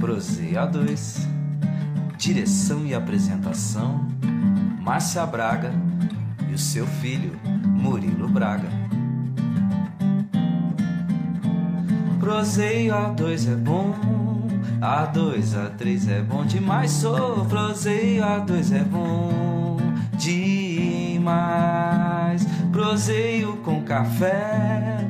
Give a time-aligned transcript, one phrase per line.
[0.00, 1.28] Proseia 2.
[2.16, 4.08] Direção e apresentação:
[4.80, 5.70] Márcia Braga
[6.48, 8.70] e o seu filho, Murilo Braga.
[12.18, 13.94] Proseio A2 é bom,
[14.80, 16.90] A2, A3 é bom demais.
[16.92, 19.76] Sou proseio A2 é bom
[20.16, 21.20] demais.
[22.72, 25.09] Proseio com café,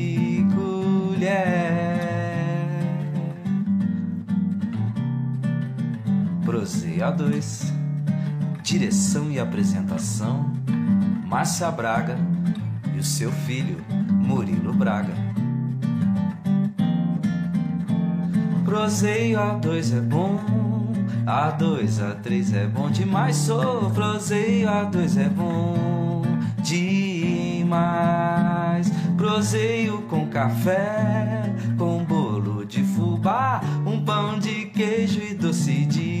[6.71, 7.71] ZA2.
[8.63, 10.51] Direção e apresentação:
[11.25, 12.17] Márcia Braga
[12.95, 15.13] e o seu filho Murilo Braga.
[18.63, 20.39] Prozeio A2 é bom,
[21.25, 26.21] A2, A3 é bom demais, sou Prozeio A2 é bom
[26.63, 27.81] demais.
[29.17, 36.20] Prozeio com café, com bolo de fubá, um pão de queijo e doce de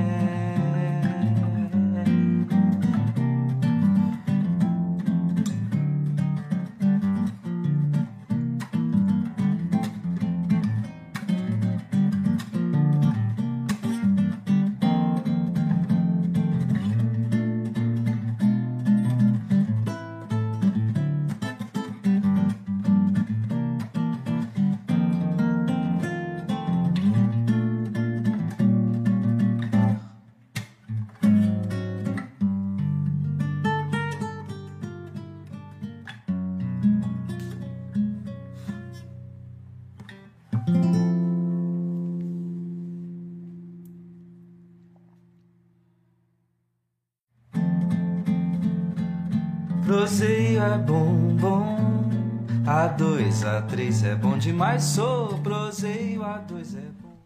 [54.61, 54.83] Bom demais.
[54.83, 57.17] Sou proseio, A2 é bom.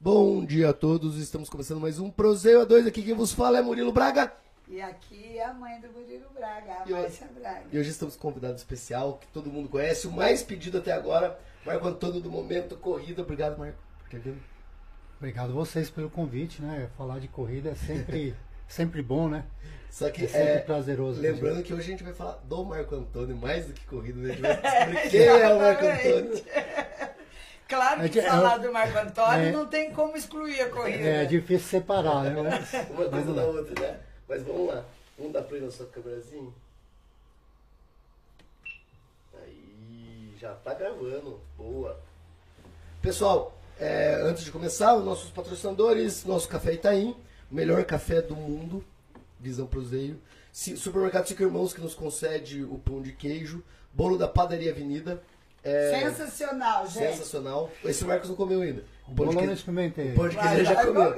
[0.00, 2.88] Bom dia a todos, estamos começando mais um Proseio A2.
[2.88, 4.32] Aqui quem vos fala é Murilo Braga.
[4.68, 7.64] E aqui é a mãe do Murilo Braga, a E hoje- Márcia Braga.
[7.72, 10.90] E hoje estamos com um convidado especial que todo mundo conhece, o mais pedido até
[10.92, 13.22] agora, Marco Antônio do Momento Corrida.
[13.22, 14.42] Obrigado, Marco, por ter vindo.
[15.18, 16.90] Obrigado vocês pelo convite, né?
[16.98, 18.34] Falar de corrida é sempre,
[18.72, 19.44] sempre bom, né?
[19.90, 21.20] Só que É sempre é, prazeroso.
[21.20, 24.18] né, lembrando que hoje a gente vai falar do Marco Antônio, mais do que corrida,
[24.20, 24.30] né?
[24.30, 26.42] A gente vai descobrir quem é o Marco Antônio.
[27.68, 30.98] Claro que É falar é- do Marco Antônio é- não tem como excluir a corrida.
[31.08, 32.42] É difícil separar, né?
[32.42, 34.00] Mas, Uma coisa da outra, né?
[34.28, 34.84] Mas vamos lá.
[35.16, 36.50] Vamos dar play na sua câmerazinha?
[39.42, 41.40] Aí, já tá gravando.
[41.56, 41.98] Boa.
[43.00, 47.16] Pessoal, é, antes de começar, os nossos patrocinadores, nosso Café Itaim,
[47.52, 48.84] melhor café do mundo,
[49.40, 49.68] Visão.
[50.52, 53.62] Si- Supermercado Cinco Irmãos, que nos concede o pão de queijo.
[53.92, 55.22] Bolo da Padaria Avenida.
[55.62, 57.12] Sensacional, gente.
[57.12, 57.70] Sensacional.
[57.84, 58.84] Esse Marcos não comeu ainda.
[59.06, 60.12] O pão de bolão eu queijo- experimentei.
[60.12, 61.14] o pão de queijo ele já comeu.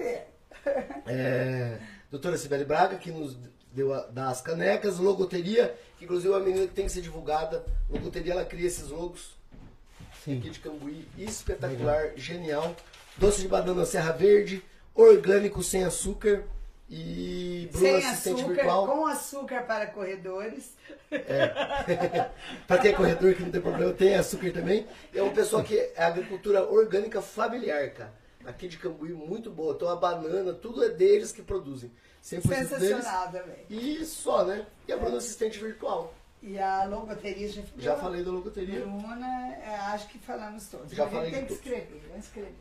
[1.07, 1.79] É,
[2.11, 3.37] doutora Sibeli Braga, que nos
[3.73, 7.64] deu a, das canecas, logoteria, que inclusive é uma menina que tem que ser divulgada.
[7.88, 9.37] Logoteria, ela cria esses logos
[10.25, 10.38] Sim.
[10.38, 12.75] aqui de Cambuí, espetacular, genial.
[13.17, 14.62] Doce de banana Serra Verde,
[14.95, 16.45] orgânico sem açúcar
[16.89, 18.87] e Bruna Sem assistente açúcar, virtual.
[18.87, 20.75] com açúcar para corredores.
[22.67, 24.87] Pra quem é corredor que não tem problema, tem açúcar também.
[25.15, 28.13] É um pessoal que é agricultura orgânica familiar, cara.
[28.45, 29.75] Aqui de Cambuí, muito boa.
[29.75, 31.91] Então a banana, tudo é deles que produzem.
[32.23, 32.69] 100% deles.
[32.69, 33.67] Sensacional também.
[33.71, 34.67] E só, né?
[34.87, 36.13] E a Bruna assistente virtual.
[36.43, 37.63] E a logoteria já.
[37.79, 38.81] Já falei da logoteria.
[38.81, 40.93] Bruna, é, acho que falamos todos.
[40.93, 42.55] Já falei tem que escrever, vamos escrever.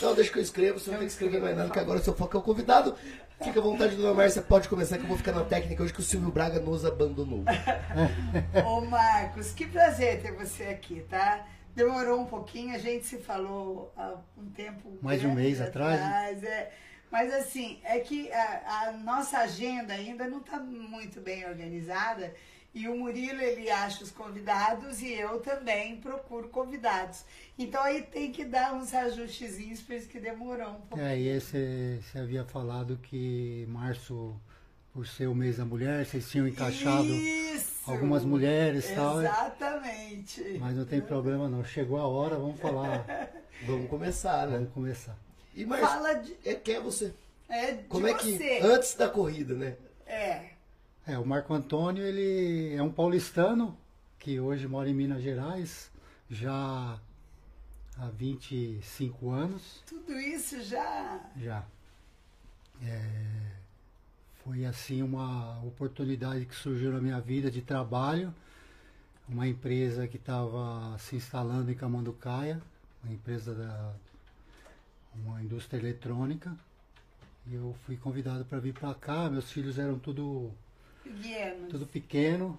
[0.00, 2.00] Não, deixa que eu escrevo, você não Eu tem que escrever mais nada, que agora
[2.00, 2.96] seu foco é o convidado.
[3.42, 6.00] Fica à vontade, dona Márcia, pode começar que eu vou ficar na técnica hoje que
[6.00, 7.44] o Silvio Braga nos abandonou.
[8.66, 11.46] Ô Marcos, que prazer ter você aqui, tá?
[11.74, 14.98] Demorou um pouquinho, a gente se falou há um tempo.
[15.02, 16.48] Mais de um grande mês atrás, né?
[16.48, 16.72] é.
[17.10, 22.34] Mas assim, é que a, a nossa agenda ainda não está muito bem organizada.
[22.74, 27.24] E o Murilo, ele acha os convidados e eu também procuro convidados.
[27.58, 31.00] Então aí tem que dar uns ajustezinhos, por isso que demorou um pouco.
[31.00, 34.38] É, e você, você havia falado que março,
[34.92, 37.90] por ser o mês da mulher, vocês tinham encaixado Isso!
[37.90, 39.20] algumas mulheres e tal.
[39.22, 40.58] Exatamente.
[40.60, 41.64] Mas não tem problema não.
[41.64, 43.04] Chegou a hora, vamos falar.
[43.64, 44.58] Vamos começar, né?
[44.58, 45.16] vamos começar.
[45.54, 47.14] E Márcia, Fala de, é, quem é você?
[47.48, 48.60] é, de Como é que, você.
[48.62, 49.76] antes da corrida, né?
[50.06, 50.50] É.
[51.06, 53.78] É, o Marco Antônio, ele é um paulistano
[54.18, 55.88] que hoje mora em Minas Gerais,
[56.28, 57.00] já
[57.96, 59.84] há 25 anos.
[59.86, 61.20] Tudo isso já.
[61.36, 61.64] Já.
[62.82, 63.52] É,
[64.42, 68.34] foi assim uma oportunidade que surgiu na minha vida de trabalho.
[69.28, 72.60] Uma empresa que estava se instalando em Camanducaia,
[73.04, 73.94] uma empresa da
[75.14, 76.52] uma indústria eletrônica.
[77.46, 79.30] E eu fui convidado para vir para cá.
[79.30, 80.52] Meus filhos eram tudo
[81.14, 81.68] Pequenos.
[81.70, 82.58] tudo pequeno,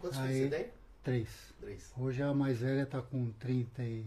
[0.00, 0.28] Quantos Aí.
[0.34, 0.72] filhos você tem?
[1.02, 1.28] três.
[1.60, 1.92] Três.
[1.98, 4.04] Hoje a mais velha está com 30 e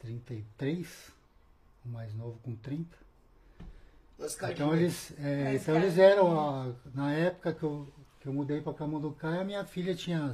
[0.00, 1.12] 33,
[1.84, 2.96] o mais novo com 30.
[4.18, 4.54] Nós cadinho.
[4.66, 7.86] Então eles, é, então eles eram, a- na época que eu,
[8.20, 10.32] que eu mudei para Camanducaia, a minha filha tinha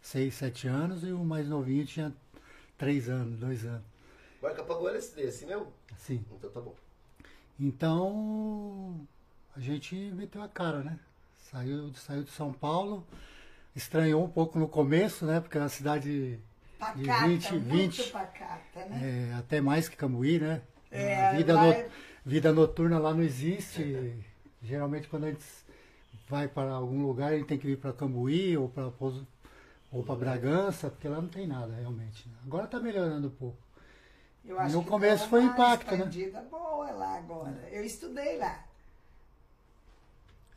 [0.00, 2.12] 6, 7 anos e o mais novinho tinha
[2.78, 3.84] 3 anos, 2 anos.
[4.42, 5.66] Marca apagou o LSD, assim mesmo?
[5.92, 6.24] Assim.
[6.32, 6.74] Então tá bom.
[7.58, 9.06] Então
[9.56, 10.98] a gente meteu a cara, né?
[11.50, 13.06] Saiu, saiu de São Paulo,
[13.74, 15.40] estranhou um pouco no começo, né?
[15.40, 16.38] Porque é uma cidade
[16.78, 17.66] Pacata, 20, muito
[18.02, 19.30] 20, pacata, né?
[19.32, 20.62] é, até mais que Cambuí, né?
[20.90, 21.90] É, a vida, vai- no-
[22.24, 24.14] vida noturna lá não existe.
[24.62, 25.44] Geralmente quando a gente
[26.28, 28.90] vai para algum lugar, a gente tem que vir para Cambuí ou para
[29.92, 32.28] ou para Bragança, porque lá não tem nada realmente.
[32.44, 33.58] Agora está melhorando um pouco.
[34.44, 36.06] Eu acho no começo foi impacto, né?
[36.50, 37.68] boa lá agora.
[37.70, 38.64] Eu estudei lá.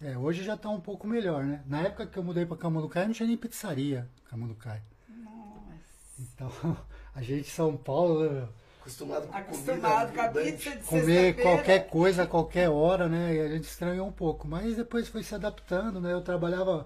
[0.03, 1.63] É, hoje já está um pouco melhor, né?
[1.65, 4.83] Na época que eu mudei para Camanducaia, não tinha nem pizzaria Camanducaia.
[5.07, 5.72] Nossa.
[6.19, 6.51] Então,
[7.15, 8.50] a gente em São Paulo, né?
[8.81, 13.33] Acostumado com Acostumado com a comida pizza de comer qualquer coisa a qualquer hora, né?
[13.33, 16.12] E a gente estranhou um pouco, mas depois foi se adaptando, né?
[16.12, 16.86] Eu trabalhava,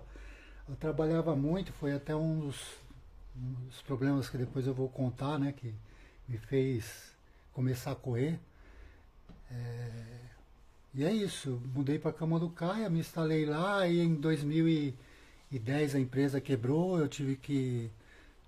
[0.69, 2.59] eu trabalhava muito, foi até um dos,
[3.35, 5.55] um dos problemas que depois eu vou contar, né?
[5.57, 5.73] Que
[6.27, 6.85] me fez
[7.51, 8.39] começar a correr.
[9.49, 10.16] É,
[10.93, 16.97] e é isso, mudei para Camanducaia, me instalei lá e em 2010 a empresa quebrou,
[16.99, 17.89] eu tive que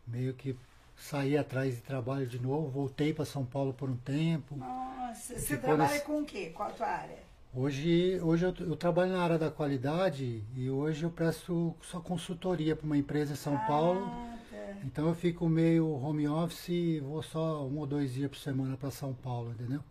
[0.07, 0.55] meio que
[0.97, 4.55] sair atrás de trabalho de novo, voltei para São Paulo por um tempo.
[4.57, 6.51] Nossa, você trabalha nesse- com o quê?
[6.53, 7.29] Qual a tua área?
[7.53, 12.75] Hoje, hoje eu, eu trabalho na área da qualidade e hoje eu presto só consultoria
[12.75, 14.01] para uma empresa em São Paulo.
[14.05, 14.57] Ah, tá.
[14.83, 18.77] Então eu fico meio home office e vou só um ou dois dias por semana
[18.77, 19.81] para São Paulo, entendeu?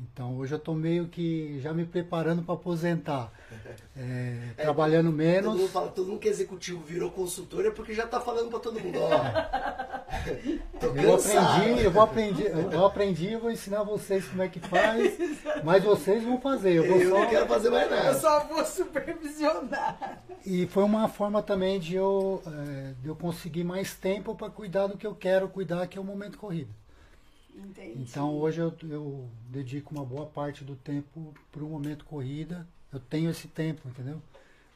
[0.00, 3.30] Então hoje eu estou meio que já me preparando para aposentar.
[3.96, 5.56] É, trabalhando Todo menos.
[5.56, 8.58] mundo fala, todo mundo que é executivo virou consultor é porque já tá falando pra
[8.58, 9.10] todo mundo, ó.
[10.80, 14.58] Tô Eu aprendi, eu vou aprender, eu aprendi, eu vou ensinar vocês como é que
[14.60, 15.18] faz,
[15.64, 16.74] mas vocês vão fazer.
[16.74, 18.18] Eu vou Eu só não quero fazer mais Eu nada.
[18.18, 20.22] só vou supervisionar.
[20.46, 24.86] E foi uma forma também de eu, eh, de eu conseguir mais tempo para cuidar
[24.86, 26.70] do que eu quero cuidar, que é o momento corrida.
[27.64, 28.02] Entendi.
[28.02, 32.66] Então hoje eu, eu dedico uma boa parte do tempo para o momento corrida.
[32.92, 34.20] Eu tenho esse tempo, entendeu?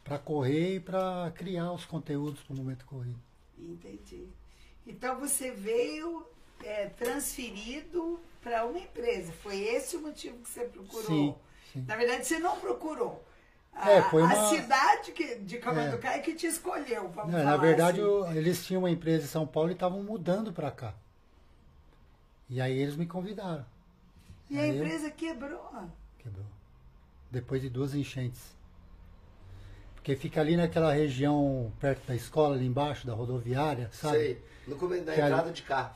[0.05, 3.19] Para correr e para criar os conteúdos para o momento corrida.
[3.59, 4.27] Entendi.
[4.87, 6.27] Então você veio
[6.63, 9.33] é, transferido para uma empresa.
[9.43, 11.05] Foi esse o motivo que você procurou?
[11.07, 11.35] Sim,
[11.73, 11.85] sim.
[11.89, 13.25] Na verdade, você não procurou.
[13.73, 17.57] A, É, foi a uma- cidade que, de Camanducaia que te escolheu, Não, falar na
[17.57, 18.09] verdade, assim.
[18.09, 20.95] o- eles tinham uma empresa em São Paulo e estavam mudando para cá.
[22.49, 23.65] E aí eles me convidaram.
[24.51, 25.71] E a aí eu- empresa quebrou.
[26.19, 26.47] Quebrou.
[27.31, 28.55] Depois de duas enchentes.
[29.95, 34.17] Porque fica ali naquela região perto da escola, ali embaixo, da rodoviária, sabe?
[34.19, 34.45] Sei.
[34.69, 35.95] No começo da Que ali- entrada de carro.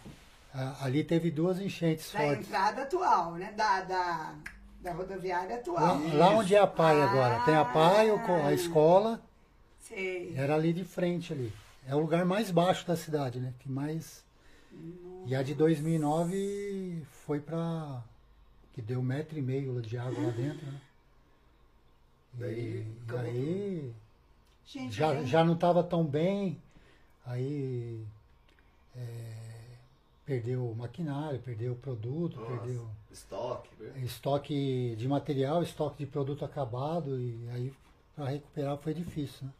[0.54, 2.46] Ah, Ali teve duas enchentes Da fortes.
[2.46, 3.52] entrada atual, né?
[3.52, 4.34] Da, da,
[4.80, 6.00] da rodoviária Lá, atual.
[6.16, 7.40] lá onde é a PAI agora.
[7.44, 8.52] Tem a PAI, a Ah.
[8.54, 9.20] escola,
[9.78, 10.32] Sei.
[10.36, 11.52] era ali de frente ali.
[11.86, 13.52] É o lugar mais baixo da cidade, né?
[13.58, 14.24] Que mais.
[15.26, 18.02] E a de 2009 foi pra.
[18.72, 20.80] que deu um metro e meio de água lá dentro, né?
[22.34, 23.94] Daí, E, e aí
[24.64, 26.60] Gente, já, gente, já não estava tão bem,
[27.24, 28.04] aí
[28.94, 29.32] é,
[30.26, 33.70] perdeu o maquinário, perdeu o produto, Nossa, perdeu Estoque.
[33.80, 33.92] né?
[34.04, 37.72] estoque de material, estoque de produto acabado, e aí
[38.14, 39.46] para recuperar foi difícil.
[39.46, 39.52] Né?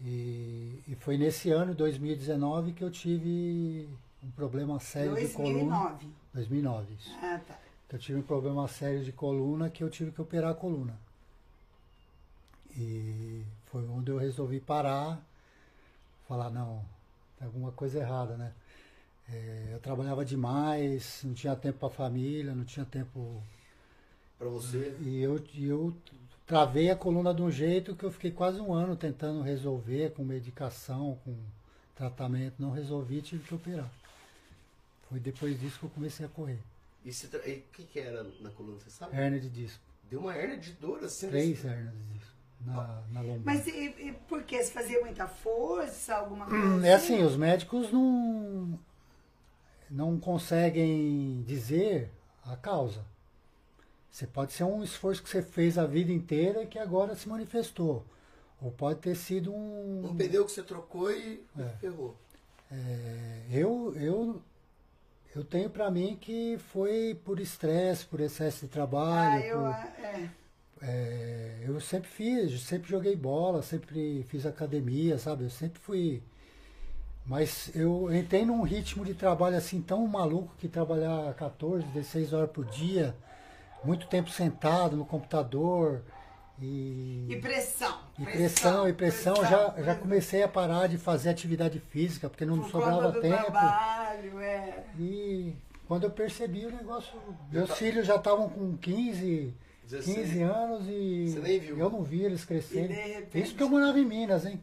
[0.00, 3.88] E, e foi nesse ano, 2019, que eu tive
[4.22, 5.76] um problema sério de coluna.
[5.90, 6.06] 2009.
[6.34, 7.10] 2009, isso.
[7.20, 7.58] Ah, tá.
[7.88, 10.98] que eu tive um problema sério de coluna que eu tive que operar a coluna.
[12.76, 15.20] E foi onde eu resolvi parar,
[16.28, 16.84] falar, não,
[17.36, 18.52] tem alguma coisa errada, né?
[19.30, 23.42] É, eu trabalhava demais, não tinha tempo para a família, não tinha tempo.
[24.38, 24.96] Pra você.
[25.00, 25.92] E eu, e eu
[26.48, 30.24] travei a coluna de um jeito que eu fiquei quase um ano tentando resolver com
[30.24, 31.36] medicação, com
[31.94, 32.54] tratamento.
[32.58, 33.88] Não resolvi, tive que operar.
[35.08, 36.58] Foi depois disso que eu comecei a correr.
[37.04, 39.16] E você tra- o que, que era na coluna, você sabe?
[39.16, 39.80] Hernia de disco.
[40.10, 41.28] Deu uma hernia de dor assim.
[41.28, 42.32] Três hernias de disco
[42.64, 43.54] na, na lombar.
[43.54, 43.70] Mas e,
[44.08, 44.62] e por quê?
[44.64, 46.64] Você fazia muita força, alguma coisa?
[46.64, 48.78] Hum, É assim, os médicos não,
[49.90, 52.10] não conseguem dizer
[52.44, 53.04] a causa.
[54.10, 57.28] Você pode ser um esforço que você fez a vida inteira e que agora se
[57.28, 58.04] manifestou.
[58.60, 60.06] Ou pode ter sido um.
[60.06, 61.68] Um pneu que você trocou e É.
[61.80, 62.16] ferrou.
[62.70, 64.42] É, eu, eu,
[65.36, 69.44] eu tenho pra mim que foi por estresse, por excesso de Ah, trabalho.
[69.44, 70.30] eu, por- é.
[70.80, 75.44] É, eu sempre fiz, sempre joguei bola, sempre fiz academia, sabe?
[75.44, 76.22] Eu sempre fui.
[77.26, 82.50] Mas eu entrei num ritmo de trabalho assim tão maluco que trabalhar 14, 16 horas
[82.50, 83.14] por dia,
[83.84, 86.02] muito tempo sentado no computador
[86.60, 87.26] e.
[87.28, 87.98] E pressão.
[88.18, 92.58] E pressão, e pressão, já, já comecei a parar de fazer atividade física, porque não
[92.60, 93.36] Por sobrava tempo.
[93.44, 94.84] trabalho, é.
[94.98, 95.54] E
[95.86, 97.18] quando eu percebi o negócio,
[97.50, 100.16] meus filhos já estavam com 15, 16.
[100.18, 101.78] 15 anos e Você nem viu.
[101.78, 102.88] eu não vi eles crescendo.
[102.88, 104.62] De repente- Isso porque eu morava em Minas, hein?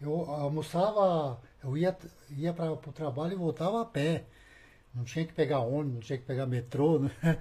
[0.00, 1.96] Eu almoçava, eu ia,
[2.30, 4.24] ia para o trabalho e voltava a pé.
[4.94, 6.98] Não tinha que pegar ônibus, não tinha que pegar metrô.
[7.00, 7.10] Né?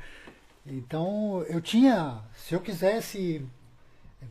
[0.66, 3.46] Então eu tinha, se eu quisesse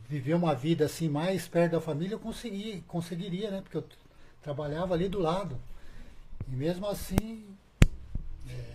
[0.07, 3.61] viver uma vida assim mais perto da família, eu consegui, conseguiria, né?
[3.61, 3.85] Porque eu
[4.41, 5.59] trabalhava ali do lado.
[6.47, 7.45] E mesmo assim,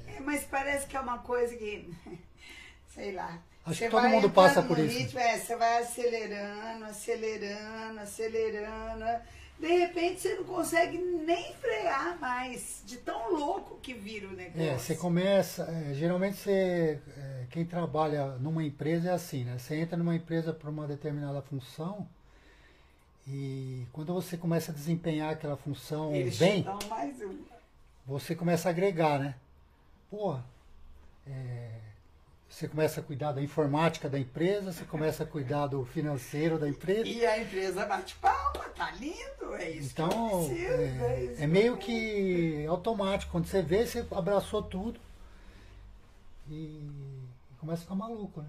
[0.06, 1.92] É, Mas parece que é uma coisa que,
[2.94, 3.38] sei lá.
[3.66, 4.98] Acho você que todo mundo passa por isso.
[4.98, 9.04] ritmo, é, você vai acelerando, acelerando, acelerando.
[9.58, 14.62] De repente você não consegue nem frear mais, de tão louco que vira o negócio.
[14.62, 15.62] É, você começa.
[15.64, 17.00] é, geralmente você.
[17.54, 19.56] Quem trabalha numa empresa é assim, né?
[19.56, 22.04] Você entra numa empresa por uma determinada função
[23.28, 26.66] e quando você começa a desempenhar aquela função Eles bem,
[28.04, 29.36] você começa a agregar, né?
[30.10, 30.36] Pô,
[31.28, 31.78] é,
[32.48, 36.68] você começa a cuidar da informática da empresa, você começa a cuidar do financeiro da
[36.68, 37.06] empresa.
[37.06, 41.40] E a empresa bate palma, tá lindo, é isso Então, que preciso, é, é, isso
[41.44, 43.30] é meio que automático.
[43.30, 44.98] Quando você vê, você abraçou tudo
[46.50, 47.03] e
[47.64, 48.48] começa a ficar maluco, né?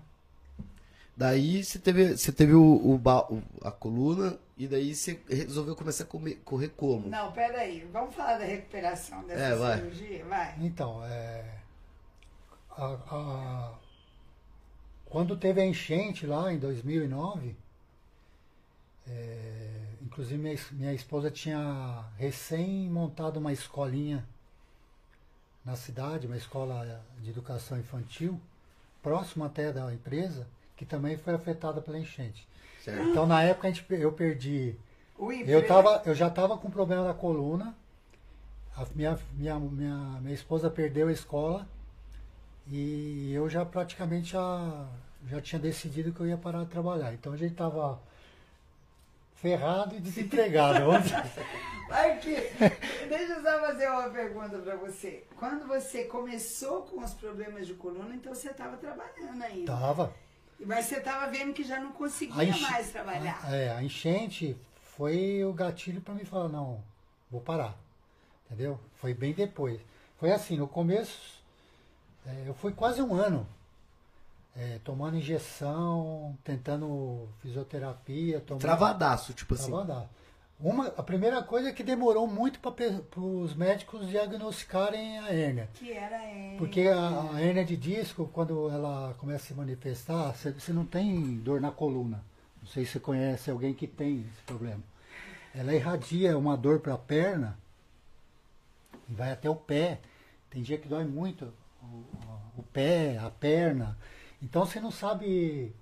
[1.18, 6.04] Daí você teve, você teve o, o o- a coluna e daí você resolveu começar
[6.04, 7.08] a comer- correr como?
[7.08, 9.78] Não, peraí, vamos falar da recuperação dessa É, vai.
[9.78, 10.26] cirurgia?
[10.26, 10.56] Vai.
[10.60, 11.58] Então, é,
[12.72, 13.74] a- a-
[15.06, 17.56] quando teve a enchente lá em 2009,
[19.08, 24.28] é, inclusive minha, minha esposa tinha recém montado uma escolinha
[25.64, 28.40] na cidade, uma escola de educação infantil,
[29.06, 32.48] próximo até da empresa, que também foi afetada pela enchente.
[32.84, 33.04] Certo.
[33.04, 34.76] Então, na época, a gente, eu perdi
[35.16, 37.76] O eu, tava, eu já estava com problema na coluna.
[38.76, 41.68] A minha, minha, minha, minha esposa perdeu a escola.
[42.68, 44.88] E eu já praticamente já,
[45.30, 47.14] já tinha decidido que eu ia parar de trabalhar.
[47.14, 48.00] Então a gente estava
[49.50, 50.86] ferrado e desempregado.
[51.92, 52.36] Aqui,
[53.08, 55.24] deixa eu só fazer uma pergunta pra você.
[55.38, 59.72] Quando você começou com os problemas de coluna, então você estava trabalhando ainda.
[59.72, 60.14] Tava.
[60.60, 63.40] Mas você estava vendo que já não conseguia enche- mais trabalhar.
[63.44, 64.58] a- é, a enchente
[64.98, 66.84] foi o gatilho para me falar, não,
[67.30, 67.76] vou parar.
[68.48, 68.80] Entendeu?
[68.96, 69.80] Foi bem depois.
[70.18, 71.40] Foi assim, no começo,
[72.26, 73.48] é, eu fui quase um ano
[74.56, 78.62] é, tomando injeção, tentando fisioterapia, tomando.
[78.62, 79.72] Travadaço, tipo assim.
[79.72, 80.10] Travada.
[80.58, 85.70] Uma, a primeira coisa é que demorou muito para os médicos diagnosticarem a hérnia.
[85.74, 90.34] Que era é, Porque a, a hérnia de disco, quando ela começa a se manifestar,
[90.34, 92.24] você você não tem dor na coluna.
[92.62, 94.82] Não sei se você conhece alguém que tem esse problema.
[95.54, 97.58] Ela irradia uma dor para a perna
[99.10, 100.00] e vai até o pé.
[100.50, 103.98] Tem dia que dói muito o, o pé, a perna.
[104.46, 105.74] Então você não sabe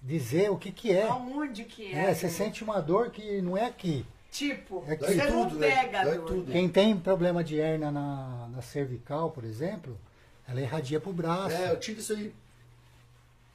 [0.00, 1.08] dizer o que, que é.
[1.08, 2.14] Aonde que É, é?
[2.14, 4.06] você sente uma dor que não é aqui.
[4.30, 5.68] Tipo, É que- você Dói não né?
[5.74, 6.26] pega a Dói dor.
[6.26, 6.52] tudo.
[6.52, 9.98] Quem tem problema de hérnia na, na cervical, por exemplo,
[10.46, 11.56] ela irradia pro braço.
[11.56, 12.32] É, eu tive isso aí.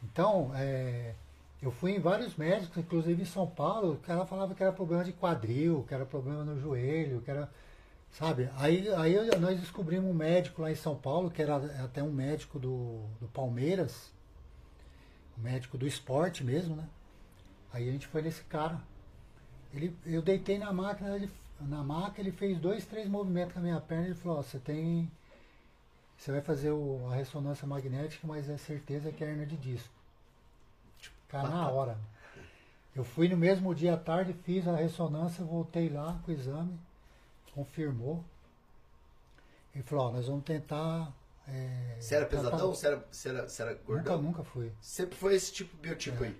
[0.03, 1.13] Então, é,
[1.61, 5.03] eu fui em vários médicos, inclusive em São Paulo, o cara falava que era problema
[5.03, 7.49] de quadril, que era problema no joelho, que era.
[8.11, 8.49] Sabe?
[8.57, 12.59] Aí, aí nós descobrimos um médico lá em São Paulo, que era até um médico
[12.59, 14.11] do, do Palmeiras,
[15.37, 16.87] um médico do esporte mesmo, né?
[17.73, 18.79] Aí a gente foi nesse cara.
[19.73, 21.29] Ele, eu deitei na máquina, ele,
[21.61, 24.41] na maca, ele fez dois, três movimentos com a minha perna e ele falou, ó,
[24.41, 25.09] você tem.
[26.17, 29.93] Você vai fazer o- a ressonância magnética, mas é certeza que é hernia de disco.
[31.29, 31.97] Cara, na hora.
[32.93, 36.77] Eu fui no mesmo dia à tarde, fiz a ressonância, voltei lá com o exame,
[37.53, 38.23] confirmou.
[39.73, 41.11] Ele falou, ó, nós vamos tentar.
[41.51, 42.73] É, Você era pesadão?
[42.73, 44.21] Você era, você era, você era Nunca, gordão?
[44.21, 44.71] nunca fui.
[44.81, 46.35] Sempre foi esse tipo de biotipo aí.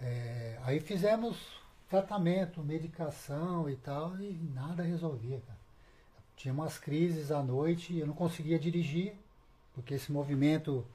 [0.00, 1.36] É, aí fizemos
[1.88, 5.58] tratamento, medicação e tal, e nada resolvia, cara.
[6.36, 9.12] Tinha umas crises à noite, eu não conseguia dirigir,
[9.74, 10.86] porque esse movimento,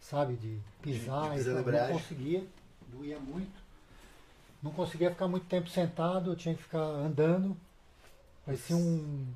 [0.00, 2.46] sabe, de pisar De- de pisar e tal, não conseguia,
[2.88, 3.66] doía muito.
[4.62, 7.56] Não conseguia ficar muito tempo sentado, eu tinha que ficar andando.
[8.44, 9.26] Parecia um,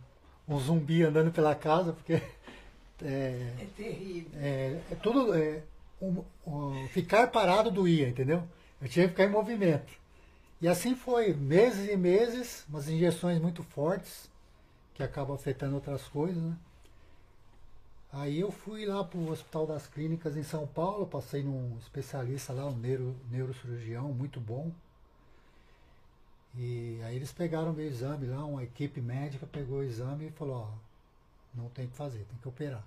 [0.49, 2.23] um zumbi andando pela casa, porque
[3.03, 4.31] é, É terrível.
[4.41, 5.35] é, é tudo.
[5.35, 5.63] é,
[6.01, 8.43] um- um- ficar parado doía, entendeu?
[8.81, 9.93] Eu tinha que ficar em movimento.
[10.61, 14.31] E assim foi, meses e meses, umas injeções muito fortes,
[14.95, 16.57] que acabam afetando outras coisas, né?
[18.13, 22.53] Aí eu fui lá para o Hospital das Clínicas em São Paulo, passei num especialista
[22.53, 24.73] lá, um neuro, neurocirurgião muito bom.
[26.57, 30.57] E aí eles pegaram meu exame lá, uma equipe médica pegou o exame e falou,
[30.57, 30.90] ó,
[31.55, 32.83] não tem o que fazer, tem que operar.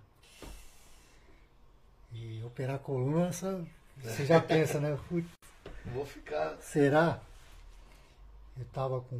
[2.13, 3.65] E operar a coluna, essa-
[3.97, 4.97] você já pensa, né?
[5.93, 6.57] Vou ficar.
[6.61, 7.19] será?
[8.57, 9.19] Eu tava com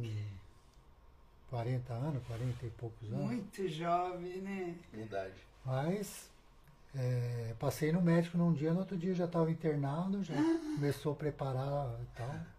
[1.50, 3.24] 40 anos, 40 e poucos anos.
[3.26, 4.74] Muito jovem, né?
[4.92, 5.34] Idade.
[5.64, 6.28] Mas
[6.94, 10.34] é, passei no médico num dia, no outro dia eu já estava internado, já
[10.76, 12.53] começou a preparar e tal.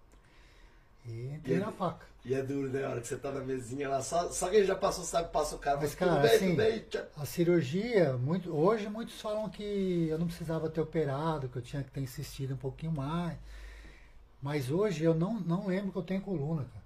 [1.08, 2.06] E entrei E- na faca.
[2.26, 2.84] E é duro, né?
[2.84, 5.56] A hora que você tá na mesinha lá, só, só quem já passou sabe, passa
[5.56, 5.78] o cara.
[5.78, 6.86] Mas, cara, tudo bem, assim, tudo bem.
[7.18, 11.84] A cirurgia, muito, hoje muitos falam que eu não precisava ter operado, que eu tinha
[11.84, 13.38] que ter insistido um pouquinho mais.
[14.41, 16.86] Mas hoje eu não, não lembro que eu tenho coluna, cara.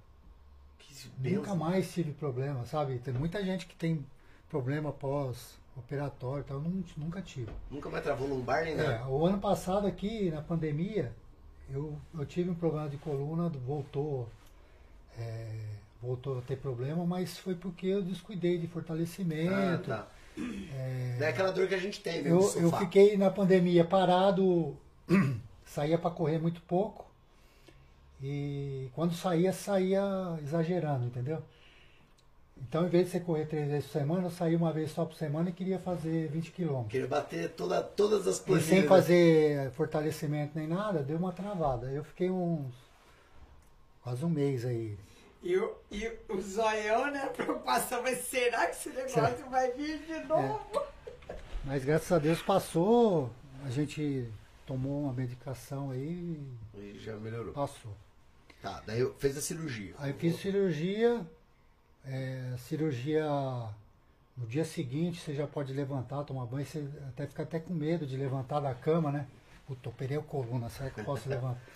[0.79, 1.55] Que Nunca benção.
[1.55, 2.99] mais tive problema, sabe?
[2.99, 4.05] Tem muita gente que tem
[4.49, 7.49] problema pós-operatório e tal, eu não- nunca tive.
[7.71, 9.07] Nunca mais travou lombar nem É, nada.
[9.07, 11.13] o ano passado aqui, na pandemia,
[11.73, 14.27] eu, eu tive um problema de coluna, voltou,
[15.17, 15.51] é,
[16.01, 19.87] voltou a ter problema, mas foi porque eu descuidei de Ah, fortalecimento.
[19.87, 20.07] tá.
[20.37, 24.75] Não é aquela dor que a gente tem, mesmo Eu, eu fiquei na pandemia parado,
[25.65, 27.05] saía para correr muito pouco.
[28.21, 30.03] E quando saía, saía
[30.43, 31.41] exagerando, entendeu?
[32.67, 35.05] Então, em vez de você correr três vezes por semana, eu saía uma vez só
[35.05, 36.91] por semana e queria fazer 20 quilômetros.
[36.91, 38.69] Queria bater toda, todas as E planilhas.
[38.69, 38.87] sem né?
[38.87, 41.87] fazer fortalecimento nem nada, deu uma travada.
[41.91, 42.71] Eu fiquei uns.
[44.03, 44.97] quase um mês aí.
[45.41, 47.23] E o, e o zoião, né?
[47.23, 50.59] A preocupação, mas será que esse negócio vai vir de novo?
[51.65, 53.29] Mas graças a Deus passou,
[53.65, 54.27] a gente
[54.67, 56.39] tomou uma medicação aí
[56.75, 57.53] e E já melhorou.
[57.53, 57.91] passou.
[58.61, 59.93] Tá, daí eu fez a cirurgia.
[59.97, 61.25] Aí fiz cirurgia,
[62.05, 63.25] é, cirurgia
[64.37, 68.05] no dia seguinte você já pode levantar, tomar banho, você até fica até com medo
[68.05, 69.27] de levantar da cama, né?
[69.67, 71.61] Puta, operei a coluna, será que eu posso levantar?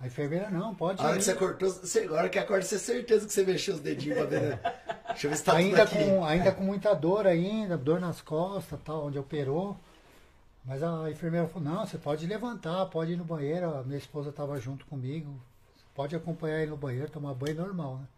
[0.00, 1.18] A enfermeira, não, pode A hora ir.
[1.18, 3.80] que você cortou, você, a hora que acorda, você tem certeza que você mexeu os
[3.80, 4.60] dedinhos pra ver, né?
[5.06, 6.04] Deixa eu ver se tá tudo ainda, aqui.
[6.04, 9.76] com, ainda com muita dor ainda, dor nas costas, tal, onde operou.
[10.64, 14.30] Mas a enfermeira falou, não, você pode levantar, pode ir no banheiro, a minha esposa
[14.30, 15.40] estava junto comigo,
[15.94, 18.08] pode acompanhar ele no banheiro, tomar banho normal, né?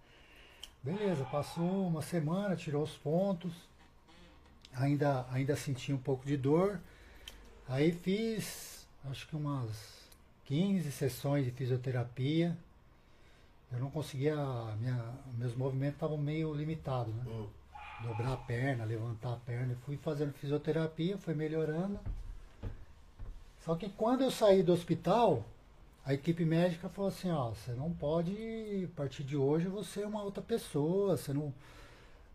[0.87, 3.53] Beleza, passou uma semana, tirou os pontos,
[4.73, 6.79] ainda, ainda senti um pouco de dor.
[7.69, 9.69] Aí fiz acho que umas
[10.45, 12.57] 15 sessões de fisioterapia.
[13.73, 14.37] Eu não conseguia,
[14.79, 17.25] minha, meus movimentos estavam meio limitados, né?
[17.27, 17.49] Hum.
[18.05, 19.73] Dobrar a perna, levantar a perna.
[19.73, 21.99] Eu fui fazendo fisioterapia, foi melhorando.
[23.65, 25.45] Só que quando eu saí do hospital,
[26.07, 30.07] a equipe médica falou assim, ó, você não pode, a partir de hoje, você é
[30.07, 31.53] uma outra pessoa, você não,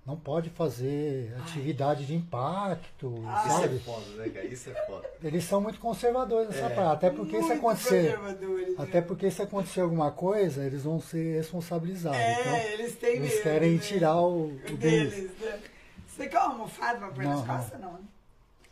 [0.06, 3.14] não pode fazer atividade de impacto,
[3.46, 3.76] Isso sabe?
[3.78, 4.46] é foda, né, cara?
[4.46, 5.10] Isso é foda.
[5.24, 6.76] Eles são muito conservadores nessa É.
[6.76, 6.92] parte.
[7.06, 8.18] Até porque se Muito acontecer.
[8.18, 9.08] conservadores, Até né?
[9.08, 12.20] porque se acontecer alguma coisa, eles vão ser responsabilizados.
[12.20, 13.80] É, então, eles têm eles medo, querem né?
[13.80, 15.14] tirar o, o deles.
[15.14, 15.60] deles, né?
[16.08, 17.80] Você quer uma almofada pra pôr nas costas?
[17.80, 18.00] Não, né?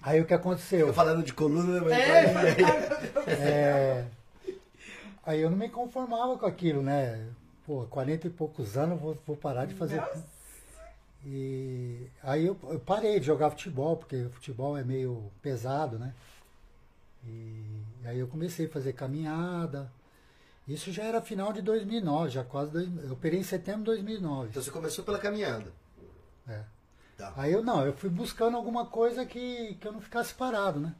[0.02, 0.88] Aí o que aconteceu?
[0.88, 2.26] Eu falando de coluna, mas É,
[3.40, 4.06] É,
[5.26, 7.28] aí eu não me conformava com aquilo, né?
[7.66, 9.98] Pô, 40 e poucos anos, vou, vou parar de fazer.
[9.98, 10.26] Nossa.
[11.26, 16.14] E aí eu, eu parei de jogar futebol, porque o futebol é meio pesado, né?
[17.26, 19.92] E aí eu comecei a fazer caminhada.
[20.68, 22.72] Isso já era final de 2009, já quase.
[22.72, 24.50] Dois, eu operei em setembro de 2009.
[24.50, 25.72] Então você começou pela caminhada.
[26.48, 26.64] É.
[27.18, 27.34] Tá.
[27.36, 30.96] Aí eu não, eu fui buscando alguma coisa que, que eu não ficasse parado, né?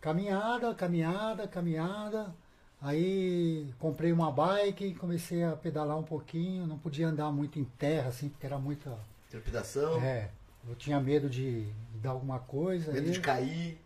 [0.00, 2.34] Caminhada, caminhada, caminhada.
[2.80, 8.08] Aí comprei uma bike, comecei a pedalar um pouquinho, não podia andar muito em terra,
[8.08, 8.96] assim, porque era muita.
[9.30, 10.30] Trepidação, É,
[10.68, 12.92] eu tinha medo de, de dar alguma coisa.
[12.92, 13.80] medo aí de cair.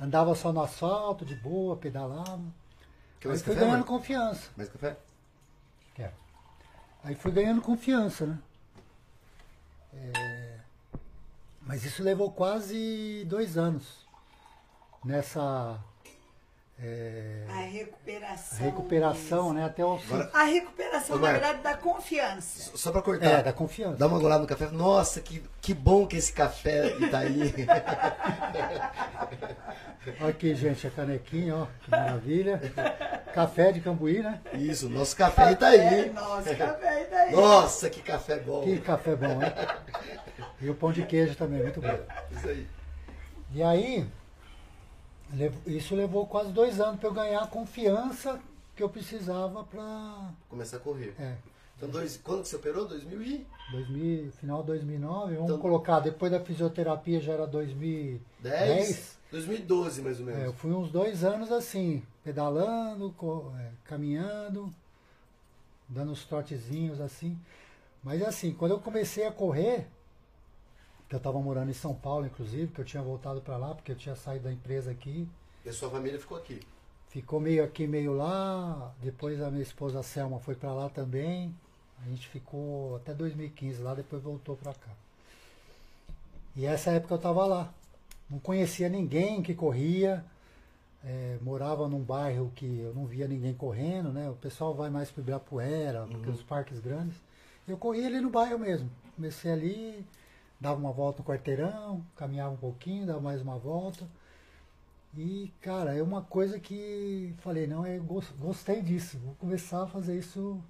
[0.00, 2.40] Andava só no asfalto, de boa, pedalava.
[3.20, 3.84] Quer aí fui café, ganhando mano?
[3.84, 4.50] confiança.
[4.56, 4.96] Mais café?
[5.94, 6.12] Quero.
[7.02, 8.38] Aí fui ganhando confiança, né?
[9.94, 10.58] É,
[11.62, 14.06] Mas isso levou quase dois anos
[15.04, 15.78] nessa
[16.80, 18.58] é, A recuperação.
[18.64, 19.64] recuperação, né?
[19.64, 22.70] Até o Agora- A recuperação, Ô, na verdade, da confiança.
[22.76, 23.26] Só pra cortar.
[23.26, 23.96] é, da confiança.
[23.96, 24.68] Dá uma golada no café.
[24.70, 27.52] Nossa, que, que bom que esse café tá aí.
[30.20, 32.60] Olha aqui, gente, a canequinha, ó, que maravilha.
[33.34, 34.40] Café de Cambuí, né?
[34.54, 36.10] Isso, nosso café tá aí.
[36.10, 37.32] Nossa, café daí.
[37.34, 38.62] Nossa, que café bom.
[38.62, 39.52] Que café bom, né?
[40.60, 41.98] E o pão de queijo também, muito bom.
[42.32, 42.66] Isso aí.
[43.54, 44.04] E aí,
[45.66, 48.40] isso levou quase dois anos para eu ganhar a confiança
[48.74, 51.14] que eu precisava para Começar a correr.
[51.18, 51.36] é,
[51.76, 52.86] Então, dois, quando que você operou?
[52.86, 53.46] 2000 e?
[53.72, 58.86] 2000, final de 2009, vamos Então- colocar, depois da fisioterapia já era 2010.
[58.86, 59.18] 10?
[59.30, 60.54] 2012, mais ou É, eu menos.
[60.56, 63.14] fui uns dois anos assim, pedalando,
[63.60, 64.72] é, caminhando,
[65.88, 67.38] dando uns trotezinhos assim.
[68.02, 69.86] Mas assim, quando eu comecei a correr,
[71.08, 73.92] que eu estava morando em São Paulo, inclusive, que eu tinha voltado para lá, porque
[73.92, 75.26] eu tinha saído da empresa aqui,
[75.64, 76.60] E a sua família ficou aqui.
[77.08, 78.92] ficou meio aqui, meio lá.
[79.02, 81.54] Depois a minha esposa Selma foi para lá também.
[82.04, 84.90] A gente ficou até 2015 lá, depois voltou para cá.
[86.54, 87.72] E essa época eu estava lá.
[88.28, 90.24] Não conhecia ninguém que corria.
[91.04, 94.28] é, morava num bairro que eu não via ninguém correndo, né?
[94.28, 97.16] O pessoal vai mais para Ibirapuera, porque os parques grandes.
[97.66, 98.90] Eu corria ali no bairro mesmo.
[99.16, 100.04] Comecei ali,
[100.60, 104.06] dava uma volta no quarteirão, caminhava um pouquinho, dava mais uma volta.
[105.16, 109.86] E, cara, é uma coisa que falei, não, eu gos- gostei disso, vou começar a
[109.86, 110.62] fazer isso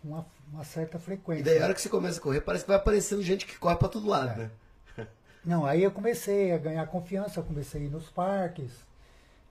[0.00, 1.44] com uma, uma certa E frequência.
[1.44, 3.76] daí, a hora que você começa a correr, parece que vai aparecendo gente que corre
[3.76, 4.44] pra todo lado, É.
[4.44, 4.50] né?
[5.44, 8.72] Não, aí eu comecei a ganhar confiança, eu comecei a ir nos parques.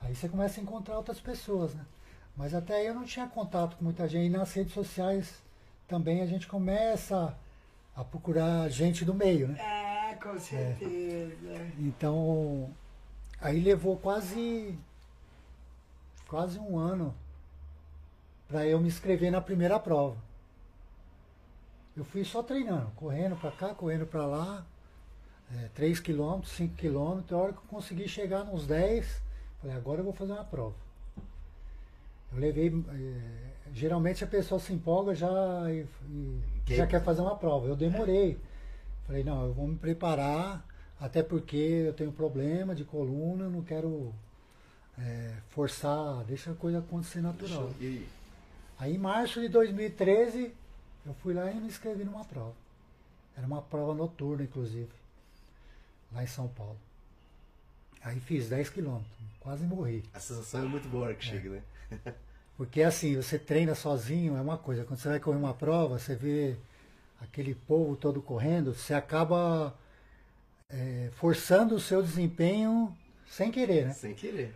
[0.02, 1.86] Aí você começa a encontrar outras pessoas, né?
[2.36, 4.26] Mas até aí eu não tinha contato com muita gente.
[4.26, 5.34] E nas redes sociais
[5.88, 7.36] também a gente começa
[7.96, 10.12] a procurar gente do meio, né?
[10.12, 11.72] É, com certeza.
[11.80, 12.70] Então,
[13.40, 14.78] aí levou quase
[16.28, 17.16] quase um ano
[18.48, 20.18] para eu me inscrever na primeira prova.
[21.96, 24.66] Eu fui só treinando, correndo para cá, correndo para lá,
[25.54, 29.22] é, 3 km, 5 km, a hora que eu consegui chegar nos 10,
[29.62, 30.76] falei, agora eu vou fazer uma prova.
[32.34, 32.68] Eu levei.
[32.68, 35.30] é, geralmente a pessoa se empolga já
[35.72, 35.86] e,
[36.70, 37.68] e já quer fazer uma prova.
[37.68, 38.38] Eu demorei.
[39.06, 40.66] Falei, não, eu vou me preparar,
[41.00, 44.14] até porque eu tenho problema de coluna, não quero
[44.98, 47.72] é, forçar, deixa a coisa acontecer natural.
[47.80, 48.08] Aí?
[48.80, 50.54] Aí em março de 2013,
[51.06, 52.56] eu fui lá e me inscrevi numa prova.
[53.38, 54.90] Era uma prova noturna, inclusive,
[56.12, 56.78] lá em São Paulo.
[58.02, 60.04] Aí fiz 10 quilômetros, quase morri.
[60.14, 61.62] A sensação é muito boa que chega, né?
[62.58, 64.86] Porque assim, você treina sozinho é uma coisa.
[64.86, 66.56] Quando você vai correr uma prova, você vê
[67.22, 69.76] aquele povo todo correndo, você acaba
[70.70, 72.96] é, forçando o seu desempenho
[73.28, 73.94] sem querer, né?
[73.94, 74.54] Sem querer.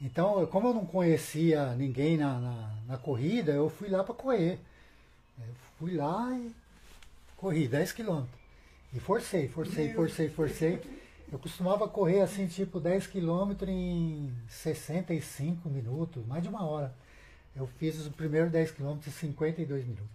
[0.00, 4.58] Então, como eu não conhecia ninguém na, na, na corrida, eu fui lá para correr.
[5.38, 6.52] Eu fui lá e
[7.36, 8.38] corri 10 quilômetros.
[8.92, 10.80] E forcei, forcei, forcei, forcei.
[11.30, 16.94] Eu costumava correr assim, tipo 10 km em 65 minutos, mais de uma hora.
[17.56, 20.06] Eu fiz os primeiros 10 km em 52 minutos.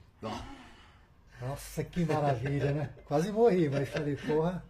[1.41, 2.89] Nossa, que maravilha, né?
[3.05, 4.63] Quase morri, mas falei, porra,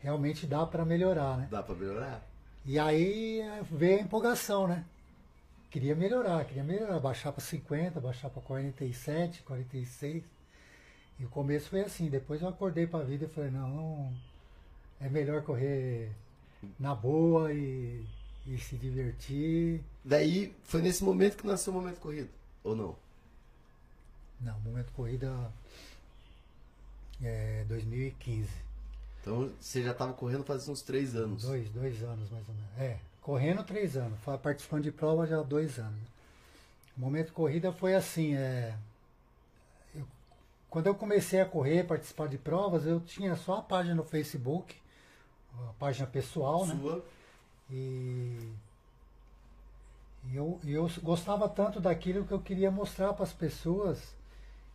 [0.00, 1.48] realmente dá para melhorar, né?
[1.50, 2.22] Dá pra melhorar?
[2.64, 4.84] E aí eh, veio a empolgação, né?
[5.70, 10.24] Queria melhorar, queria melhorar, baixar para 50, baixar para 47, 46.
[11.18, 14.12] E o começo foi assim, depois eu acordei para a vida e falei, não,
[15.00, 16.10] é melhor correr
[16.78, 18.04] na boa e,
[18.46, 19.80] e se divertir.
[20.04, 22.28] Daí, foi nesse momento que nasceu o momento corrido,
[22.62, 22.96] ou não?
[24.40, 25.50] Não, momento corrida
[27.22, 28.48] é 2015.
[29.20, 31.42] Então, você já tava correndo faz uns três anos.
[31.42, 32.70] Dois, dois anos mais ou menos.
[32.78, 35.98] É, correndo três anos, participando de prova já dois anos.
[36.96, 38.74] O momento corrida foi assim, é,
[39.94, 40.06] eu-
[40.70, 44.76] quando eu comecei a correr, participar de provas, eu tinha só a página no Facebook,
[45.68, 46.76] a página pessoal, né?
[46.80, 46.98] Sua.
[46.98, 47.15] E,
[47.70, 48.52] e
[50.32, 54.14] eu, eu gostava tanto daquilo que eu queria mostrar para as pessoas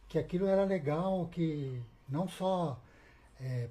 [0.08, 2.78] que aquilo era legal, que não só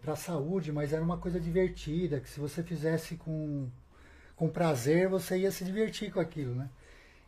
[0.02, 3.68] para a saúde, mas era uma coisa divertida, que se você fizesse com,
[4.34, 6.68] com prazer, você ia se divertir com aquilo, né?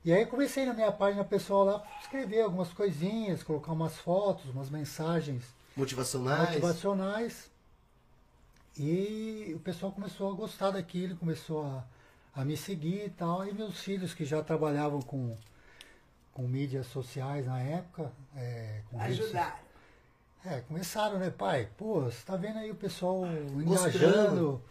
[0.04, 4.50] E aí eu comecei na minha página pessoal lá, escrever algumas coisinhas, colocar umas fotos,
[4.50, 5.44] umas mensagens
[5.76, 6.48] Motivacionais.
[6.48, 7.50] motivacionais.
[8.78, 11.84] E o pessoal começou a gostar daquilo, começou a,
[12.34, 13.46] a me seguir e tal.
[13.46, 15.36] E meus filhos que já trabalhavam com,
[16.32, 19.62] com mídias sociais na época, é, com redes Ajudar.
[20.44, 21.68] é, começaram, né, pai?
[21.76, 24.62] Pô, você tá vendo aí o pessoal engajando.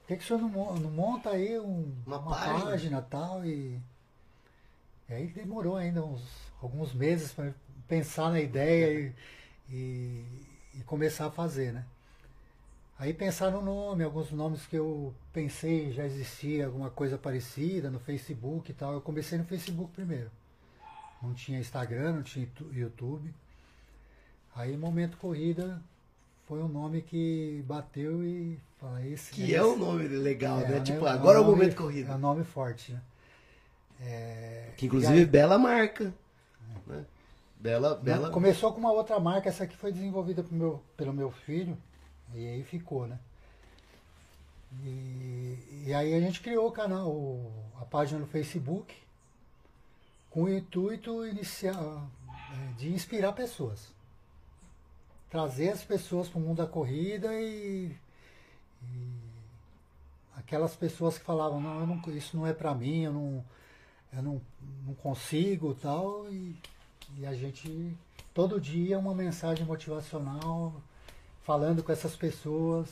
[0.00, 2.64] Por que, que o senhor não, não monta aí um- Uma uma, página.
[2.64, 3.44] página e tal?
[3.44, 3.80] E,
[5.08, 6.22] e aí demorou ainda uns
[6.60, 7.52] alguns meses para
[7.86, 9.12] pensar na ideia
[9.68, 10.24] e, e,
[10.74, 11.84] e começar a fazer, né?
[13.02, 17.98] Aí pensar no nome, alguns nomes que eu pensei já existia alguma coisa parecida no
[17.98, 18.92] Facebook e tal.
[18.92, 20.30] Eu comecei no Facebook primeiro.
[21.20, 23.34] Não tinha Instagram, não tinha YouTube.
[24.54, 25.82] Aí Momento Corrida
[26.46, 30.76] foi um nome que bateu e falei, esse Que é um nome legal, né?
[30.76, 32.12] é, Tipo, agora é o nome- momento É corrido.
[32.12, 33.00] um nome forte, né?
[34.00, 36.14] É, Que inclusive, aí- bela marca.
[36.86, 37.04] Né?
[37.58, 38.30] Bela, bela.
[38.30, 41.76] Começou com uma outra marca, essa aqui foi desenvolvida meu- pelo meu filho,
[42.34, 43.18] e aí ficou, né?
[44.84, 48.94] E, e aí a gente criou o canal, a página no Facebook,
[50.30, 52.08] com o intuito inicial
[52.52, 53.88] é, de inspirar pessoas.
[55.30, 57.94] Trazer as pessoas para o mundo da corrida e,
[58.82, 59.12] e
[60.36, 63.44] aquelas pessoas que falavam, não, não- isso não é para mim, eu não,
[64.12, 64.40] eu não,
[64.86, 66.56] não consigo tal, e,
[67.18, 67.94] e a gente
[68.34, 70.74] todo dia uma mensagem motivacional
[71.44, 72.88] falando com essas pessoas,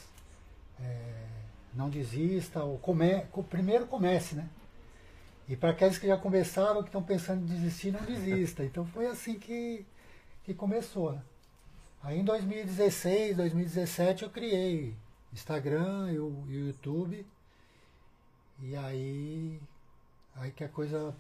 [0.81, 1.27] é,
[1.75, 4.49] não desista, ou come, co- primeiro comece, né?
[5.49, 8.65] E para aqueles que já começaram, que estão pensando em desistir, não desista.
[8.65, 9.85] Então foi assim que,
[10.45, 11.13] que começou.
[11.13, 11.23] né?
[12.03, 14.95] Aí em 2016, 2017 eu criei
[15.33, 17.27] Instagram e o YouTube.
[18.63, 19.61] E aí,
[20.37, 21.15] aí que a coisa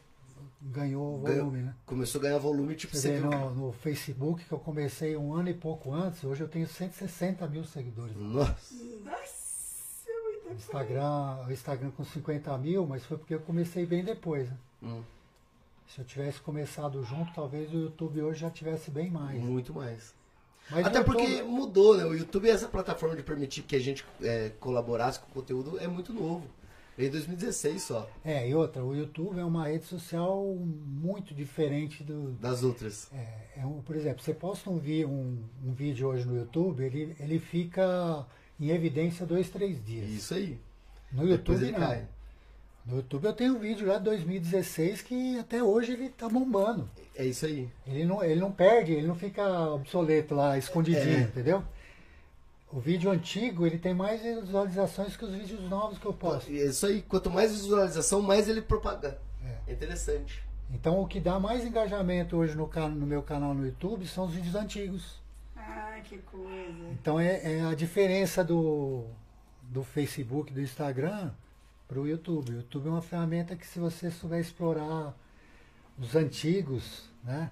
[0.60, 1.44] ganhou Ganhou.
[1.46, 1.74] volume, né?
[1.86, 5.48] Começou a ganhar volume, tipo, Você vê no, no Facebook que eu comecei um ano
[5.48, 8.16] e pouco antes, hoje eu tenho 160 mil seguidores.
[8.16, 8.74] Nossa.
[9.04, 10.10] Nossa,
[10.48, 10.52] é.
[10.54, 14.48] Instagram, o Instagram com 50 mil, mas foi porque eu comecei bem depois.
[14.50, 14.56] né?
[14.82, 15.02] Hum,
[15.88, 19.40] Se eu tivesse começado junto, talvez o YouTube hoje já tivesse bem mais.
[19.42, 20.14] muito mais.
[20.70, 22.04] Mas Até porque YouTube- mudou, né?
[22.04, 25.88] O YouTube, essa plataforma de permitir que a gente é, colaborasse com o conteúdo, é
[25.88, 26.46] muito novo.
[27.06, 32.32] Em 2016 só, É, e outra, o YouTube é uma rede social muito diferente do.
[32.32, 33.08] das outras.
[33.12, 36.82] É, é um, por exemplo, você posta um, vi, um, um vídeo hoje no YouTube,
[36.84, 38.26] ele, ele fica
[38.58, 40.08] em evidência dois, três dias.
[40.10, 40.58] Isso aí.
[41.12, 41.80] No Depois YouTube não.
[41.88, 42.06] cai.
[42.86, 46.88] No YouTube eu tenho um vídeo lá de 2016 que até hoje ele tá bombando.
[47.14, 47.68] É isso aí.
[47.86, 51.22] Ele não, ele não perde, ele não fica obsoleto lá, escondidinho, É.
[51.22, 51.62] entendeu?
[52.72, 56.50] O vídeo antigo, ele tem mais visualizações que os vídeos novos que eu posto.
[56.50, 57.02] É isso aí.
[57.02, 59.18] Quanto mais visualização, mais ele propaga.
[59.44, 59.70] É.
[59.70, 60.42] É interessante.
[60.72, 64.26] Então o que dá mais engajamento hoje no, can- no meu canal no YouTube são
[64.26, 65.20] os vídeos antigos.
[65.56, 66.88] Ah, que coisa.
[66.92, 69.04] Então é, é a diferença do,
[69.62, 71.32] do Facebook, do Instagram
[71.88, 72.50] para o YouTube.
[72.52, 75.12] O YouTube é uma ferramenta que se você souber explorar
[75.98, 77.50] os antigos, né?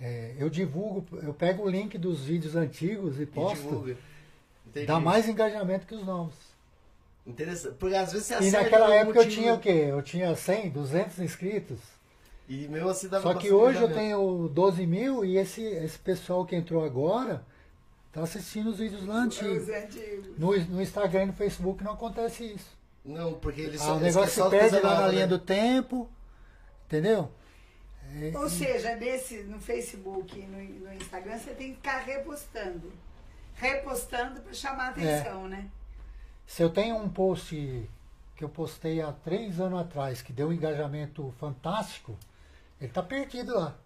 [0.00, 3.62] É, eu divulgo, eu pego o link dos vídeos antigos e E posto.
[3.62, 3.96] divulga.
[4.78, 4.86] Entendi.
[4.86, 6.34] Dá mais engajamento que os novos.
[7.26, 7.74] Interessante.
[7.78, 9.86] Porque às vezes você E naquela época eu motivo, tinha o quê?
[9.88, 11.78] Eu tinha 100, 200 inscritos.
[12.48, 16.46] E mesmo assim dava Só que hoje eu tenho 12 mil e esse, esse pessoal
[16.46, 17.44] que entrou agora
[18.12, 19.62] Tá assistindo os vídeos lá antigos.
[19.62, 20.38] Os antigos.
[20.38, 22.76] No, no Instagram e no Facebook não acontece isso.
[23.04, 25.26] Não, porque eles Ah, só o negócio se perde lá na nova, linha né?
[25.28, 26.08] do tempo,
[26.86, 27.30] entendeu?
[28.34, 32.90] Ou seja, nesse, no Facebook e no, no Instagram, você tem que ficar repostando.
[33.58, 35.18] Repostando para chamar É.
[35.18, 35.68] atenção, né?
[36.46, 37.88] Se eu tenho um post
[38.36, 42.16] que eu postei há três anos atrás, que deu um engajamento fantástico,
[42.80, 43.76] ele tá perdido lá.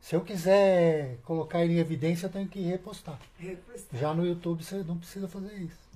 [0.00, 3.18] Se eu quiser colocar ele em evidência, eu tenho que repostar.
[3.38, 4.00] Repostar.
[4.00, 5.88] Já no YouTube você não precisa fazer isso.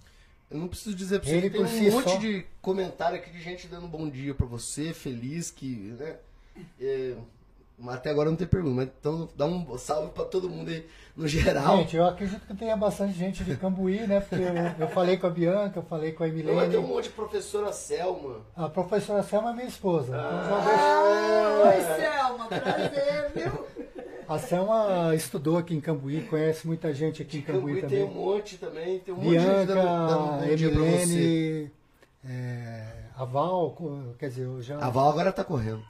[0.51, 2.19] Eu não preciso dizer pra você Ele que tem um si monte só.
[2.19, 6.19] de comentário aqui de gente dando bom dia pra você, feliz que, né?
[6.79, 7.17] É,
[7.83, 10.87] mas até agora não tem pergunta, mas então dá um salve pra todo mundo aí
[11.17, 11.79] no geral.
[11.79, 14.21] Gente, eu acredito que tenha bastante gente de Cambuí, né?
[14.21, 16.87] Porque eu, eu falei com a Bianca, eu falei com a mas tem um Emilene.
[16.87, 18.37] monte de professora Selma.
[18.57, 20.07] A professora Selma é minha esposa.
[20.17, 23.67] Então já Ah, oi, Selma, prazer, viu?
[24.29, 28.07] A Selma estudou aqui em Cambuí, conhece muita gente aqui em Cambuí Cambuí tem um
[28.09, 28.25] também.
[28.25, 31.03] monte também, tem um monte de gente dando, dando Bianca, você.
[31.13, 31.71] Emilene,
[32.25, 33.77] é, a Val,
[34.19, 34.79] quer dizer, eu já.
[34.79, 35.83] A Val agora tá correndo.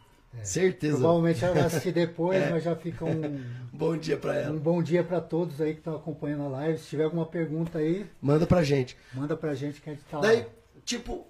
[0.42, 0.96] Certeza.
[0.98, 4.58] Provavelmente ela vai assistir depois, mas já fica um, Bom dia um ela.
[4.58, 6.78] bom dia para todos aí que estão acompanhando a live.
[6.78, 8.96] Se tiver alguma pergunta aí, Manda pra gente.
[9.14, 10.22] manda pra gente que a gente tá lá.
[10.26, 10.46] Daí,
[10.84, 11.26] tipo,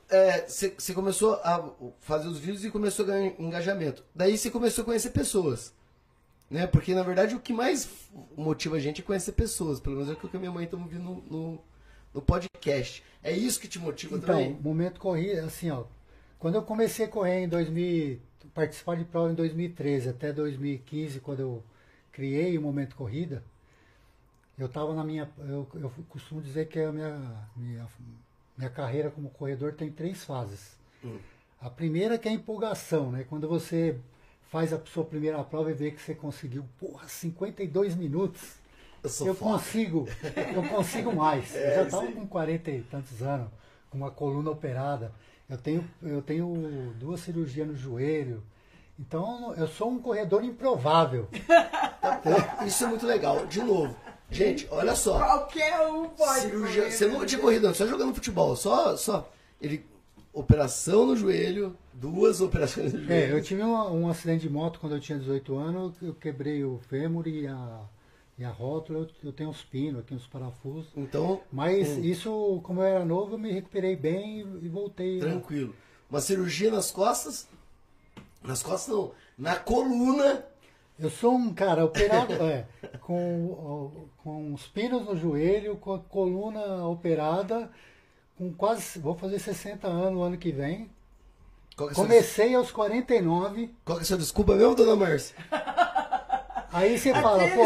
[0.47, 4.05] você começou a fazer os vídeos e começou a ganhar engajamento.
[4.15, 5.73] Daí você começou a conhecer pessoas.
[6.51, 6.67] Né?
[6.67, 7.89] Porque, na verdade, o que mais
[8.37, 9.81] motiva a gente é conhecer pessoas.
[9.81, 11.61] Pelo menos é o que e minha mãe estamos vindo no, no,
[12.13, 13.03] no podcast.
[13.23, 14.59] É isso que te motiva Então, também?
[14.61, 15.85] momento corrida, assim, ó.
[16.39, 18.19] Quando eu comecei a correr em 2000,
[18.49, 21.63] participar de prova em 2013 até 2015, quando eu
[22.11, 23.43] criei o momento corrida,
[24.59, 27.87] eu estava na minha, eu, eu costumo dizer que a minha, minha
[28.57, 30.77] minha carreira como corredor tem três fases.
[31.05, 31.19] Hum.
[31.61, 33.25] A primeira que é a empolgação, né?
[33.29, 33.99] Quando você
[34.51, 38.57] faz a sua primeira prova e vê que você conseguiu, porra, 52 minutos.
[39.03, 39.53] Eu sou Eu foda.
[39.53, 40.07] consigo,
[40.55, 41.55] eu consigo mais.
[41.57, 42.13] É, eu já estava aí.
[42.13, 43.49] com 40 e tantos anos,
[43.91, 45.13] com uma coluna operada.
[45.49, 48.43] Eu tenho, eu tenho duas cirurgias no joelho.
[48.99, 51.29] Então, eu sou um corredor improvável.
[52.67, 53.47] Isso é muito legal.
[53.47, 53.95] De novo.
[54.31, 55.19] Gente, olha só.
[55.19, 56.41] Qualquer um pode.
[56.43, 56.83] Cirurgia.
[56.85, 57.27] correr, Você nunca né?
[57.27, 58.57] tinha corrido antes, só jogando futebol.
[58.57, 59.31] Só, só.
[59.61, 59.85] Ele.
[60.35, 63.37] Operação no joelho, duas operações no É, joelho.
[63.37, 63.75] eu tive um,
[64.05, 65.95] um acidente de moto quando eu tinha 18 anos.
[66.01, 67.81] Eu quebrei o fêmur e a,
[68.43, 68.99] e a rótula.
[69.01, 70.91] Eu, eu tenho uns pinos aqui, uns parafusos.
[70.97, 72.03] Então, Mas Hum.
[72.03, 75.19] isso, como eu era novo, eu me recuperei bem e, e voltei.
[75.21, 75.31] né?
[75.31, 75.75] tranquilo.
[76.11, 77.49] Uma cirurgia nas costas.
[78.43, 79.13] Nas costas não.
[79.39, 80.45] Na coluna.
[80.99, 82.67] Eu sou um cara operado, é,
[83.01, 87.71] com, com os pinos no joelho, com a coluna operada,
[88.37, 90.91] com quase, vou fazer 60 anos no ano que vem.
[91.77, 95.35] Qual que é Comecei aos 49, qual que é a sua desculpa mesmo, dona Márcia?
[96.73, 97.65] aí você fala, pô,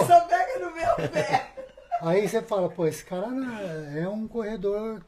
[2.03, 3.27] aí você fala, pô, esse cara
[3.95, 5.03] é um corredor,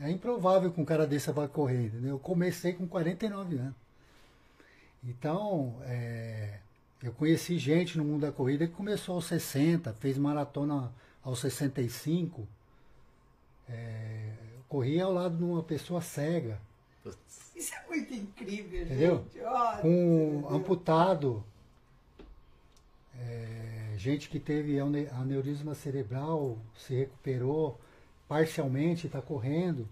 [0.00, 2.10] é improvável que um cara desse vai correr, entendeu?
[2.10, 3.74] Eu comecei com 49 anos.
[5.02, 6.58] Então, é,
[7.02, 10.92] eu conheci gente no mundo da corrida que começou aos 60, fez maratona
[11.22, 12.46] aos 65.
[13.68, 16.60] É, eu corri ao lado de uma pessoa cega,
[17.54, 19.24] Isso é muito incrível, Entendeu?
[19.32, 19.80] gente.
[19.80, 21.42] Com um amputado,
[23.18, 23.65] é,
[23.96, 27.80] gente que teve ane- aneurisma cerebral, se recuperou
[28.28, 29.88] parcialmente, está correndo.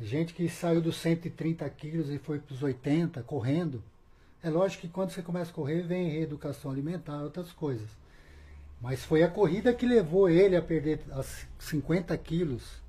[0.00, 3.82] Gente que saiu dos 130 quilos e foi para os 80 correndo.
[4.42, 7.88] É lógico que quando você começa a correr, vem reeducação alimentar, outras coisas.
[8.80, 12.82] Mas foi a corrida que levou ele a perder as 50 quilos.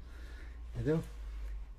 [0.73, 1.03] Entendeu?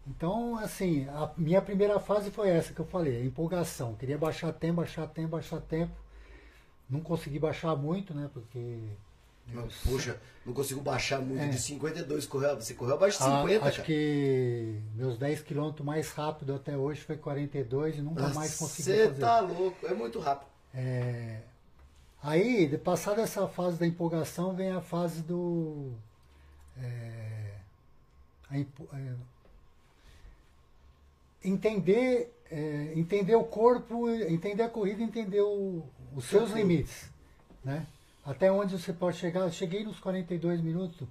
[0.06, 3.94] Então, assim, a minha primeira fase foi essa que eu falei, a empolgação.
[3.94, 5.92] Queria baixar tempo, baixar tempo, baixar tempo.
[6.88, 8.28] Não consegui baixar muito, né?
[8.32, 8.78] Porque.
[9.48, 11.42] Não, Poxa, não consigo baixar muito.
[11.42, 11.48] É.
[11.48, 12.56] De 52 correu.
[12.56, 13.86] Você correu abaixo de Ah, 50, acho cara.
[13.86, 19.08] que meus 10 quilômetros mais rápido até hoje foi 42 e nunca mais consegui Você
[19.14, 19.86] tá louco.
[19.86, 20.48] É muito rápido.
[20.74, 21.40] É,
[22.22, 25.92] Aí, de passada essa fase da empolgação, vem a fase do.
[26.80, 27.50] é,
[28.48, 29.12] a empo- é,
[31.44, 36.68] entender, é, entender o corpo, entender a corrida, entender o- os seus Tranquilo.
[36.68, 37.08] limites.
[37.64, 37.86] Né?
[38.24, 39.40] Até onde você pode chegar.
[39.40, 41.06] Eu cheguei nos 42 minutos.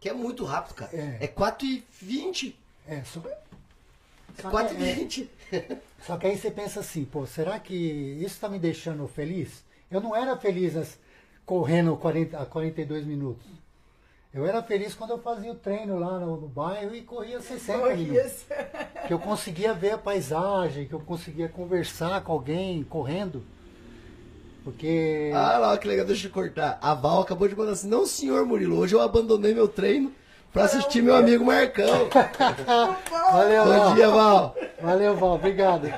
[0.00, 0.90] Que é muito rápido, cara.
[0.96, 1.18] É.
[1.20, 2.56] É 4 e 20.
[2.86, 5.30] É, só, É só 4 que- e é, 20.
[6.04, 9.62] Só que aí você pensa assim, pô, será que isso está me deixando feliz?
[9.90, 10.98] Eu não era feliz as-
[11.46, 13.46] correndo 40, a 42 minutos.
[14.34, 17.78] Eu era feliz quando eu fazia o treino lá no, no bairro e corria 60
[17.80, 18.44] Corria minutos.
[19.06, 23.44] Que eu conseguia ver a paisagem, que eu conseguia conversar com alguém correndo.
[24.64, 25.30] Porque.
[25.34, 26.78] Ah lá, que legal, deixa eu cortar.
[26.80, 30.12] A Val acabou de mandar assim, não senhor Murilo, hoje eu abandonei meu treino
[30.52, 32.08] pra assistir meu amigo Marcão.
[33.32, 33.94] Valeu, Bom Val.
[33.94, 34.56] dia, Val.
[34.80, 35.88] Valeu, Val, obrigado.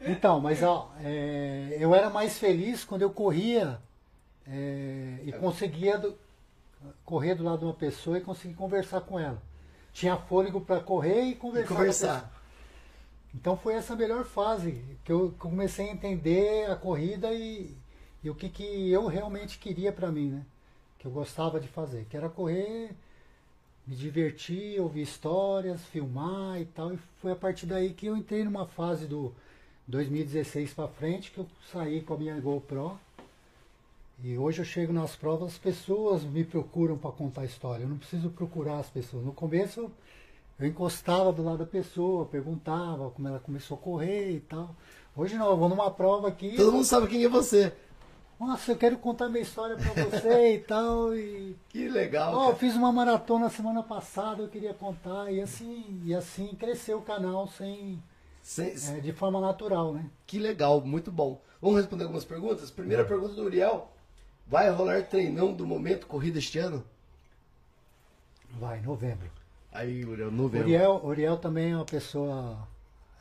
[0.00, 3.78] Então, mas ó, é, eu era mais feliz quando eu corria
[4.48, 6.14] é, e conseguia do-
[7.04, 9.42] correr do lado de uma pessoa e conseguir conversar com ela.
[9.92, 11.64] Tinha fôlego para correr e conversar.
[11.64, 12.32] E com a conversar.
[13.36, 17.76] Então foi essa melhor fase que eu comecei a entender a corrida e,
[18.24, 20.42] e o que, que eu realmente queria para mim, né?
[20.98, 22.90] Que eu gostava de fazer, que era correr,
[23.86, 26.94] me divertir, ouvir histórias, filmar e tal.
[26.94, 29.34] E foi a partir daí que eu entrei numa fase do
[29.86, 32.98] 2016 para frente que eu saí com a minha GoPro.
[34.24, 37.84] E hoje eu chego nas provas, as pessoas me procuram para contar a história.
[37.84, 39.26] Eu não preciso procurar as pessoas.
[39.26, 39.90] No começo
[40.58, 44.74] eu, eu encostava do lado da pessoa, perguntava como ela começou a correr e tal.
[45.16, 46.56] Hoje não, eu vou numa prova aqui.
[46.56, 47.72] Todo mundo sabe quem é você.
[48.38, 51.14] Nossa, eu quero contar minha história para você e tal.
[51.16, 52.34] E Que legal.
[52.34, 52.56] Ó, eu cara.
[52.56, 57.48] fiz uma maratona semana passada, eu queria contar, e assim, e assim cresceu o canal
[57.48, 58.02] sem,
[58.42, 60.04] Sem- é, de forma natural, né?
[60.26, 61.40] Que legal, muito bom.
[61.62, 62.70] Vamos responder algumas perguntas?
[62.70, 63.90] Primeira pergunta do Uriel.
[64.46, 66.84] Vai rolar treinão do momento corrida este ano?
[68.60, 69.30] Vai, novembro.
[69.76, 70.66] Aí, Uriel, novembro.
[70.68, 72.66] Uriel, Uriel também é uma pessoa,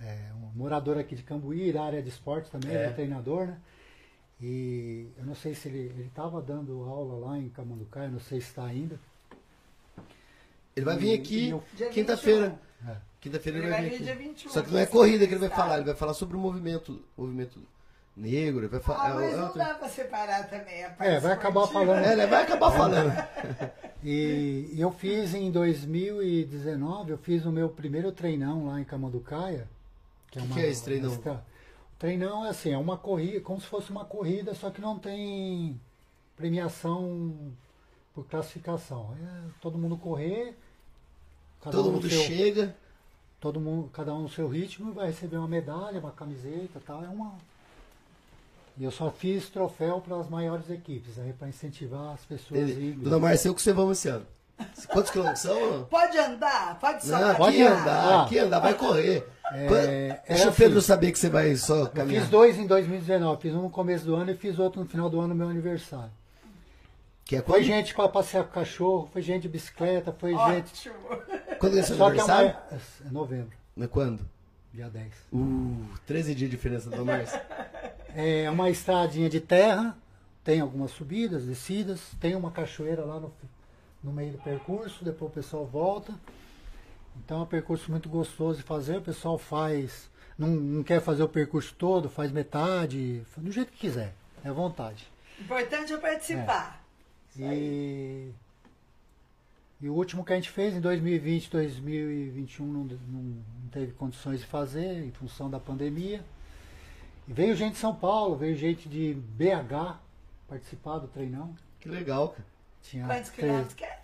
[0.01, 2.85] é, um morador aqui de Cambuí, da área de esporte também, É.
[2.85, 3.57] é treinador, né?
[4.41, 8.47] E eu não sei se ele estava dando aula lá em Camanducaia, não sei se
[8.47, 8.99] está ainda.
[10.75, 12.59] Ele vai vir aqui E eu- Dia quinta-feira.
[12.85, 12.95] É.
[13.21, 14.03] Quinta-feira Ele ele vai vir vir aqui.
[14.03, 16.35] dia 21, Só que não é corrida que ele vai falar, ele vai falar sobre
[16.35, 17.59] o movimento, movimento
[18.15, 19.11] negro, ele vai falar.
[19.11, 22.05] Ah, mas é não outro- dá pra separar também a parte É, vai acabar falando.
[22.05, 23.11] É, vai acabar falando.
[24.03, 29.67] E eu fiz em 2019, eu fiz o meu primeiro treinão lá em Camanducaia.
[30.31, 31.11] Que que é esse treinão?
[31.13, 34.99] O treinão é assim, é uma corrida, como se fosse uma corrida, só que não
[34.99, 35.79] tem
[36.37, 37.33] premiação
[38.13, 39.15] por classificação.
[39.21, 40.55] É todo mundo correr,
[41.63, 42.75] cada Todo um mundo seu, chega.
[43.39, 47.03] todo mundo, cada um no seu ritmo, vai receber uma medalha, uma camiseta, e tal.
[47.03, 47.33] É uma
[48.77, 52.63] e eu só fiz troféu para as maiores equipes, aí para incentivar as pessoas a
[52.63, 52.91] Ele.
[52.93, 54.25] Dona Marcia, o que você vamos esse ano?
[54.87, 55.83] Quantos quilômetros são?
[55.85, 58.23] Pode andar, pode só Não, aqui Pode andar, andar.
[58.25, 59.27] aqui andar, vai correr.
[59.51, 60.57] É, era Deixa o assim.
[60.57, 62.21] Pedro saber que você vai só Eu caminhar.
[62.21, 65.09] fiz dois em 2019, fiz um no começo do ano e fiz outro no final
[65.09, 66.11] do ano, no meu aniversário.
[67.25, 70.89] Que é Foi gente para passear com cachorro, foi gente de bicicleta, foi gente.
[70.89, 70.95] Ótimo.
[71.59, 72.33] Quando é seu Só que é, uma...
[72.33, 72.79] aniversário?
[73.07, 74.25] é novembro, É quando?
[74.73, 75.13] dia 10.
[75.33, 77.45] Uh, 13 dias de diferença, Dona Marcia.
[78.15, 79.97] É uma estradinha de terra,
[80.41, 83.33] tem algumas subidas, descidas, tem uma cachoeira lá no,
[84.01, 86.13] no meio do percurso, depois o pessoal volta.
[87.17, 91.23] Então é um percurso muito gostoso de fazer, o pessoal faz, não, não quer fazer
[91.23, 94.13] o percurso todo, faz metade, do jeito que quiser,
[94.43, 95.05] é à vontade.
[95.39, 96.81] Importante é participar.
[97.37, 98.31] E,
[99.81, 104.39] e o último que a gente fez em 2020, 2021 não, não, não teve condições
[104.39, 106.23] de fazer em função da pandemia.
[107.27, 109.97] E veio gente de São Paulo, veio gente de BH
[110.47, 111.55] participar do treinão.
[111.79, 112.45] Que legal, cara.
[112.81, 113.99] Tinha Quantos quilômetros que é?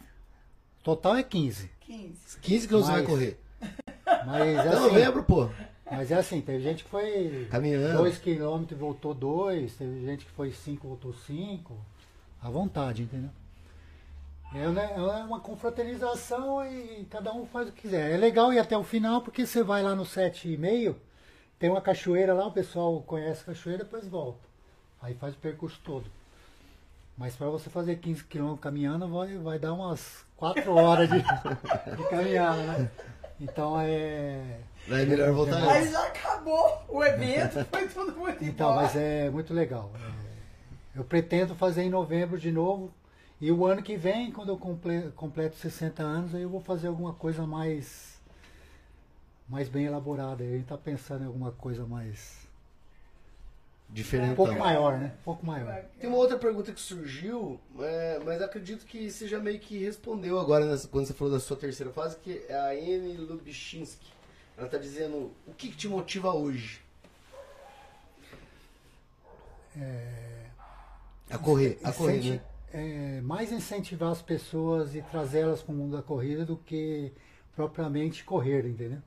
[0.83, 1.69] Total é 15.
[1.81, 2.39] 15.
[2.39, 3.39] 15 quilômetros você vai correr.
[4.25, 5.49] Mas é assim, novembro, pô.
[5.89, 7.97] mas é assim, teve gente que foi Caminhando.
[7.97, 11.75] 2 km e voltou 2, teve gente que foi 5 e voltou 5.
[12.41, 13.29] À vontade, entendeu?
[14.53, 18.11] É né, é uma confraternização e cada um faz o que quiser.
[18.11, 20.95] É legal ir até o final porque você vai lá no 7,5,
[21.61, 24.39] tem uma cachoeira lá, o pessoal conhece a cachoeira, depois volta.
[24.99, 26.05] Aí faz o percurso todo.
[27.15, 31.19] Mas para você fazer 15 km caminhando, vai, vai dar umas 4 horas de,
[31.97, 32.89] de caminhada, né?
[33.39, 34.57] Então é.
[34.89, 35.59] É melhor voltar.
[35.61, 38.87] Mas acabou o evento, foi tudo muito Então, embora.
[38.87, 39.91] mas é muito legal.
[40.95, 42.91] É, eu pretendo fazer em novembro de novo.
[43.39, 46.87] E o ano que vem, quando eu comple- completo 60 anos, aí eu vou fazer
[46.87, 48.10] alguma coisa mais
[49.51, 50.43] mais bem elaborada.
[50.43, 52.47] A gente está pensando em alguma coisa mais
[53.89, 54.31] Diferente.
[54.31, 55.11] um pouco maior, né?
[55.19, 55.83] Um pouco maior.
[55.99, 60.39] Tem uma outra pergunta que surgiu, é, mas acredito que você já meio que respondeu
[60.39, 64.09] agora nessa- quando você falou da sua terceira fase, que é a Anne Lubichinski.
[64.57, 66.79] Ela está dizendo, o que, que te motiva hoje?
[71.29, 72.41] A correr, a correr, Incenti- né?
[73.17, 77.11] é, mais incentivar as pessoas e trazê-las para o mundo da corrida do que
[77.55, 78.99] propriamente correr, entendeu?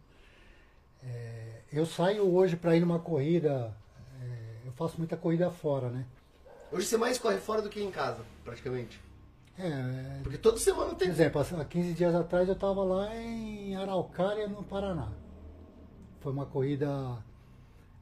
[1.06, 3.74] É, eu saio hoje para ir numa corrida,
[4.22, 6.04] é, eu faço muita corrida fora, né?
[6.72, 9.00] Hoje você mais corre fora do que em casa, praticamente.
[9.58, 11.08] É, Porque toda semana por tem...
[11.08, 15.12] exemplo, há 15 dias atrás eu estava lá em Araucária, no Paraná.
[16.20, 16.88] Foi uma corrida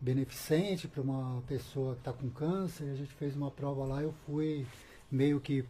[0.00, 2.90] beneficente para uma pessoa que está com câncer.
[2.90, 4.66] A gente fez uma prova lá, eu fui
[5.10, 5.64] meio que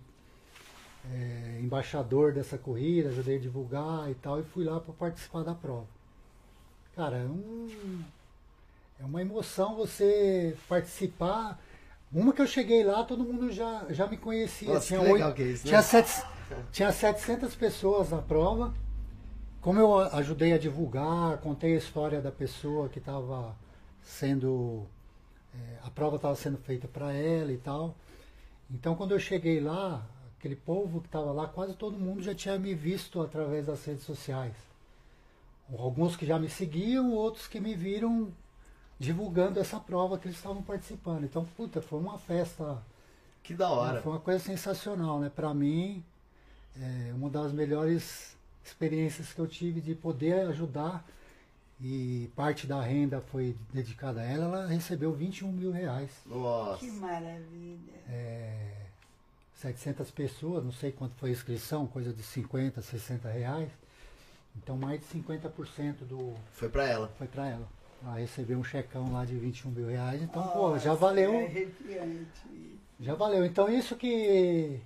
[1.10, 5.54] é, embaixador dessa corrida, ajudei a divulgar e tal, e fui lá para participar da
[5.54, 5.86] prova.
[6.94, 8.02] Cara, é, um,
[9.00, 11.58] é uma emoção você participar.
[12.12, 14.74] Uma que eu cheguei lá, todo mundo já, já me conhecia.
[14.74, 15.68] Nossa, tinha, que legal que é isso, né?
[15.70, 16.26] tinha, sete-
[16.70, 18.74] tinha 700 pessoas na prova.
[19.62, 23.54] Como eu ajudei a divulgar, contei a história da pessoa que estava
[24.02, 24.84] sendo.
[25.54, 27.94] é, a prova estava sendo feita para ela e tal.
[28.70, 30.04] Então, quando eu cheguei lá,
[30.38, 34.04] aquele povo que estava lá, quase todo mundo já tinha me visto através das redes
[34.04, 34.52] sociais.
[35.78, 38.32] Alguns que já me seguiam, outros que me viram
[38.98, 41.24] divulgando essa prova que eles estavam participando.
[41.24, 42.80] Então, puta, foi uma festa,
[43.42, 44.00] Que da hora.
[44.02, 45.30] foi uma coisa sensacional, né?
[45.34, 46.04] Para mim,
[46.80, 51.04] é uma das melhores experiências que eu tive de poder ajudar
[51.80, 54.44] e parte da renda foi dedicada a ela.
[54.44, 56.10] Ela recebeu 21 mil reais.
[56.24, 56.78] Nossa.
[56.78, 57.94] Que maravilha.
[58.08, 58.72] É,
[59.56, 63.70] 700 pessoas, não sei quanto foi a inscrição, coisa de 50, 60 reais.
[64.56, 67.08] Então mais de 50% do Foi pra ela.
[67.18, 67.68] foi para ela.
[68.04, 71.32] Ela recebeu um checão lá de 21 mil reais, então, Nossa, pô, já valeu.
[71.34, 72.78] É arrepiante.
[73.00, 73.44] Já valeu.
[73.44, 74.80] Então isso que,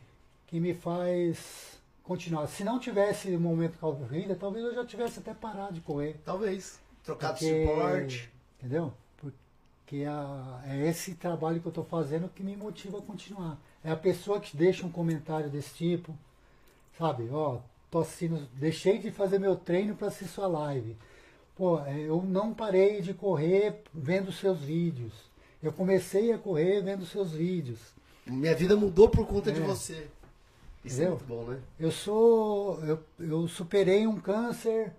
[0.47, 2.47] que me faz continuar.
[2.47, 5.81] Se não tivesse o momento com a corrida, talvez eu já tivesse até parado de
[5.81, 6.21] correr.
[6.25, 6.79] Talvez.
[7.03, 8.33] Trocado de Porque- suporte.
[8.59, 8.93] Entendeu?
[9.19, 13.59] Porque a- é esse trabalho que eu estou fazendo que me motiva a continuar.
[13.85, 16.17] É a pessoa que deixa um comentário desse tipo,
[16.99, 17.29] sabe?
[17.31, 17.61] Ó,
[17.97, 20.97] tô assistindo, deixei de fazer meu treino para assistir sua live.
[21.57, 25.15] Pô, é, eu não parei de correr vendo seus vídeos.
[25.63, 27.79] Eu comecei a correr vendo seus vídeos.
[28.27, 29.65] Minha vida mudou por conta de É.
[29.65, 30.09] você.
[30.85, 31.59] Isso é muito bom, né?
[31.81, 32.79] Eu sou.
[32.85, 34.93] Eu, eu superei um câncer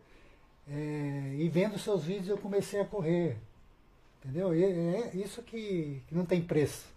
[0.67, 3.37] é, e vendo seus vídeos eu comecei a correr.
[4.23, 4.55] Entendeu?
[4.55, 6.87] E é isso que, que não tem preço.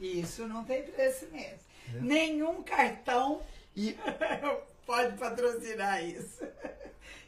[0.00, 1.58] Isso não tem preço mesmo.
[1.94, 2.00] É.
[2.00, 3.42] Nenhum cartão
[3.76, 3.96] E
[4.86, 6.42] pode patrocinar isso.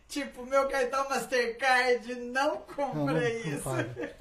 [0.07, 3.69] Tipo, meu cartão Mastercard não compra Não, isso.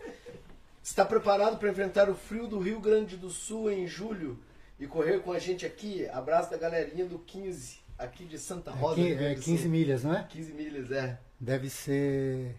[0.81, 4.39] está preparado para enfrentar o frio do Rio Grande do Sul em julho
[4.79, 6.07] e correr com a gente aqui?
[6.07, 9.01] Abraço da galerinha do 15, aqui de Santa Rosa.
[9.01, 9.71] É, Grande é do 15 Sul.
[9.71, 10.23] milhas, não é?
[10.29, 11.19] 15 milhas, é.
[11.39, 12.55] Deve ser.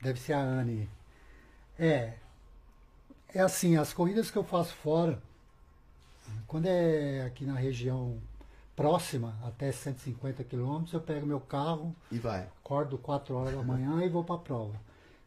[0.00, 0.88] Deve ser a Anne.
[1.78, 2.12] É.
[3.34, 5.20] É assim, as corridas que eu faço fora,
[6.46, 8.20] quando é aqui na região
[8.82, 12.48] próxima, até 150 quilômetros, eu pego meu carro, E vai.
[12.64, 14.74] acordo 4 horas da manhã e vou para a prova.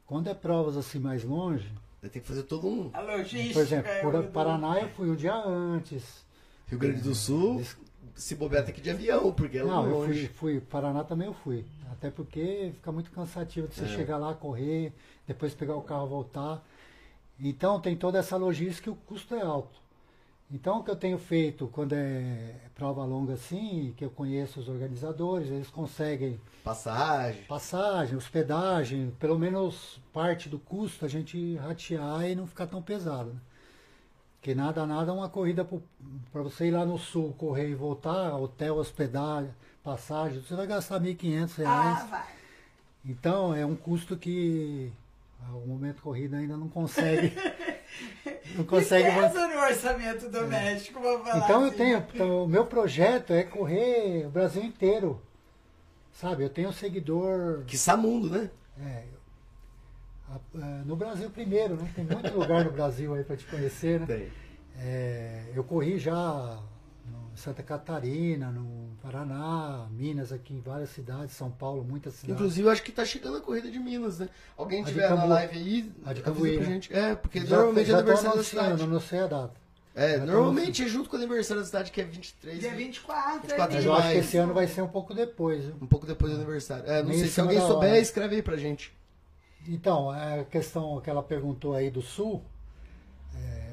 [0.07, 1.69] Quando é provas assim mais longe,
[2.01, 2.89] ter que fazer todo um.
[2.93, 3.53] A logística.
[3.53, 6.25] por exemplo, é por Paraná eu fui um dia antes.
[6.67, 7.61] Rio Grande do Sul,
[8.15, 10.27] se bobear tem que ir de avião, porque é Não, eu longe.
[10.27, 11.65] fui, fui, Paraná também eu fui.
[11.91, 13.87] Até porque fica muito cansativo de você É.
[13.89, 14.93] chegar lá, correr,
[15.27, 16.63] depois pegar o carro voltar.
[17.37, 19.80] Então tem toda essa logística e o custo é alto.
[20.53, 24.67] Então o que eu tenho feito quando é prova longa assim, que eu conheço os
[24.67, 27.43] organizadores, eles conseguem Passagem.
[27.43, 33.29] passagem, hospedagem, pelo menos parte do custo a gente ratear e não ficar tão pesado.
[33.29, 33.39] Né?
[34.39, 35.63] Porque nada, nada é uma corrida
[36.33, 39.51] para você ir lá no sul, correr e voltar, hotel, hospedagem,
[39.83, 41.99] passagem, você vai gastar 1.500 reais.
[42.01, 42.27] Ah, vai.
[43.05, 44.91] Então é um custo que
[45.53, 47.31] o momento corrida ainda não consegue.
[48.55, 51.77] não consegue pesa no orçamento doméstico, vou falar então eu assim.
[51.77, 55.21] tenho, então, o meu projeto é correr o Brasil inteiro.
[56.11, 58.49] Sabe, eu tenho seguidor Que Samundo, né?
[58.79, 59.03] é,
[60.55, 61.89] é, no Brasil primeiro, né?
[61.95, 64.05] Tem muito lugar no Brasil aí para te conhecer, né?
[64.05, 64.31] Tem.
[64.77, 66.59] É, eu corri já
[67.35, 72.35] Santa Catarina, no Paraná, Minas aqui em várias cidades, São Paulo, muitas cidades.
[72.35, 74.29] Inclusive, eu acho que tá chegando a corrida de Minas, né?
[74.57, 76.65] Alguém A tiver na Cambu- live aí, a de Cambuí, né?
[76.65, 76.93] gente.
[76.93, 78.85] É, porque já, normalmente é já tô aniversário da cidade.
[78.87, 79.61] não sei a data.
[79.93, 82.59] É, já normalmente é junto com o aniversário da cidade, que é 23.
[82.59, 82.77] Dia né?
[82.77, 85.65] 24, 24 é eu acho que esse ano vai ser um pouco depois.
[85.65, 85.75] viu?
[85.81, 86.85] Um pouco depois do aniversário.
[86.89, 87.99] É, não Meio sei se alguém souber, hora.
[87.99, 88.93] escreve aí pra gente.
[89.67, 92.41] Então, a questão que ela perguntou aí do Sul, é,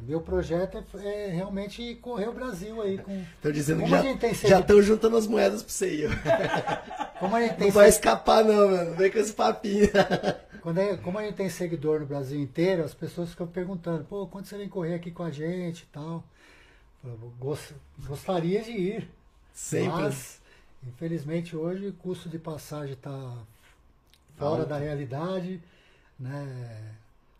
[0.09, 3.12] meu projeto é, é realmente correr o Brasil aí com.
[3.36, 6.06] Estão dizendo que Como já tem já seguido- estão juntando as moedas pra você aí.
[6.06, 7.18] ó.
[7.20, 8.94] Como a gente tem Não vai escapar não, mano.
[8.96, 9.88] Vem com esse papinho.
[10.62, 14.26] Quando é- como a gente tem seguidor no Brasil inteiro, as pessoas ficam perguntando, pô,
[14.26, 16.24] quando você vem correr aqui com a gente e tal?
[17.04, 17.72] Eu falo, "Gos-
[18.06, 19.09] gostaria de ir.
[19.54, 19.88] Sempre.
[20.02, 20.40] Mas,
[20.86, 23.11] infelizmente, hoje o custo de passagem está
[24.36, 24.66] fora Alto.
[24.68, 25.61] da realidade.
[26.18, 26.94] Né?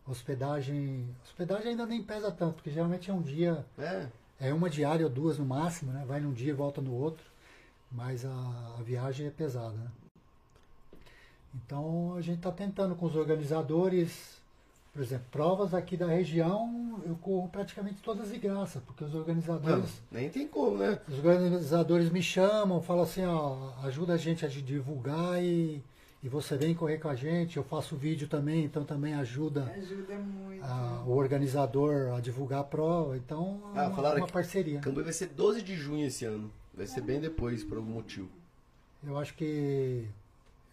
[0.09, 1.07] Hospedagem.
[1.25, 4.07] Hospedagem ainda nem pesa tanto, porque geralmente é um dia, É.
[4.41, 6.05] é uma diária ou duas no máximo, né?
[6.07, 7.25] Vai num dia e volta no outro.
[7.91, 9.89] Mas a, a viagem é pesada, né?
[11.55, 14.37] Então a gente está tentando com os organizadores.
[14.93, 19.21] Por exemplo, provas aqui da região eu corro praticamente todas de graça, porque os Não,
[19.21, 20.99] organizadores, nem tem como, né?
[21.07, 25.81] os organizadores me chamam, falam assim, ó, ajuda a gente a divulgar e,
[26.23, 30.17] e você vem correr com a gente, eu faço vídeo também, então também ajuda Ajuda
[30.17, 30.65] muito.
[30.65, 34.81] a- o organizador a divulgar a prova, então é Ah, uma, falaram uma parceria.
[34.81, 36.51] Cambuí vai ser 12 de junho esse ano.
[36.75, 38.29] Vai ser bem depois, por algum motivo.
[39.05, 40.07] Eu acho que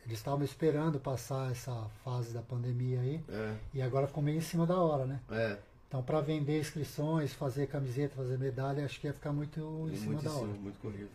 [0.05, 1.73] eles estavam esperando passar essa
[2.03, 5.19] fase da pandemia aí, É, e agora ficou meio em cima da hora, né?
[5.31, 5.57] é.
[5.87, 10.13] Então, para vender inscrições, fazer camiseta, fazer medalha, acho que ia ficar muito em cima
[10.13, 10.47] muito da hora.
[10.47, 11.09] muito corrido.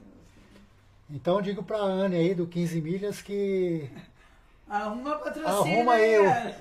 [1.11, 3.91] Então, eu digo para a Anne aí do 15 milhas que
[4.71, 5.49] Arruma patrocínio.
[5.49, 6.57] Arruma aí, né?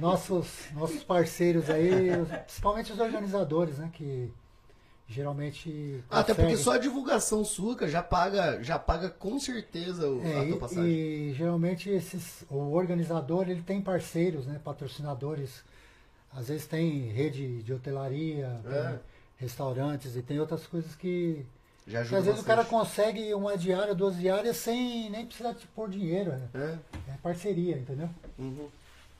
[0.00, 2.10] nossos, nossos parceiros aí,
[2.44, 4.30] principalmente os organizadores, né, que
[5.08, 10.20] geralmente Até porque só a divulgação sua cara, já paga, já paga com certeza o-
[10.26, 10.90] É, a tua e, passagem.
[10.90, 15.62] e geralmente esses, o organizador ele tem parceiros, né, patrocinadores.
[16.34, 18.98] Às vezes tem rede de hotelaria, tem É.
[19.36, 21.46] restaurantes e tem outras coisas que,
[21.86, 25.66] já ajuda às vezes o cara consegue uma diária, duas diárias sem nem precisar de
[25.68, 26.32] pôr dinheiro.
[26.32, 26.48] né?
[26.54, 27.12] É.
[27.12, 28.10] É parceria, entendeu?
[28.38, 28.68] Uhum.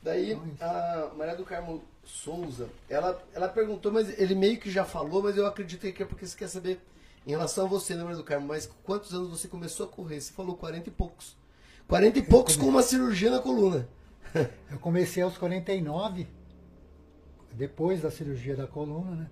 [0.03, 0.63] Daí Então, isso.
[0.63, 5.35] a Maria do Carmo Souza, ela, ela perguntou, mas ele meio que já falou, mas
[5.35, 6.79] eu acredito que é porque você quer saber
[7.25, 10.21] em relação a você, né, Maria do Carmo, mas quantos anos você começou a correr?
[10.21, 11.35] Você falou 40 e poucos.
[11.87, 13.87] 40 e poucos com uma cirurgia na coluna.
[14.71, 16.27] Eu comecei aos 49,
[17.53, 19.29] depois da cirurgia da coluna, né?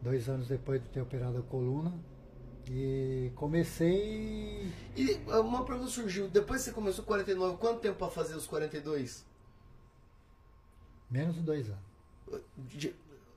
[0.00, 1.92] Dois anos depois de ter operado a coluna.
[2.70, 4.70] E comecei.
[4.96, 9.24] E uma pergunta surgiu, depois que você começou 49, quanto tempo para fazer os 42?
[11.10, 12.42] Menos de dois anos.
[12.58, 12.94] De-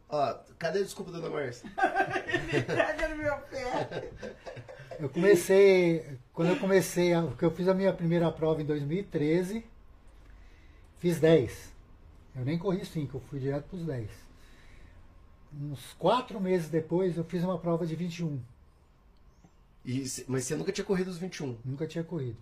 [0.09, 1.71] Ó, cadê a desculpa, dona Márcia?
[2.67, 4.11] Pega no meu pé.
[4.99, 6.17] Eu comecei.
[6.33, 9.65] Quando eu comecei, porque eu fiz a minha primeira prova em 2013,
[10.99, 11.71] fiz 10.
[12.35, 14.09] Eu nem corri 5, eu fui direto para os 10.
[15.53, 18.41] Uns quatro meses depois, eu fiz uma prova de 21.
[19.85, 21.57] E, mas você nunca tinha corrido os 21.
[21.65, 22.37] Nunca tinha corrido.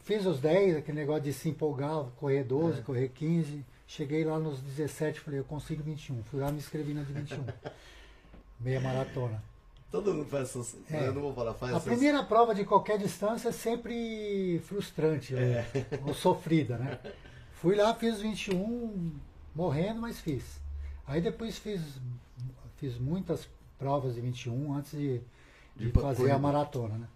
[0.00, 2.82] Fiz os 10, aquele negócio de se empolgar, correr 12, É.
[2.82, 3.64] correr 15.
[3.86, 6.22] Cheguei lá nos 17, falei, eu consigo 21.
[6.24, 7.44] Fui lá me inscrevi na de 21.
[8.58, 9.42] Meia maratona.
[9.90, 10.76] Todo mundo faz essas.
[10.90, 11.06] É.
[11.08, 11.88] Eu não vou falar, faz A essas.
[11.88, 15.66] primeira prova de qualquer distância é sempre frustrante, né?
[16.06, 16.98] ou sofrida, né?
[17.52, 19.12] Fui lá, fiz 21,
[19.54, 20.60] morrendo, mas fiz.
[21.06, 21.80] Aí depois fiz,
[22.78, 23.46] fiz muitas
[23.78, 25.20] provas de 21 antes de,
[25.76, 26.34] de De fazer corrida.
[26.36, 27.08] a maratona, né?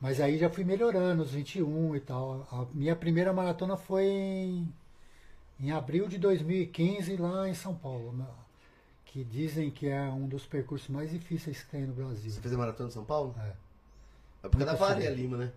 [0.00, 2.46] Mas aí já fui melhorando os 21 e tal.
[2.52, 4.74] A minha primeira maratona foi em,
[5.58, 8.28] em abril de 2015 lá em São Paulo, na-
[9.06, 12.30] que dizem que é um dos percursos mais difíceis que tem no Brasil.
[12.30, 13.34] Você fez a maratona de São Paulo?
[13.38, 13.52] É.
[14.42, 15.10] É por causa da Nunca Faria.
[15.10, 15.52] Lima, né?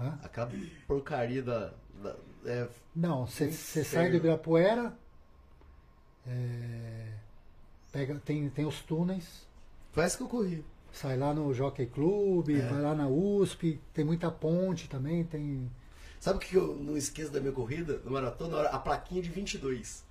[0.00, 0.18] Hã?
[0.24, 0.50] Aquela
[0.88, 1.72] porcaria da.
[2.02, 3.52] da- é, Não, você
[3.84, 4.92] sai do Ibirapuera,
[6.26, 7.12] é,
[7.92, 9.46] pega, tem, tem os túneis,
[9.94, 10.64] Parece que eu corri.
[10.94, 12.60] Sai lá no Jockey Club, É.
[12.68, 15.70] vai lá na USP, tem muita ponte também, tem.
[16.20, 18.62] Sabe o que eu não esqueço da minha corrida, no maratona?
[18.68, 20.02] A plaquinha de 22.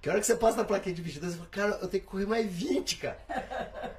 [0.00, 2.02] Que a hora que você passa na plaquinha de 22, você fala, cara, eu tenho
[2.02, 3.18] que correr mais 20, cara.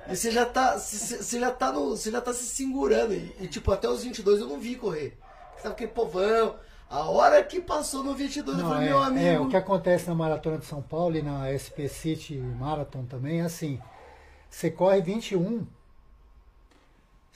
[0.10, 3.14] E você já tá, você já tá, no, você já tá se segurando.
[3.14, 5.18] E, e, tipo, até os 22 eu não vi correr.
[5.56, 6.56] Você tava aquele povão.
[6.90, 9.26] A hora que passou no 22, eu Não, falei, é, meu amigo.
[9.26, 13.42] é, o que acontece na Maratona de São Paulo e na SP City Marathon também
[13.42, 13.80] é assim,
[14.50, 15.68] você corre 21,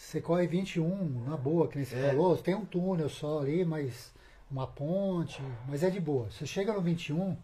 [0.05, 2.09] você corre 21 na boa, que nem você É.
[2.09, 4.11] falou, tem um túnel só ali, mas
[4.51, 6.29] uma ponte, mas é de boa.
[6.29, 7.35] Você chega no 21,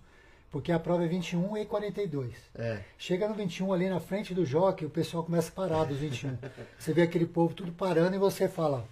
[0.51, 2.35] porque a prova é 21 e 42.
[2.55, 2.79] É.
[2.97, 6.37] Chega no 21 ali na frente do jockey, o pessoal começa a parar dos 21.
[6.77, 8.85] Você vê aquele povo tudo parando e você fala,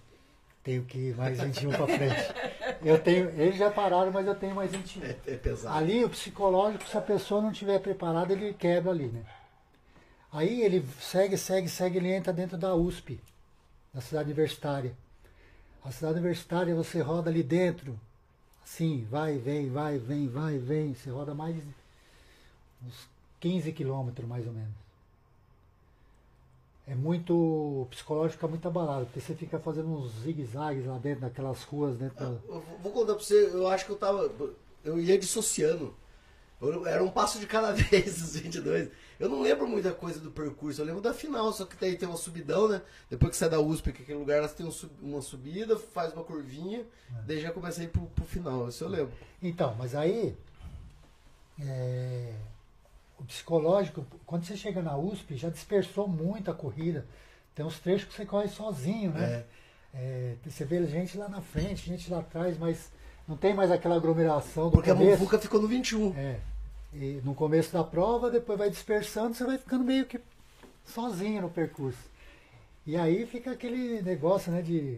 [0.63, 2.34] tenho que ir mais 21 para frente.
[2.84, 5.03] Eu tenho, eles já pararam, mas eu tenho mais 21.
[5.03, 5.76] É, é pesado.
[5.78, 9.24] Ali o psicológico, se a pessoa não estiver preparada, ele quebra ali, né?
[10.32, 13.20] Aí ele segue, segue, segue, ele entra dentro da USP,
[13.97, 14.95] da cidade universitária.
[15.83, 17.99] A cidade universitária você roda ali dentro,
[18.63, 20.93] assim, vai, vem, vai, vem, vai, vem.
[20.93, 21.55] Você roda mais
[22.85, 23.07] uns
[23.39, 24.69] 15 quilômetros mais ou menos.
[26.85, 27.33] É muito.
[27.33, 31.97] O psicológico fica muito abalado, porque você fica fazendo uns zigue-zagues lá dentro, daquelas ruas
[31.97, 32.25] dentro da.
[32.25, 34.31] Eu vou- vou contar pra você, eu acho que eu tava.
[34.85, 35.91] Eu ia dissociando.
[36.87, 38.89] Era um passo de cada vez, os 22.
[39.19, 42.07] Eu não lembro muita coisa do percurso, eu lembro da final, só que daí tem
[42.07, 42.81] uma subidão, né?
[43.09, 46.23] Depois que sai da USP, que aquele lugar, elas tem um uma subida, faz uma
[46.23, 46.85] curvinha,
[47.25, 49.13] daí já começa a ir pro, pro final, isso eu lembro.
[49.41, 50.35] Então, mas aí
[51.59, 52.33] é,
[53.19, 57.05] o psicológico, quando você chega na USP, já dispersou muito a corrida.
[57.55, 59.45] Tem uns trechos que você corre sozinho, né?
[59.93, 62.91] É, você vê gente lá na frente, gente lá atrás, mas
[63.28, 65.11] não tem mais aquela aglomeração do Porque a começo.
[65.19, 66.13] Muvuca ficou no 21.
[66.17, 66.39] É,
[66.93, 70.19] E no começo da prova, depois vai dispersando, você vai ficando meio que
[70.86, 71.99] sozinho no percurso.
[72.86, 74.97] E aí fica aquele negócio, né, de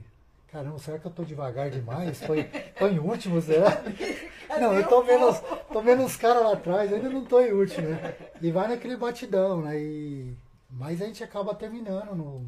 [0.52, 2.20] caramba, será que eu tô devagar demais?
[2.20, 3.82] Tô, em- tô em último, será?
[4.60, 5.40] Não, eu tô vendo, os-
[5.72, 8.16] tô vendo os caras lá atrás, ainda não tô em último, né?
[8.42, 9.80] E vai naquele batidão, né?
[9.80, 10.34] E,
[10.72, 12.44] mas a gente acaba terminando no,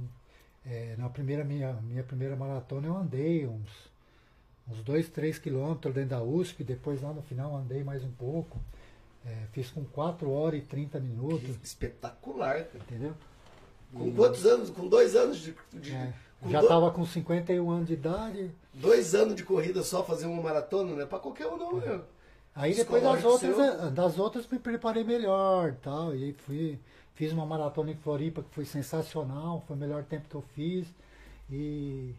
[0.65, 3.69] é, na primeira minha, minha primeira maratona eu andei uns,
[4.69, 8.59] uns 2, 3 quilômetros dentro da USP, depois lá no final andei mais um pouco.
[9.25, 12.69] É, fiz com 4 horas e 30 minutos, Espetacular, cara.
[12.87, 13.13] entendeu?
[13.93, 14.69] Com quantos anos?
[14.69, 15.55] Com dois anos de.
[15.73, 16.13] de- É,
[16.49, 18.49] já estava com 51 anos de idade.
[18.73, 22.03] Dois anos de corrida só fazer uma maratona, não é pra qualquer um, não, meu.
[22.55, 23.63] Aí depois das outras, seu.
[23.63, 26.15] eh, das outras me preparei melhor e tal.
[26.15, 26.79] E fui,
[27.13, 30.87] fiz uma maratona em Floripa que foi sensacional, foi o melhor tempo que eu fiz.
[31.49, 32.13] E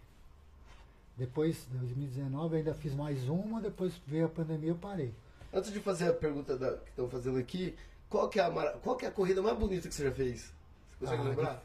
[1.17, 5.15] depois, em 2019, eu ainda fiz mais uma, depois veio a pandemia eu parei.
[5.53, 7.75] Antes de fazer a pergunta da- que estão fazendo aqui,
[8.09, 8.51] qual que, é a,
[8.83, 10.53] qual que é a corrida mais bonita que você já fez?
[10.91, 11.63] Você consegue Ah, lembrar?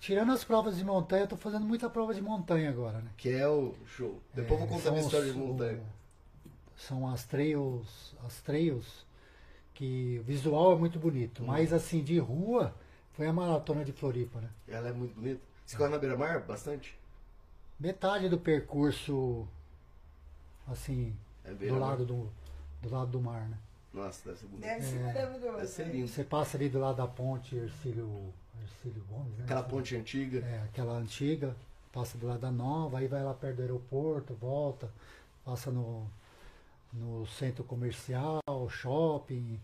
[0.00, 3.10] Tirando as provas de montanha, eu tô fazendo muita prova de montanha agora, né?
[3.16, 4.20] Que é o show.
[4.34, 5.78] Depois É, vou contar são minha história de montanha.
[5.80, 9.06] o- são as trails, as trails
[9.72, 11.46] que o visual é muito bonito, Uhum.
[11.48, 12.74] mas assim de rua
[13.12, 14.50] foi a maratona de Floripa, né?
[14.68, 15.40] Ela é muito bonita.
[15.64, 16.98] Você corre na beira-mar bastante?
[17.84, 19.46] Metade do percurso
[20.66, 21.14] assim
[21.44, 22.30] É do lado do,
[22.80, 23.58] do lado do mar, né?
[23.92, 24.62] Nossa, deve ser bonito.
[24.62, 25.02] Deve ser É.
[25.02, 25.56] maravilhoso.
[25.58, 26.08] Deve ser lindo.
[26.08, 28.32] Você passa ali do lado da ponte Ercílio,
[28.62, 29.44] Ercílio Gomes, né?
[29.44, 30.38] Aquela ponte antiga.
[30.38, 31.54] É, aquela antiga,
[31.92, 34.90] passa do lado da nova, aí vai lá perto do aeroporto, volta,
[35.44, 36.06] passa no,
[36.90, 39.60] no centro comercial, shopping.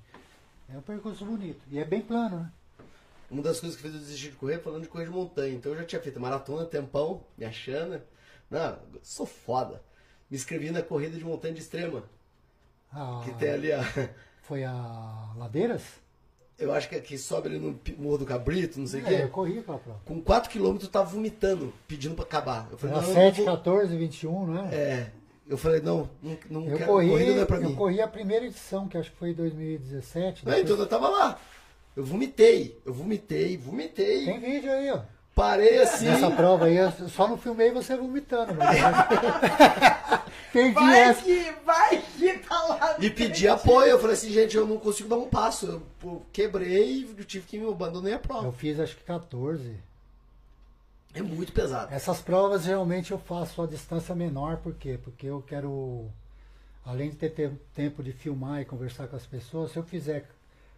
[0.68, 1.62] É um percurso bonito.
[1.70, 2.52] E é bem plano, né?
[3.30, 5.54] Uma das coisas que fez eu desistir de correr, falando de correr de montanha.
[5.54, 8.00] Então eu já tinha feito maratona, tempão, me achando.
[8.50, 9.82] Não, sou foda.
[10.28, 12.02] Me inscrevi na corrida de montanha de extrema.
[12.92, 13.80] Ah, Que tem ali a.
[14.42, 15.82] Foi a Ladeiras?
[16.58, 19.26] Eu acho que aqui sobe ali no Morro do Cabrito, não sei o É, eu
[19.26, 19.28] quê.
[19.28, 20.00] corri aquela prova.
[20.04, 22.68] Com 4km eu tava vomitando, pedindo pra acabar.
[22.70, 23.56] Eu falei, Era não, eu 7, não vou...
[23.56, 24.74] 14, 21, não é?
[24.74, 25.12] É.
[25.48, 26.90] Eu falei, não, não, não Eu quero.
[26.90, 27.74] corri, corrida não é pra eu mim.
[27.76, 30.44] corri a primeira edição, que acho que foi em 2017.
[30.44, 31.38] Não, depois- então eu tava lá.
[31.96, 34.24] Eu vomitei, eu vomitei, vomitei.
[34.24, 35.00] Tem vídeo aí, ó.
[35.34, 36.06] Parei assim.
[36.06, 38.54] Nessa prova aí, eu só não filmei você vomitando.
[38.54, 38.78] Mas...
[40.52, 41.22] Perdi Vai essa.
[41.22, 42.96] que, vai que tá lá.
[42.98, 43.90] E pedi apoio.
[43.90, 45.80] Eu falei assim, gente, eu não consigo dar um passo.
[46.02, 48.52] Eu quebrei e tive que me abandonei a Eu prova.
[48.52, 49.76] fiz acho que 14.
[51.14, 51.92] É muito pesado.
[51.94, 54.98] Essas provas geralmente eu faço a distância menor, por quê?
[55.02, 56.06] Porque eu quero,
[56.84, 60.28] além de ter te- tempo de filmar e conversar com as pessoas, se eu fizer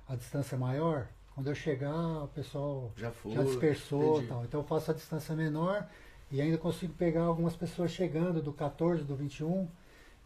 [0.08, 3.32] a distância maior, quando eu chegar, o pessoal Já foi.
[3.32, 4.24] já dispersou entendi.
[4.24, 4.44] e tal.
[4.44, 5.86] Então eu faço a distância menor
[6.30, 9.68] e ainda consigo pegar algumas pessoas chegando do 14, do 21,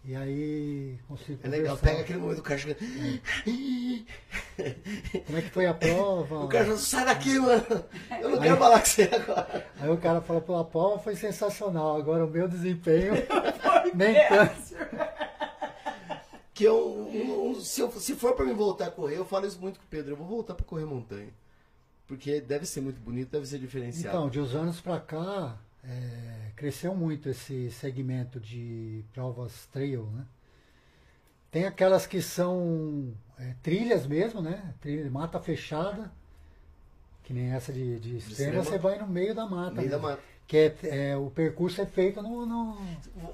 [0.04, 2.78] e aí consigo É legal, pega aquele momento do cara chegando.
[5.26, 6.40] Como é que foi a prova?
[6.44, 7.64] O cara falou, sai daqui, mano.
[8.20, 9.66] Eu não quero falar com você agora.
[9.80, 13.14] Aí o cara fala, pô, a prova foi sensacional, agora o meu desempenho
[13.94, 14.65] nem tanto.
[16.56, 19.60] Que eu, um- se, eu- se for pra mim voltar a correr, eu falo isso
[19.60, 20.12] muito com o Pedro.
[20.12, 21.28] Eu vou voltar pra correr montanha.
[22.06, 24.16] Porque deve ser muito bonito, deve ser diferenciado.
[24.16, 30.24] Então, de uns anos pra cá, é, cresceu muito esse segmento de provas trail, né?
[31.50, 34.74] Tem aquelas que são é, trilhas mesmo, né?
[34.80, 36.10] Trilha, mata fechada,
[37.22, 38.64] que nem essa de, de extrema, extrema.
[38.64, 39.72] você vai no meio da mata.
[39.76, 40.22] Meio da mata.
[40.46, 40.76] Que é,
[41.10, 42.78] é, o percurso é feito no, no-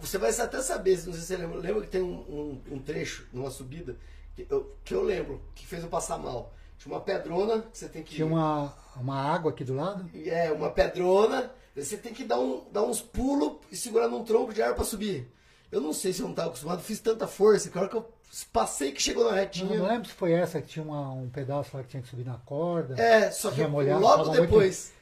[0.01, 1.59] Você vai até saber, não sei se você lembra.
[1.59, 3.97] Lembra que tem um, um- um trecho numa subida
[4.35, 6.55] que eu, que eu lembro, que fez eu passar mal.
[6.79, 8.15] Tinha uma pedrona que você tem que.
[8.15, 10.09] Tinha uma, uma água aqui do lado.
[10.27, 11.51] É, uma pedrona.
[11.77, 14.85] Você tem que dar, um, dar uns pulos e segurar num tronco de árvore pra
[14.85, 15.31] subir.
[15.71, 17.97] Eu não sei se eu não estava acostumado, fiz tanta força que a hora que
[17.97, 18.11] eu
[18.53, 19.79] passei que chegou na retinha.
[19.79, 22.25] não lembro se foi essa que tinha uma- um pedaço lá que tinha que subir
[22.27, 23.01] na corda.
[23.01, 24.93] É, só que molhado, logo depois.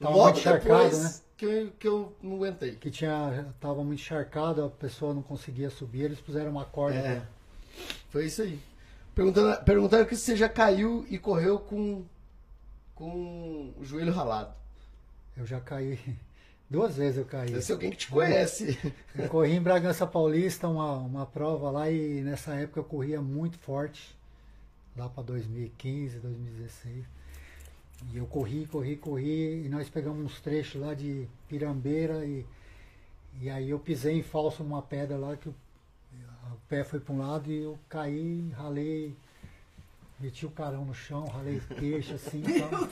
[0.00, 1.14] logo encharcado, depois né?
[1.36, 2.76] Que, eu, que eu não aguentei.
[2.76, 6.98] que tinha tava muito encharcado, a pessoa não conseguia subir, eles puseram uma corda.
[6.98, 7.22] É.
[8.08, 8.58] Foi isso aí.
[9.14, 12.04] Perguntando, perguntaram que você já caiu e correu com,
[12.94, 14.54] com o joelho ralado.
[15.36, 15.98] Eu já caí
[16.68, 17.50] duas vezes eu caí.
[17.50, 18.78] Deve ser alguém que te conhece.
[19.14, 23.58] Eu corri em Bragança Paulista uma, uma prova lá e nessa época eu corria muito
[23.58, 24.16] forte,
[24.96, 27.15] lá para 2015, 2016.
[28.12, 32.44] E eu corri, corri, corri e nós pegamos uns trechos lá de Pirambeira e,
[33.40, 35.54] e aí eu pisei em falso numa pedra lá que o,
[36.52, 39.16] o pé foi para um lado e eu caí, ralei,
[40.20, 42.42] meti o carão no chão, ralei queixo assim.
[42.46, 42.88] então,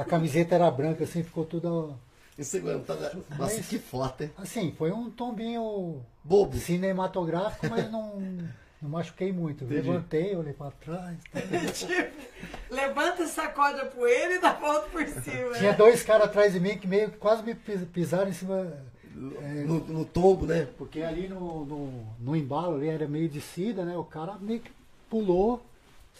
[0.00, 1.94] a camiseta era branca assim, ficou tudo
[2.38, 3.14] Ensanguentada.
[3.38, 4.30] Nossa, Mas- que foto, hein?
[4.36, 6.56] assim, foi um tombinho Bobo.
[6.56, 8.20] cinematográfico, mas não,
[8.84, 9.64] não machuquei muito.
[9.64, 9.88] Entendi.
[9.88, 11.16] Levantei, olhei pra trás.
[11.32, 11.40] tá.
[11.72, 12.10] Tipo,
[12.70, 15.52] levanta, sacode a poeira e dá volta por cima.
[15.56, 15.76] Tinha né?
[15.76, 18.72] dois caras atrás de mim que meio quase me pis- pisaram em cima.
[19.40, 20.68] é, No, no tombo, né?
[20.76, 23.96] porque ali no, no, no embalo ali era meio descida, né?
[23.96, 24.70] O cara meio que
[25.08, 25.64] pulou,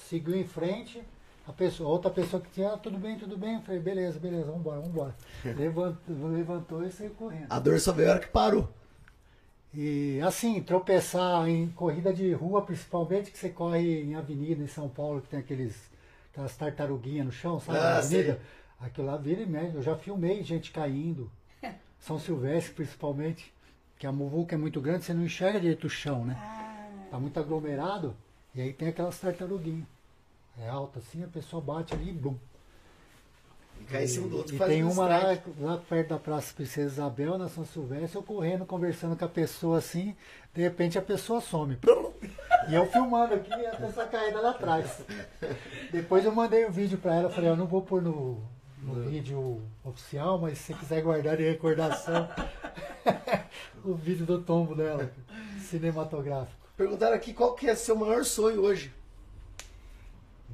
[0.08, 1.02] seguiu em frente.
[1.46, 3.56] A, pessoa, a outra pessoa que tinha, "Ah, tudo bem, tudo bem.
[3.56, 5.14] Eu falei, beleza, beleza, vambora, vambora.
[5.44, 7.48] Levantou, levantou e saiu correndo.
[7.50, 8.66] A dor só veio a hora que parou.
[9.76, 14.88] E assim, tropeçar em corrida de rua, principalmente que você corre em avenida em São
[14.88, 15.74] Paulo, que tem aqueles,
[16.30, 17.78] aquelas tartaruguinhas no chão, sabe?
[17.78, 18.40] Ah, na avenida.
[18.80, 19.74] Aquilo lá vira e mexe.
[19.74, 21.30] Eu já filmei gente caindo.
[21.98, 23.52] São Silvestre, principalmente,
[23.98, 26.36] que a muvuca é muito grande, você não enxerga direito o chão, né?
[27.10, 28.14] Tá muito aglomerado,
[28.54, 29.86] e aí tem aquelas tartaruguinhas.
[30.58, 32.36] É alta assim, a pessoa bate ali e bum.
[33.80, 36.54] E cai em cima do outro E tem um uma lá, lá perto da Praça
[36.54, 40.16] Princesa Isabel, na São Silvestre, eu correndo, conversando com a pessoa assim,
[40.54, 41.78] de repente a pessoa some.
[42.68, 45.02] E eu filmando aqui e a pessoa caindo lá atrás.
[45.92, 48.42] Depois eu mandei o vídeo pra ela, falei, eu não vou pôr no,
[48.82, 52.28] no vídeo oficial, mas se você quiser guardar de recordação,
[53.84, 55.10] o vídeo do tombo dela,
[55.60, 56.64] cinematográfico.
[56.76, 58.92] Perguntaram aqui qual que é seu maior sonho hoje.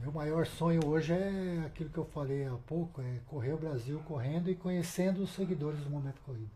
[0.00, 4.00] Meu maior sonho hoje é aquilo que eu falei há pouco, é correr o Brasil
[4.06, 6.48] correndo e conhecendo os seguidores do Momento Corrida.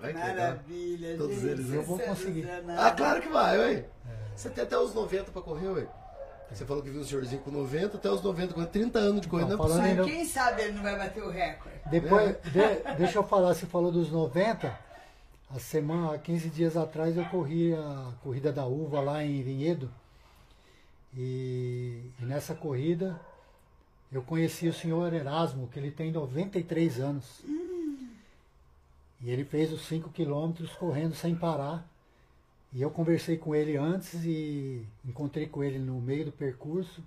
[0.00, 0.34] Vai que legal.
[0.36, 1.46] Maravilha, Todos gente.
[1.46, 2.48] eles, eu vou é conseguir.
[2.78, 3.84] Ah, claro que vai, ué.
[4.34, 5.86] Você tem até os 90 pra correr, ué.
[6.50, 9.28] Você falou que viu o senhorzinho com 90, até os 90, com 30 anos de
[9.28, 9.50] corrida.
[9.50, 11.76] Não, não é falando Quem sabe ele não vai bater o recorde?
[11.90, 14.78] Depois, de- deixa eu falar, você falou dos 90.
[15.54, 19.90] A semana, há 15 dias atrás eu corri a corrida da uva lá em Vinhedo.
[21.20, 23.20] E, e nessa corrida
[24.12, 27.42] eu conheci o senhor Erasmo, que ele tem 93 anos.
[29.20, 31.84] E ele fez os 5 quilômetros correndo sem parar.
[32.72, 37.02] E eu conversei com ele antes e encontrei com ele no meio do percurso.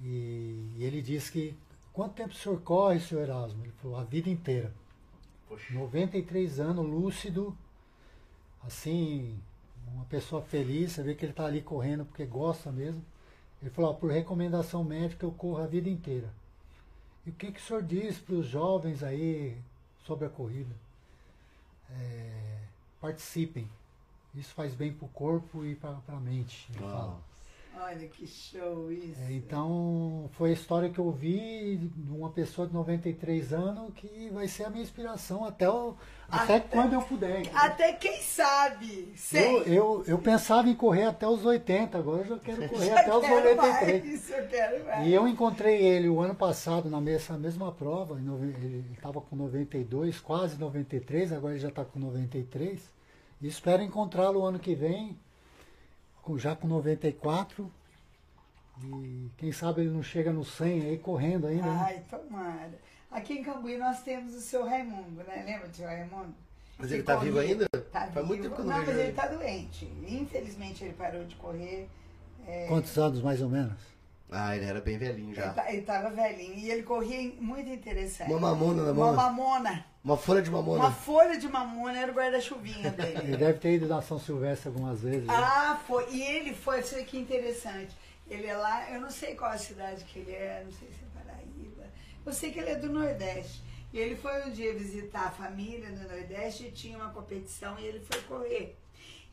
[0.00, 1.54] E, e ele disse que
[1.92, 3.64] quanto tempo o senhor corre, senhor Erasmo?
[3.64, 4.72] Ele falou, a vida inteira.
[5.48, 5.74] Poxa.
[5.74, 7.56] 93 anos, lúcido,
[8.64, 9.36] assim,
[9.92, 13.04] uma pessoa feliz, você vê que ele está ali correndo porque gosta mesmo.
[13.60, 16.28] Ele falou, ó, por recomendação médica eu corro a vida inteira.
[17.26, 19.56] E o que, que o senhor diz para os jovens aí
[20.04, 20.74] sobre a corrida?
[21.90, 22.58] É,
[23.00, 23.68] participem.
[24.34, 26.68] Isso faz bem para o corpo e para a mente.
[26.74, 26.90] Ele Uau.
[26.90, 27.33] fala.
[27.80, 29.20] Olha que show isso.
[29.28, 34.30] É, então, foi a história que eu vi de uma pessoa de 93 anos que
[34.32, 35.94] vai ser a minha inspiração até, o,
[36.28, 37.40] até, Até- quando eu puder.
[37.40, 37.58] entendeu?
[37.60, 39.08] Até quem sabe.
[39.10, 39.62] Eu, Sei.
[39.66, 43.14] eu, eu pensava em correr até os 80, agora eu já quero correr Já até
[43.16, 44.04] os quero 93.
[44.04, 45.06] mais, eu quero mais.
[45.06, 50.20] E eu encontrei ele o ano passado na mesma, mesma prova, ele estava com 92,
[50.20, 52.90] quase 93, agora ele já está com 93.
[53.42, 55.18] E espero encontrá-lo o ano que vem,
[56.38, 57.70] já com 94.
[58.82, 61.62] E quem sabe ele não chega no 100 aí correndo ainda.
[61.66, 61.80] né?
[61.86, 62.72] Ai, tomara.
[63.10, 65.44] Aqui em Cambuí nós temos o seu Raimundo, né?
[65.46, 66.34] Lembra do seu Raimundo?
[66.76, 67.68] Mas Que ele tá corria- vivo ainda?
[67.92, 68.42] Tá Faz muito vivo.
[68.42, 69.16] tempo que eu não Não, vejo mas ele ele.
[69.16, 69.84] tá doente.
[70.08, 71.88] Infelizmente ele parou de correr.
[72.46, 73.74] É, Quantos anos mais ou menos?
[74.30, 75.50] Ah, ele era bem velhinho ele, já.
[75.52, 76.54] tá- ele tava velhinho.
[76.54, 78.30] E ele corria muito interessante.
[78.30, 79.14] Uma mamona na Uma mão.
[79.14, 79.86] mamona.
[80.02, 80.90] Uma folha de Uma mamona.
[80.90, 83.36] folha de mamona era o guarda-chuvinha Ele dele.
[83.36, 85.26] deve ter ido na São Silvestre algumas vezes.
[85.26, 85.34] né?
[85.34, 86.06] ah, foi.
[86.10, 87.94] E ele foi, isso aqui interessante.
[88.28, 90.94] Ele é lá, eu não sei qual a cidade que ele é, não sei se
[91.04, 91.84] é Paraíba.
[92.26, 93.62] Eu sei que ele é do Nordeste.
[93.92, 97.84] E ele foi um dia visitar a família no Nordeste e tinha uma competição e
[97.84, 98.76] ele foi correr.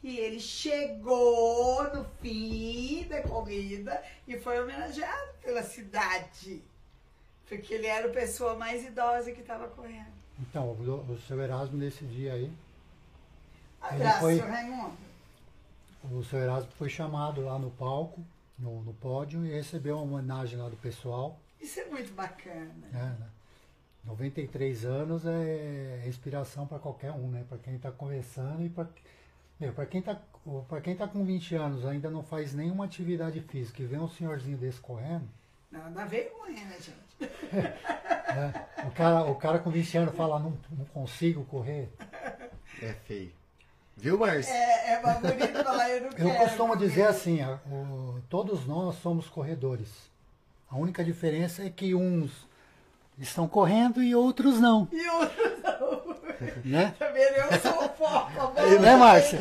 [0.04, 6.62] E ele chegou no fim da corrida e foi homenageado pela cidade.
[7.47, 10.12] Porque ele era a pessoa mais idosa que estava correndo.
[10.39, 12.52] Então, o, o seu Erasmo nesse dia aí,
[13.82, 14.97] Abraço, foi- seu Raimundo.
[16.12, 18.22] o seu Erasmo foi chamado lá no palco,
[18.58, 21.38] no, no pódio, e recebeu uma homenagem lá do pessoal.
[21.60, 22.72] Isso é muito bacana.
[22.91, 23.18] Né?
[24.06, 27.45] 93 anos é inspiração para qualquer um, né?
[27.47, 28.88] Para quem está começando e para
[29.70, 30.18] para quem está
[30.68, 34.07] para quem tá com 20 anos ainda não faz nenhuma atividade física e vê um
[34.09, 35.28] senhorzinho desse correndo,
[35.72, 37.32] Não, dá vergonha, né, gente?
[37.53, 38.66] né?
[38.88, 41.89] o cara o cara com 20 anos fala não, não consigo correr.
[42.82, 43.32] É feio.
[43.95, 44.51] Viu, Márcio?
[44.51, 46.38] É, é mais bonito falar, eu não Eu quero.
[46.39, 47.39] costumo porque- dizer assim,
[47.72, 49.89] o- todos nós somos corredores.
[50.70, 52.47] A única diferença é que uns
[53.20, 55.91] estão correndo e outros não, E outros não.
[56.66, 56.96] né?
[56.98, 58.62] Também eu sou foco.
[58.80, 59.39] Né, Márcia?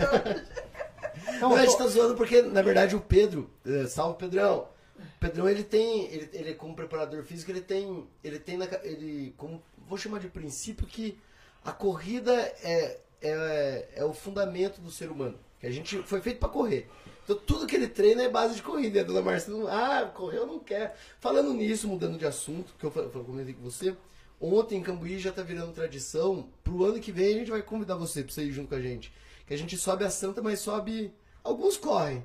[1.37, 4.69] Então, Não, a gente tá zoando porque, na verdade, o Pedro, eh, salve Pedrão.
[4.99, 9.35] O Pedrão, ele tem, ele, ele como preparador físico, ele tem, ele tem, na, ele,
[9.37, 11.19] como, vou chamar de princípio que
[11.65, 12.33] a corrida
[12.63, 15.39] é, é, é o fundamento do ser humano.
[15.59, 16.89] Que a gente foi feito para correr.
[17.25, 18.99] Então, tudo que ele treina é base de corrida.
[18.99, 20.97] E a dona Márcia não, ah, correu não quer.
[21.21, 23.95] Falando nisso, mudando de assunto, que eu falei, eu comentei com você,
[24.41, 26.49] ontem em Cambuí já tá virando tradição.
[26.65, 28.81] Pro ano que vem a gente vai convidar você pra você ir junto com a
[28.81, 29.13] gente.
[29.47, 31.13] Que a gente sobe a Santa, mas sobe.
[31.43, 32.25] Alguns correm.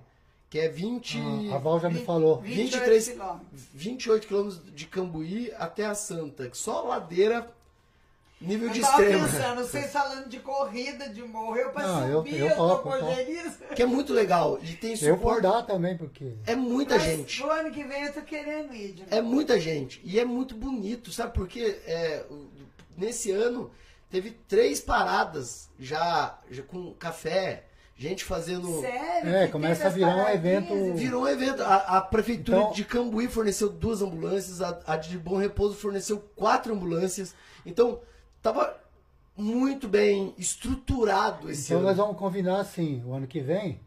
[0.49, 1.17] Que é 20.
[1.51, 2.39] Ah, a Val já me falou.
[2.41, 3.63] 23 quilômetros.
[3.73, 6.49] 28 quilômetros de Cambuí até a Santa.
[6.53, 7.51] Só ladeira
[8.41, 9.27] nível de Eu tava extrema.
[9.27, 13.75] pensando, vocês falando de corrida, de morrer pra Não, eu- subir, eu eu, topo, eu.
[13.75, 14.59] Que é muito legal.
[14.61, 15.41] E tem Eu vou suporte.
[15.41, 16.33] dar também, porque.
[16.45, 17.41] É muita Mas gente.
[17.41, 19.03] No ano que vem eu tô querendo ir de.
[19.09, 20.01] É muita gente.
[20.03, 21.33] E é muito bonito, sabe?
[21.33, 22.25] Porque é,
[22.97, 23.71] nesse ano
[24.09, 27.63] teve três paradas já, já com café,
[27.95, 28.81] gente fazendo.
[28.81, 29.33] Sério?
[29.33, 31.61] É, que começa a virar um evento- Virou um evento.
[31.63, 36.19] A, a prefeitura Então- de Cambuí forneceu duas ambulâncias, a, a de Bom Repouso forneceu
[36.35, 37.33] quatro ambulâncias.
[37.65, 38.01] Então,
[38.45, 38.77] tava
[39.37, 41.87] muito bem estruturado esse Então ano.
[41.87, 43.79] nós vamos combinar assim, o ano que vem,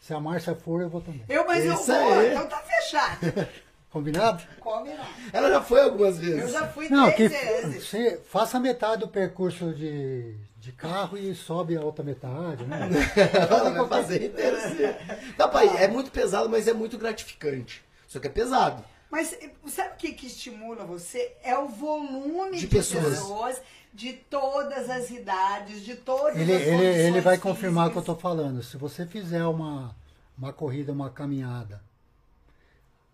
[0.00, 1.22] se a Márcia for, eu vou também.
[1.28, 2.30] Eu, mas eu Isso vou, aí.
[2.32, 3.48] então tá fechado.
[3.90, 4.42] Combinado?
[4.60, 5.08] Combinado.
[5.32, 6.42] Ela já foi algumas vezes.
[6.42, 7.88] Eu já fui Não, que três vezes.
[7.88, 12.90] você faça metade do percurso de, de carro e sobe a outra metade, né?
[13.50, 14.56] Ela vai fazer inteiro.
[14.60, 15.32] sim.
[15.38, 15.76] Dá pra ir.
[15.76, 17.82] É muito pesado, mas é muito gratificante.
[18.06, 18.84] Só que é pesado.
[19.10, 21.36] Mas eh, sabe o que, que estimula você?
[21.42, 23.04] É o volume De de, pessoas.
[23.20, 23.62] pessoas.
[23.94, 28.00] de todas as idades, de todas Ele, as ele, ele vai confirmar o que eu
[28.00, 28.62] estou falando.
[28.62, 29.96] Se você fizer uma,
[30.36, 31.82] uma corrida, uma caminhada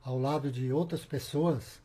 [0.04, 1.80] ao lado de outras pessoas,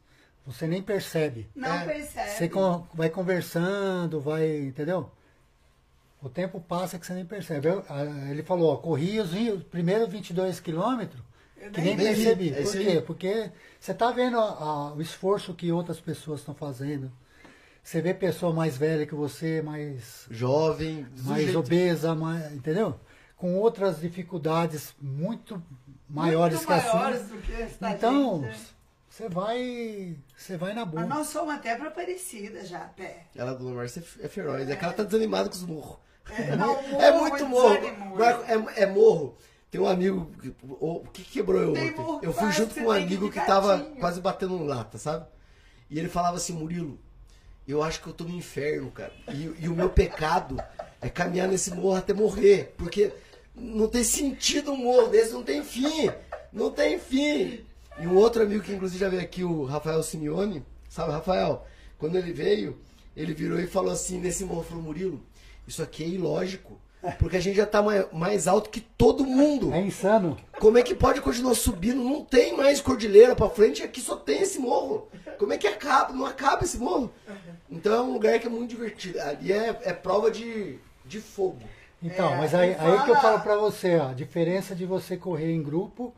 [0.45, 1.47] você nem percebe.
[1.53, 1.85] Não É.
[1.85, 2.29] percebe.
[2.31, 5.11] Você con- vai conversando, vai, entendeu?
[6.21, 7.67] O tempo passa que você nem percebe.
[7.67, 11.21] Eu- a- ele falou, ó, corri os vi- os primeiros 22 quilômetros
[11.73, 12.53] que nem percebi.
[12.53, 13.03] É Por quê?
[13.05, 17.11] Porque você tá vendo a- a- o esforço que outras pessoas estão fazendo.
[17.83, 22.99] Você vê pessoa mais velha que você, mais, Jovem, do mais jeito- obesa, mais, entendeu?
[23.37, 25.61] Com outras dificuldades muito
[26.09, 27.27] maiores Muito que a maiores sua.
[27.37, 28.57] do que esta Então, gente, né?
[29.09, 31.05] você vai, você vai na boa.
[31.05, 33.23] Mas nós somos até para Parecida já, a pé.
[33.35, 34.67] Ela, dona Márcia, é feroz.
[34.69, 35.97] É que ela tá desanimada com os morros.
[36.29, 37.75] É, não, É morro, muito morro.
[38.75, 39.37] É, é morro.
[39.69, 40.31] Tem um amigo.
[40.41, 42.25] que- O que quebrou eu Tem ontem?
[42.25, 45.25] Eu fui junto com um amigo que tava quase batendo lata, sabe?
[45.89, 46.97] E ele falava assim, Murilo,
[47.67, 49.11] eu acho que eu tô no inferno, cara.
[49.33, 50.57] E, e o meu pecado
[51.01, 52.73] é caminhar nesse morro até morrer.
[52.77, 53.11] Porque
[53.55, 56.09] não tem sentido um morro desse, não tem fim.
[56.51, 57.65] Não tem fim.
[57.99, 61.65] E um outro amigo que inclusive já veio aqui, o Rafael Simeone, sabe, Rafael?
[61.97, 62.79] Quando ele veio,
[63.15, 65.21] ele virou e falou assim nesse morro, falou, Murilo,
[65.67, 66.79] isso aqui é ilógico.
[67.19, 69.73] Porque a gente já tá mai- mais alto que todo mundo.
[69.73, 70.35] É insano.
[70.59, 72.03] Como é que pode continuar subindo?
[72.03, 75.07] Não tem mais cordilheira pra frente, aqui só tem esse morro.
[75.37, 76.11] Como é que acaba?
[76.13, 77.11] Não acaba esse morro.
[77.69, 79.21] Então é um lugar que é muito divertido.
[79.21, 81.59] Ali é, é prova de, de fogo.
[82.01, 84.75] Então, É, mas aí, e aí que eu fala- falo pra você, ó, a diferença
[84.75, 86.13] de você correr em grupo,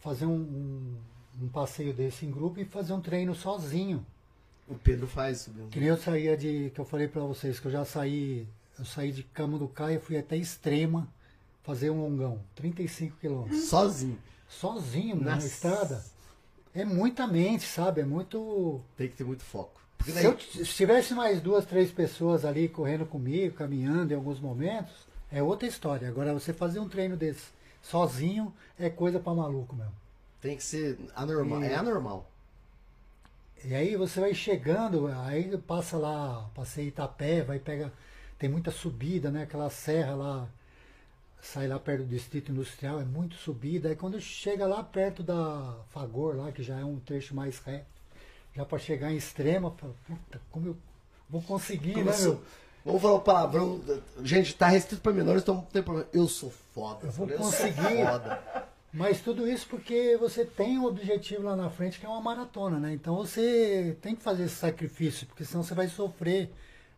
[0.00, 0.96] fazer um, um,
[1.44, 4.04] um passeio desse em grupo e fazer um treino sozinho.
[4.68, 5.68] O Pedro faz subindo.
[5.68, 8.46] Que nem eu saía de, que eu falei pra vocês, que eu já saí,
[8.82, 11.06] eu saí de Camanducaia e fui até Extrema
[11.62, 13.64] fazer um longão, 35 quilômetros.
[13.68, 14.18] Sozinho.
[14.48, 15.46] Sozinho na Nossa.
[15.46, 16.04] estrada.
[16.74, 18.00] É muita mente, sabe?
[18.00, 18.80] É muito.
[18.96, 19.80] Tem que ter muito foco.
[20.04, 24.92] Se, eu, se tivesse mais duas, três pessoas ali correndo comigo, caminhando em alguns momentos,
[25.30, 26.08] é outra história.
[26.08, 27.44] Agora, você fazer um treino desse
[27.80, 29.92] sozinho é coisa pra maluco mesmo.
[30.40, 31.62] tem que ser anormal.
[31.62, 32.28] E- É anormal.
[33.64, 37.92] E aí você vai chegando, aí passa lá, passei Itapé, vai pegar.
[38.42, 39.44] Tem muita subida, né?
[39.44, 40.48] Aquela serra lá,
[41.40, 43.88] sai lá perto do distrito industrial, é muito subida.
[43.88, 47.86] Aí quando chega lá perto da Fagor, lá, que já é um trecho mais reto,
[48.52, 50.76] já para chegar em extrema, fala, puta, como eu
[51.30, 52.32] vou conseguir, né, Começou.
[52.32, 52.44] meu?
[52.84, 53.80] Vamos falar o palavrão.
[54.24, 56.08] Gente, tá restrito pra menores, então não tem problema.
[56.12, 57.06] Eu sou foda.
[57.06, 57.80] Eu vou falei, conseguir.
[57.80, 58.62] sou.
[58.92, 62.80] Mas tudo isso porque você tem um objetivo lá na frente que é uma maratona,
[62.80, 62.92] né?
[62.92, 66.50] Então você tem que fazer esse sacrifício, porque senão você vai sofrer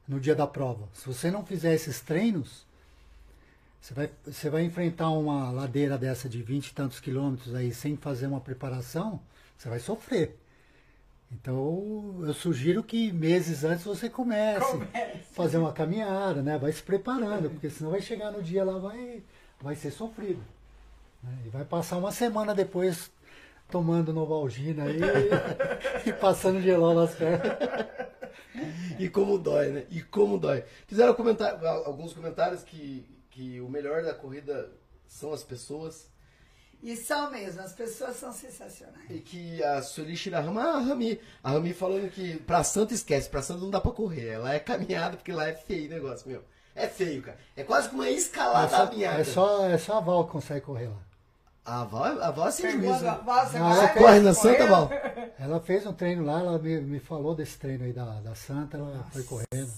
[0.07, 0.89] no dia da prova.
[0.93, 2.65] Se você não fizer esses treinos,
[3.81, 7.97] você vai, você vai enfrentar uma ladeira dessa de 20 e tantos quilômetros aí sem
[7.97, 9.21] fazer uma preparação,
[9.57, 10.37] você vai sofrer.
[11.33, 15.19] Então eu sugiro que meses antes você comece, Comece.
[15.33, 16.57] fazer uma caminhada, né?
[16.59, 19.23] Vai se preparando, porque senão vai chegar no dia lá vai
[19.61, 20.43] vai ser sofrido.
[21.23, 21.33] né?
[21.47, 23.11] E vai passar uma semana depois
[23.71, 25.01] tomando Novalgina aí
[26.07, 27.57] e passando gelol nas pernas.
[28.99, 29.87] E como dói, né?
[29.91, 30.65] E como dói.
[30.87, 34.71] Fizeram comentar, alguns comentários que, que o melhor da corrida
[35.07, 36.13] são as pessoas.
[36.83, 39.09] E são mesmo, as pessoas são sensacionais.
[39.11, 41.19] E que a Sueli Shirahama, ah, a Rami.
[41.43, 44.37] A Rami falando que pra Santa esquece, pra Santa não dá pra correr.
[44.37, 46.45] Lá é caminhada, porque lá é feio o negócio, meu.
[46.75, 47.39] É feio, cara.
[47.57, 49.21] É quase que uma É escalada só, caminhada.
[49.21, 51.01] é, só, é só a Val que consegue correr lá.
[51.65, 53.05] A Val, a Val é sem Pergunta, juízo.
[53.05, 53.19] né?
[53.25, 53.73] Você vai?
[53.79, 54.35] ela corre na?
[54.35, 54.91] Santa, Val?
[55.41, 58.77] Ela fez um treino lá, ela me, me falou desse treino aí da, da Santa,
[58.79, 59.71] ela foi correndo.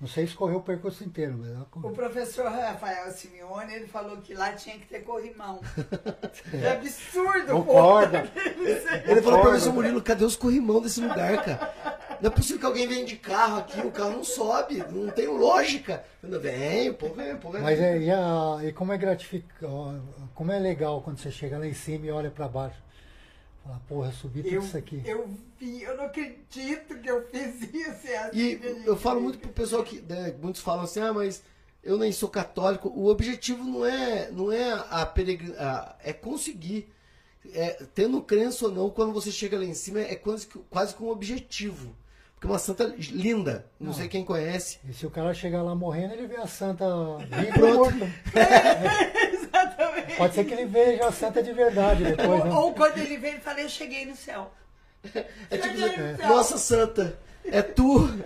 [0.00, 1.90] Não sei se correu o percurso inteiro, mas ela O correu.
[1.92, 5.60] professor Rafael Simeone, ele falou que lá tinha que ter corrimão.
[6.52, 8.22] É absurdo, Concorda.
[8.22, 8.40] pô.
[9.10, 9.52] Ele falou Concordo.
[9.52, 12.09] mim, seu Murilo, cadê os corrimão desse lugar, cara?
[12.20, 15.26] Não é possível que alguém venha de carro aqui, o carro não sobe, não tem
[15.26, 16.04] lógica.
[16.22, 17.62] Vem, pô, vem, pô, vem.
[17.62, 20.02] Mas é, e, a- e como é gratificante,
[20.34, 22.76] como é legal quando você chega lá em cima e olha pra baixo.
[23.64, 25.02] Fala, porra, eu subi tudo Eu, isso aqui.
[25.04, 25.28] eu
[25.58, 28.06] vi, eu não acredito que eu fiz isso.
[28.08, 31.42] É assim E eu falo muito pro pessoal que né, muitos falam assim, ah, mas
[31.84, 32.88] eu nem sou católico.
[32.88, 36.90] O objetivo não é não é a peregrina, é conseguir.
[37.54, 41.02] É, tendo crença ou não, quando você chega lá em cima, é quase quase que
[41.02, 41.94] um objetivo.
[42.40, 43.92] Porque é uma santa linda, não, Não.
[43.94, 44.78] sei quem conhece.
[44.88, 46.86] E se o cara chegar lá morrendo, ele vê a santa
[47.52, 47.64] Pronto.
[47.66, 48.10] ou morto.
[49.32, 50.16] Exatamente.
[50.16, 52.50] Pode ser que ele veja a santa de verdade depois, né?
[52.50, 54.50] Ou, ou quando ele vem, ele fala, eu cheguei no céu.
[55.50, 56.28] É tipo, no céu.
[56.28, 58.08] nossa santa, é tu.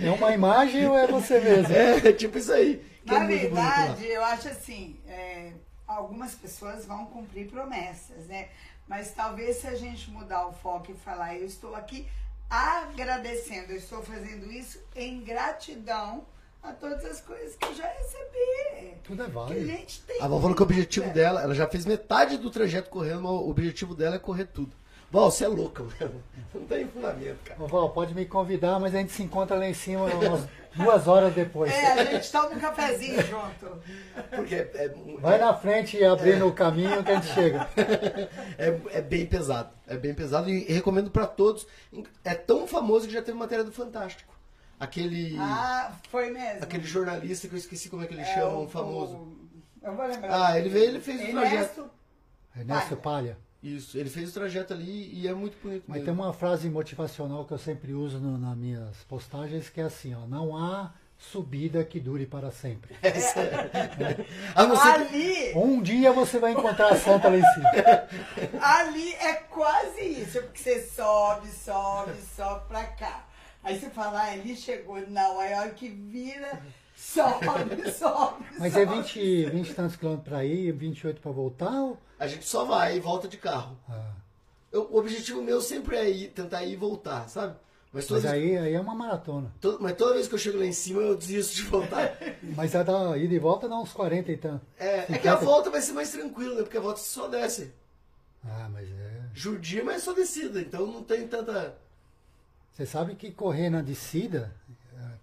[0.00, 1.74] É uma imagem ou é você mesmo?
[1.74, 2.84] É, tipo isso aí.
[3.04, 3.26] que é Na lá.
[3.26, 5.52] verdade, eu acho assim, é,
[5.86, 8.48] algumas pessoas vão cumprir promessas, né?
[8.86, 12.06] Mas talvez se a gente mudar o foco e falar, eu estou aqui
[12.50, 16.24] agradecendo, eu estou fazendo isso em gratidão
[16.62, 18.94] a todas as coisas que eu já recebi.
[19.04, 19.66] Tudo é Que a válido.
[19.66, 20.20] gente tem.
[20.20, 21.10] A Val falou que o objetivo É.
[21.10, 24.72] dela, ela já fez metade do trajeto correndo, mas o objetivo dela é correr tudo.
[25.10, 26.22] Val, você é louca, mano.
[26.54, 27.62] Não tem fundamento, cara.
[27.62, 31.08] Ô, Val, pode me convidar, mas a gente se encontra lá em cima umas duas
[31.08, 31.72] horas depois.
[31.72, 33.80] É, a gente toma um cafezinho junto.
[34.34, 37.68] Porque é, é, Vai na frente e abrindo o caminho que a gente chega.
[38.58, 39.70] é, é bem pesado.
[39.86, 41.66] É bem pesado e recomendo pra todos.
[42.24, 44.34] É tão famoso que já teve matéria do Fantástico.
[44.78, 46.62] Aquele, Ah, foi mesmo.
[46.62, 49.14] aquele jornalista que eu esqueci como é que ele É, chama, o- um famoso.
[49.16, 49.36] o-
[49.82, 50.48] eu vou lembrar.
[50.50, 51.54] Ah, ele veio, ele fez o trajeto.
[51.54, 51.90] Ernesto,
[52.56, 53.38] Ernesto Palha.
[53.62, 56.04] Isso, ele fez o trajeto ali e é muito bonito Mas mesmo.
[56.14, 60.14] tem uma frase motivacional que eu sempre uso no- nas minhas postagens que é assim,
[60.14, 62.94] ó, não há subida que dure para sempre.
[63.02, 64.24] É-
[64.54, 67.70] A não ali, Um dia você vai encontrar a santa lá em cima.
[68.62, 73.26] ali é quase isso, porque você sobe, sobe, sobe pra cá.
[73.64, 75.00] Aí você fala, ah, ele chegou.
[75.08, 76.62] Não, aí a hora que vira,
[76.98, 78.82] sobe, sobe, Mas sobe.
[78.82, 81.70] é 20, 20 e tantos quilômetros para ir, 28 para voltar?
[81.82, 81.96] Ou...
[82.18, 83.76] A gente só vai e volta de carro.
[83.88, 84.12] Ah,
[84.72, 87.54] Eu- o objetivo meu sempre é ir, tentar ir e voltar, sabe?
[87.90, 89.50] Mas toda, mas vez, aí, aí é uma maratona.
[89.62, 92.18] to- mas toda vez que eu chego lá em cima, eu desisto de voltar.
[92.54, 94.60] Mas a da ida e volta dá uns 40 e tanto.
[94.78, 96.62] É, é que a volta vai ser mais tranquila, né?
[96.62, 97.72] Porque a volta só desce.
[98.44, 99.22] Ah, mas é.
[99.32, 100.60] Judia, mas é só descida.
[100.60, 101.76] Então não tem tanta.
[102.74, 104.54] Você sabe que correr na descida,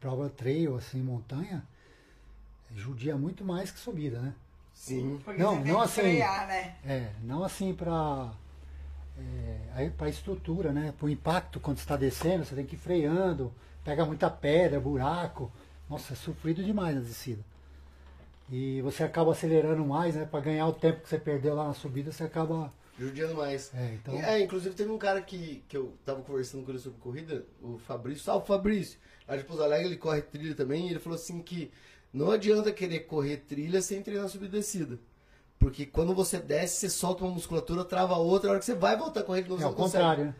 [0.06, 1.64] prova trail, assim, montanha,
[2.76, 4.36] judia muito mais que subida, né?
[4.72, 5.20] Sim.
[5.26, 6.02] Porque Não, não assim.
[6.02, 6.76] frear, né?
[6.86, 8.32] É, não assim para
[9.76, 10.94] é, para estrutura, né?
[10.96, 13.52] Para o impacto quando está descendo, você tem que ir freando,
[13.84, 15.52] pega muita pedra, buraco.
[15.90, 17.42] Nossa, é sofrido demais na descida.
[18.48, 20.28] E você acaba acelerando mais, né?
[20.30, 22.72] Para ganhar o tempo que você perdeu lá na subida, você acaba.
[23.00, 23.74] Judiando mais.
[23.74, 24.14] É, então.
[24.14, 27.80] É, inclusive teve um cara que, que eu tava conversando com ele sobre corrida, o
[27.80, 28.24] Fabrício.
[28.24, 29.00] Salve, Fabrício!
[29.28, 31.72] Lá de Pouso Alegre ele corre trilha também, e ele falou assim que
[32.14, 35.00] não adianta querer correr trilha sem treinar subida e descida.
[35.58, 38.96] Porque quando você desce, você solta uma musculatura, trava outra, a hora que você vai
[38.98, 40.04] voltar a correr de novo, É você o não consegue.
[40.04, 40.36] contrário, né?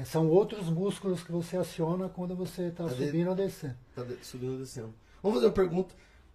[0.00, 0.04] É.
[0.04, 3.76] São outros músculos que você aciona quando você está Tá de- subindo ou descendo.
[3.94, 4.92] Tá de- subindo e descendo.
[5.22, 5.94] Vamos fazer uma pergunta.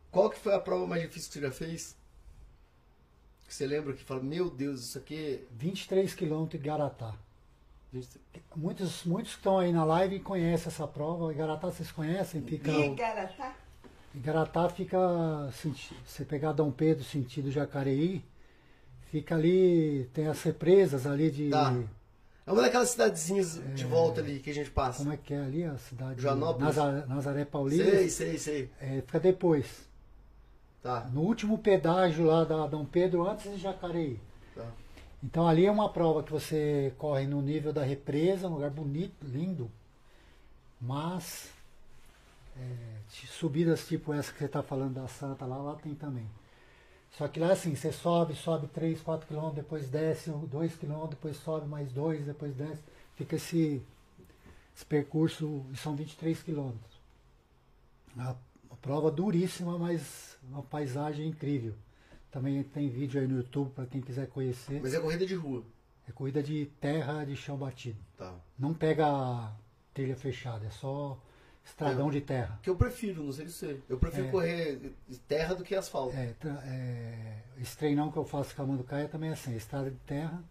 [0.09, 1.97] Qual que foi a prova mais difícil que você já fez?
[3.47, 5.45] Que você lembra que fala, meu Deus, isso aqui...
[5.51, 7.13] 23 quilômetros de Garatá.
[7.93, 8.19] Gente,
[8.55, 11.31] Muitos, muitos que estão aí na live conhecem essa prova.
[11.31, 12.41] Igaratá vocês conhecem?
[12.41, 13.55] Fica, Igaratá?
[14.15, 14.97] Igaratá fica.
[15.53, 18.23] senti- Você pegar Dom Pedro, sentido Jacareí,
[19.11, 20.09] fica ali.
[20.13, 21.49] Tem as represas ali de.
[21.49, 21.75] Tá.
[22.45, 24.99] É uma daquelas cidadezinhas de volta ali que a gente passa.
[24.99, 26.21] Como é que é ali a cidade?
[26.21, 26.75] Joanópolis?
[26.75, 27.89] Nazaré, Nazaré Paulista.
[27.89, 28.69] Sei, sei, sei.
[28.81, 29.87] É, fica depois.
[30.81, 34.19] Tá, No último pedágio lá da Dom Pedro, antes de Jacareí.
[34.55, 34.65] tá.
[35.23, 39.25] Então ali é uma prova que você corre no nível da represa, um lugar bonito,
[39.25, 39.71] lindo,
[40.81, 41.49] mas
[42.57, 46.27] é, subidas tipo essa que você está falando da Santa lá, lá tem também.
[47.11, 51.37] Só que lá assim, você sobe, sobe 3, 4 quilômetros, depois desce 2 quilômetros, depois
[51.37, 52.83] sobe mais 2, depois desce.
[53.15, 53.81] Fica esse,
[54.75, 56.99] esse percurso, são 23 quilômetros.
[58.17, 58.35] A,
[58.71, 61.75] a prova duríssima, mas uma paisagem incrível.
[62.33, 64.81] Também tem vídeo aí no YouTube para quem quiser conhecer.
[64.81, 65.63] Mas é corrida de rua.
[66.09, 67.99] É corrida de terra de chão batido.
[68.17, 68.33] Tá.
[68.57, 69.51] Não pega
[69.93, 71.15] trilha fechada, é só
[71.63, 72.59] estradão de terra.
[72.63, 73.79] Que eu prefiro, não sei você.
[73.87, 74.31] Eu prefiro É.
[74.31, 74.93] correr
[75.27, 76.15] terra do que asfalto.
[76.17, 76.33] É,
[76.65, 80.43] é, esse treinão que eu faço com a Manducaia também é assim, estrada de terra.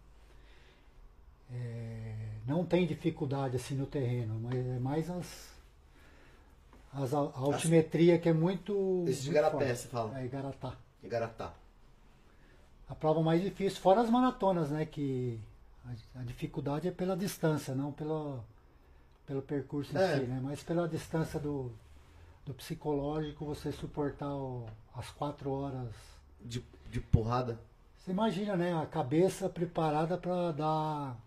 [1.51, 2.15] É,
[2.47, 5.49] não tem dificuldade assim no terreno, mas é mais as,
[6.93, 9.03] as a, altimetria que é muito.
[9.05, 9.79] Esse de muito Garapé, forte.
[9.81, 10.17] você fala.
[10.21, 10.77] É, Igaratá.
[11.03, 11.53] Igaratá.
[12.93, 14.85] A prova mais difícil, fora as maratonas, né?
[14.85, 15.39] Que
[15.83, 18.39] a, a dificuldade é pela distância, não pelo,
[19.25, 20.19] pelo percurso em É.
[20.19, 20.39] si, né?
[20.43, 21.71] Mas pela distância do,
[22.45, 25.89] do psicológico, você suportar o- as quatro horas.
[26.39, 27.59] De, de porrada.
[27.97, 28.79] Você imagina, né?
[28.79, 31.17] A cabeça preparada para dar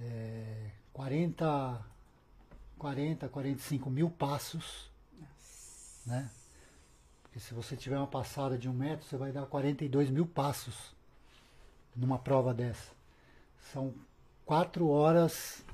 [0.00, 1.80] é, 40,
[2.76, 4.90] 40, 45 mil passos,
[6.04, 6.28] né?
[7.34, 10.94] Porque se você tiver uma passada de um metro, você vai dar 42 mil passos
[11.96, 12.92] numa prova dessa.
[13.72, 13.92] São
[14.46, 15.64] quatro horas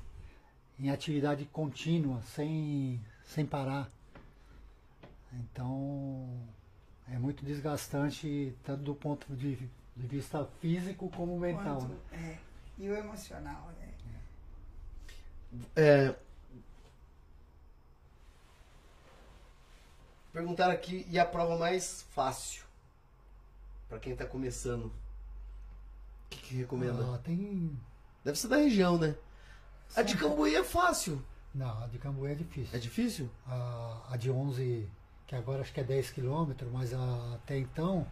[0.79, 3.91] em atividade contínua, sem, sem parar.
[5.31, 6.35] Então,
[7.07, 9.55] é muito desgastante, tanto do ponto de,
[9.95, 11.77] de vista físico como mental.
[11.81, 12.39] Quanto- né?
[12.79, 12.81] é.
[12.83, 13.93] E o emocional, né?
[15.75, 16.15] É,
[20.31, 22.63] perguntaram aqui, e a prova mais fácil?
[23.89, 24.85] Pra quem tá começando.
[24.85, 24.91] O
[26.29, 27.03] que, que recomenda?
[27.13, 27.77] Ah, tem.
[28.23, 29.15] Deve ser da região, né?
[29.95, 31.21] A de Cambuí é fácil.
[31.53, 32.69] Não, a de Cambuí é difícil.
[32.75, 33.29] É difícil?
[33.45, 34.87] A, a de 11,
[35.27, 38.07] que agora acho que é 10 quilômetros, mas a- até então,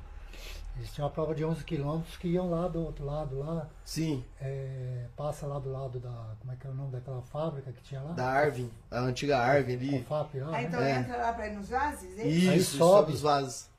[0.79, 4.23] eles tinham uma prova de 11 quilômetros que iam lá do outro lado, lá, Sim.
[4.39, 6.35] é, passa lá do lado da.
[6.39, 8.13] Como é que é o nome daquela fábrica que tinha lá?
[8.13, 9.99] Da Arvin, a antiga Arvin ali.
[9.99, 10.47] Confap lá.
[10.47, 10.63] Ah, né?
[10.63, 10.99] então É.
[10.99, 12.17] entra lá para ir nos vases?
[12.17, 13.13] é Isso, Aí sobe sobe.
[13.13, 13.69] os vasos.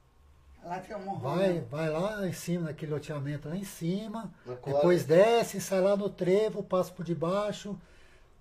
[0.63, 1.21] Lá tem um morro.
[1.21, 6.11] Vai, vai lá em cima, naquele loteamento lá em cima, depois desce, sai lá no
[6.11, 7.75] trevo, passa por debaixo,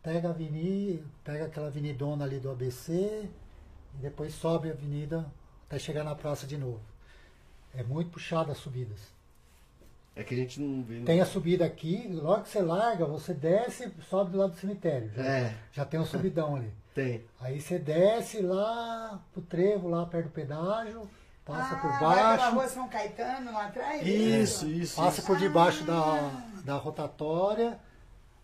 [0.04, 5.26] pega a avenida, pega aquela avenidona ali do ABC, e depois sobe a avenida
[5.66, 6.82] até chegar na praça de novo.
[7.76, 8.98] É muito puxado as subidas.
[10.16, 11.00] É que a gente não vê.
[11.02, 14.58] Tem a subida aqui, logo que você larga, você desce e sobe do lado do
[14.60, 15.10] cemitério.
[15.16, 16.74] Já, É, já tem um subidão ali.
[16.94, 17.24] tem.
[17.40, 21.10] Aí você desce lá pro trevo, lá perto do pedágio,
[21.46, 22.56] passa ah, por Vai pela baixo.
[22.56, 24.06] rua São Caetano lá atrás?
[24.06, 24.96] Isso, isso.
[24.98, 25.28] Passa isso.
[25.28, 26.30] por debaixo da,
[26.66, 27.80] da rotatória,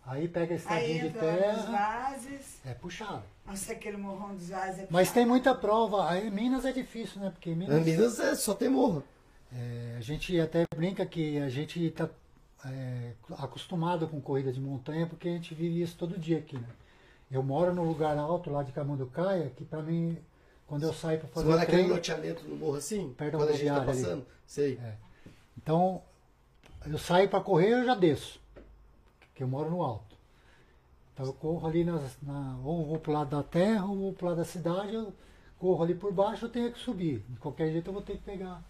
[0.05, 1.63] aí pega a estradinha de terra.
[1.71, 2.59] vases.
[2.65, 3.23] É puxado.
[3.45, 5.13] Nossa, aquele morrão dos vases é Mas puxado.
[5.13, 6.09] tem muita prova.
[6.09, 7.31] Aí em Minas é difícil, né?
[7.31, 9.03] Porque em Na Minas Minas é, só tem morro.
[9.55, 12.09] É, a gente até brinca que a gente está
[13.37, 16.67] acostumado com corrida de montanha porque a gente vive isso todo dia aqui, né?
[17.31, 20.17] Eu moro no lugar alto lá de Camanducaia, que pra mim,
[20.67, 23.13] quando eu saio para Você fazer vai naquele treino, loteamento no morro assim?
[23.17, 24.03] Perto da quando a gente tá rodoviária ali.
[24.03, 24.25] passando?
[24.45, 24.79] Sei.
[24.81, 24.95] É.
[25.57, 26.01] Então,
[26.85, 28.39] eu saio para correr eu já desço,
[29.19, 30.15] porque eu moro no alto.
[31.13, 34.27] Então eu corro ali nas, na, ou vou pro lado da terra ou vou pro
[34.27, 35.13] lado da cidade, eu
[35.57, 37.23] corro ali por baixo, eu tenho que subir.
[37.29, 38.61] De qualquer jeito eu vou ter que pegar.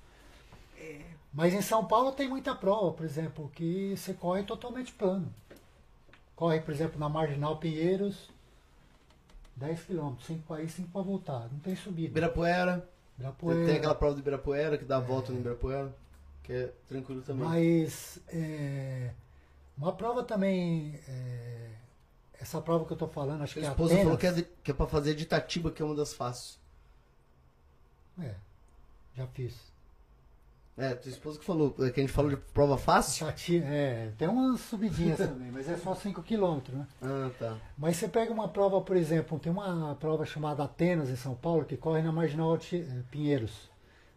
[1.34, 5.34] Mas em São Paulo tem muita prova, por exemplo, que você corre totalmente plano.
[6.36, 8.30] Corre, por exemplo, na Marginal Pinheiros,
[9.56, 11.50] 10 km, 5 para ir, 5 para voltar.
[11.52, 12.08] Não tem subida.
[12.08, 12.90] Ibirapuera.
[13.18, 13.66] Ibirapuera.
[13.66, 15.94] Tem aquela prova do Ibirapuera que dá a volta no Ibirapuera.
[16.44, 17.44] Que é tranquilo também.
[17.48, 19.12] Mas é,
[19.78, 21.72] uma prova também, é,
[22.40, 24.04] essa prova que eu tô falando, acho Minha que é esposa Atenas.
[24.06, 26.60] falou que é, de- que é pra fazer de Itatiba, que é uma das fáceis.
[28.22, 28.36] É,
[29.16, 29.74] já fiz.
[30.78, 33.26] É, tua esposa que falou, é que a gente falou de prova fácil?
[33.26, 36.86] Chati, é, tem umas subidinhas também, mas é só 5 km, né?
[37.02, 37.58] Ah, tá.
[37.78, 41.64] Mas você pega uma prova, por exemplo, tem uma prova chamada Atenas em São Paulo,
[41.64, 43.70] que corre na Marginal Alti- eh, Pinheiros.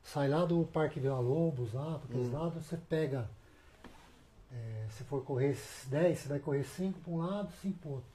[0.02, 3.28] Sai lá do Parque Vila Lobos, lá, para aqueles lados, você pega.
[4.52, 5.56] eh, se for correr
[5.86, 8.06] 10, você vai correr 5 para um lado, 5 para outro.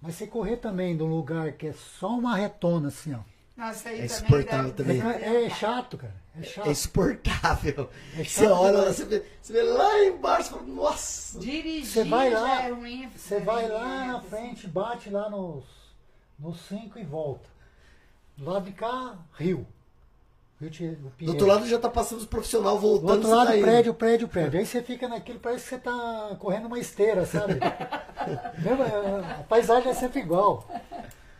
[0.00, 3.20] Mas você correr também de um lugar que é só uma retona, assim, ó.
[3.56, 5.00] Nossa, aí É também deve- também.
[5.00, 6.14] deve- É, chato, cara.
[6.38, 6.68] É chato.
[6.68, 7.90] É insuportável.
[8.16, 11.38] É Você olha lá, você vê, você vê lá embaixo e fala, nossa.
[11.40, 13.10] Dirigir Você vai lá, já é ruim.
[13.16, 14.12] Você vai lá né?
[14.12, 15.64] na frente, bate lá nos,
[16.38, 17.48] nos cinco e volta.
[18.36, 19.66] Do lado de cá, rio.
[20.60, 23.10] o Do outro lado já tá passando os profissionais Do voltando.
[23.10, 24.60] outro você lado, tá prédio, prédio, prédio.
[24.60, 27.54] Aí você fica naquilo, parece que você tá correndo uma esteira, sabe?
[28.58, 28.82] Mesmo,
[29.40, 30.66] a paisagem é sempre igual.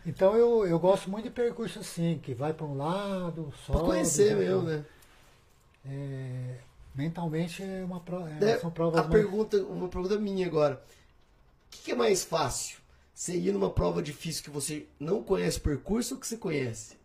[0.05, 3.77] Então eu, eu gosto muito de percurso assim, que vai para um lado, sobe.
[3.79, 4.83] Pra conhecer mesmo, né?
[5.85, 6.55] É,
[6.95, 8.29] mentalmente é uma prova.
[8.43, 10.75] É, são provas a muito- pergunta, uma pergunta minha agora.
[11.67, 12.79] O que, que é mais fácil?
[13.13, 16.95] Você ir numa prova difícil que você não conhece o percurso ou que você conhece?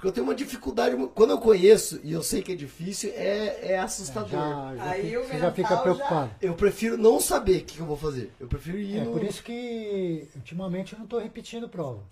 [0.00, 0.96] Porque eu tenho uma dificuldade.
[1.14, 4.30] Quando eu conheço e eu sei que é difícil, é, é assustador.
[4.30, 6.30] já, já Aí fica- você já fica mental já- preocupado.
[6.40, 8.32] Eu prefiro não saber o que, que eu vou fazer.
[8.40, 9.12] Eu prefiro ir É no...
[9.12, 12.02] por isso que ultimamente eu não estou repetindo prova.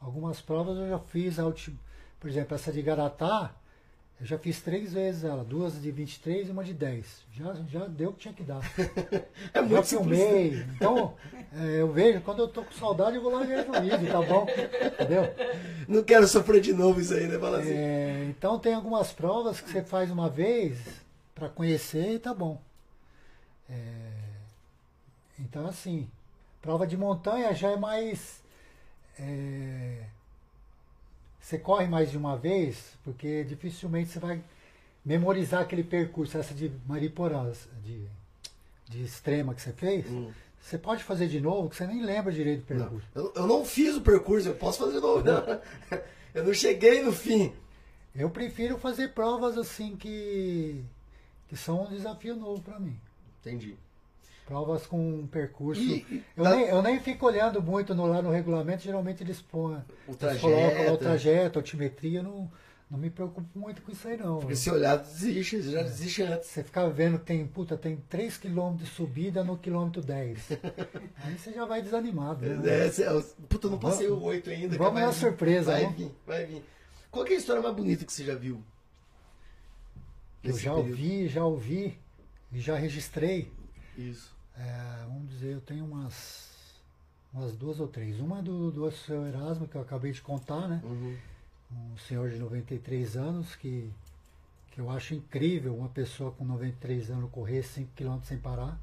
[0.00, 1.76] Algumas provas eu já fiz, a ulti-
[2.18, 3.54] por exemplo, essa de Garatá,
[4.20, 7.06] eu já fiz três vezes ela, duas de 23 e uma de 10.
[7.32, 8.60] Já, já deu o que tinha que dar.
[9.52, 10.18] É já muito simples.
[10.18, 10.66] filmei.
[10.76, 11.14] Então,
[11.54, 14.12] é, eu vejo, quando eu tô com saudade, eu vou lá e vejo o vídeo,
[14.12, 14.46] tá bom?
[14.92, 15.22] Entendeu?
[15.88, 17.38] Não quero sofrer de novo isso aí, né?
[17.38, 17.72] Fala assim.
[17.72, 20.78] É, então tem algumas provas que você faz uma vez
[21.34, 22.60] para conhecer e tá bom.
[23.68, 23.74] É,
[25.38, 26.06] então assim,
[26.60, 28.42] prova de montanha já é mais.
[29.18, 30.04] é,
[31.50, 34.40] você corre mais de uma vez, porque dificilmente você vai
[35.04, 37.50] memorizar aquele percurso, essa de Mariporã,
[37.82, 38.06] de,
[38.88, 40.06] de extrema que você fez.
[40.08, 40.30] Hum.
[40.60, 43.08] Você pode fazer de novo, que você nem lembra direito do Não, percurso.
[43.14, 45.24] eu, eu não fiz o percurso, eu posso fazer de novo.
[45.24, 45.60] não.
[46.32, 47.52] Eu não cheguei no fim.
[48.14, 50.80] Eu prefiro fazer provas assim que,
[51.48, 52.96] que são um desafio novo para mim.
[53.40, 53.76] Entendi.
[54.50, 55.80] Provas com um percurso.
[55.80, 59.40] E- eu, na- nem, eu nem fico olhando muito no, lá no regulamento, geralmente eles
[59.40, 59.76] põem.
[59.76, 60.40] O Eles trajeto.
[60.42, 62.50] colocam lá o trajeto, a altimetria, não,
[62.90, 64.40] não me preocupo muito com isso aí não.
[64.40, 66.48] Porque se olhar, desiste, já desiste antes.
[66.48, 70.48] Você fica vendo que tem, puta, tem 3 km de subida no quilômetro 10.
[71.22, 72.44] aí você já vai desanimado.
[72.44, 72.88] Né?
[72.88, 74.76] É, eu- puta, eu não passei o 8 ainda.
[74.76, 75.14] Vamos na vir.
[75.16, 75.96] surpresa, Vai vamos.
[75.96, 76.64] vir, vai vir.
[77.08, 78.60] Qual é a história mais bonita que você já viu?
[80.42, 80.90] Eu já período?
[80.90, 81.98] ouvi, já ouvi
[82.52, 83.52] e já registrei.
[83.96, 84.39] Isso.
[84.60, 86.48] É, vamos dizer, eu tenho umas,
[87.32, 88.20] umas duas ou três.
[88.20, 90.80] Uma é do, do seu Erasmo, que eu acabei de contar, né?
[90.84, 91.16] Uhum.
[91.94, 93.90] Um senhor de 93 anos que,
[94.72, 98.78] que eu acho incrível uma pessoa com 93 anos correr 5 km sem parar.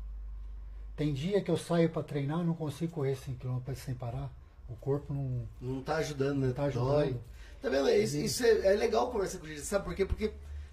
[0.95, 4.31] Tem dia que eu saio para treinar e não consigo correr 5 km sem parar.
[4.69, 6.47] O corpo não, Não tá ajudando, né?
[6.47, 7.03] não tá Dói.
[7.03, 7.21] ajudando.
[7.61, 7.89] Tá vendo?
[7.89, 10.05] Isso, isso é, é legal conversar com gente, sabe por quê?
[10.05, 10.31] Porque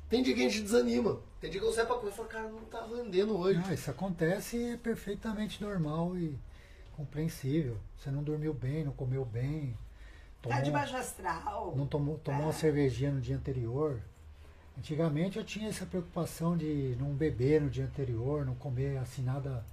[0.09, 1.21] tem dia que a gente desanima.
[1.41, 3.59] Tem dia que eu saio pra correr e falo, cara, não tá rendendo hoje.
[3.61, 6.39] Não, isso acontece e é perfeitamente normal e
[6.97, 7.77] compreensível.
[7.99, 9.77] Você não dormiu bem, não comeu bem.
[10.43, 11.75] Tá de tomou- baixo astral.
[11.77, 12.53] não tomou, tomou uma É.
[12.53, 14.01] cervejinha no dia anterior.
[14.77, 19.65] Antigamente eu tinha essa preocupação de não beber no dia anterior, não comer assim nada.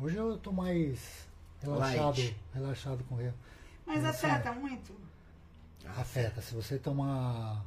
[0.00, 1.26] Hoje eu tô mais
[1.60, 2.36] relaxado, Light.
[2.54, 3.34] relaxado com ele.
[3.84, 4.94] Mas afeta muito.
[5.96, 6.40] Afeta.
[6.40, 7.64] Se você tomar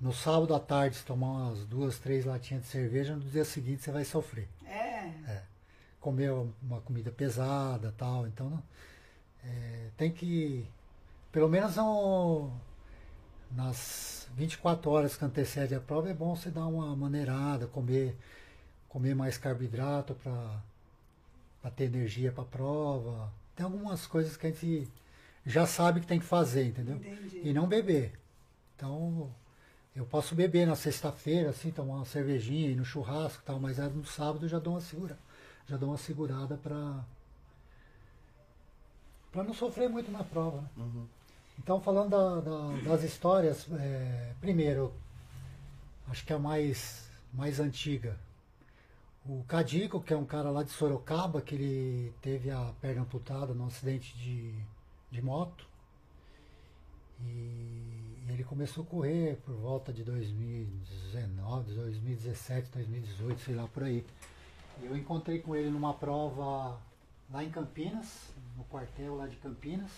[0.00, 3.82] no sábado à tarde, se tomar umas duas, três latinhas de cerveja, no dia seguinte
[3.82, 4.48] você vai sofrer.
[5.26, 5.42] É.
[6.00, 6.30] Comer
[6.62, 8.62] uma comida pesada tal, então
[9.42, 10.68] é, tem que
[11.36, 12.50] pelo menos no,
[13.50, 18.16] nas 24 horas que antecede a prova é bom você dar uma maneirada, comer,
[18.88, 23.30] comer mais carboidrato para ter energia para a prova.
[23.54, 24.88] Tem algumas coisas que a gente
[25.44, 26.96] já sabe que tem que fazer, entendeu?
[26.96, 27.42] Entendi.
[27.44, 28.18] E não beber.
[28.74, 29.30] Então,
[29.96, 33.78] eu posso beber na sexta-feira, assim, tomar uma cervejinha, ir no churrasco e tal, mas
[33.78, 35.18] no sábado eu já dou uma segura,
[35.68, 37.04] já dou uma segurada para
[39.32, 40.62] para não sofrer muito na prova.
[40.62, 40.68] né?
[40.78, 41.06] Uhum.
[41.58, 44.92] Então, falando da- da- das histórias, é, primeiro,
[46.08, 48.18] acho que a mais, mais antiga.
[49.28, 53.52] O Cadico, que é um cara lá de Sorocaba, que ele teve a perna amputada
[53.54, 54.54] num acidente de,
[55.10, 55.66] de moto.
[57.24, 57.95] E
[58.32, 64.04] ele começou a correr por volta de 2019, 2017, 2018, sei lá por aí.
[64.82, 66.78] E eu encontrei com ele numa prova
[67.30, 69.90] lá em Campinas, no quartel lá de Campinas.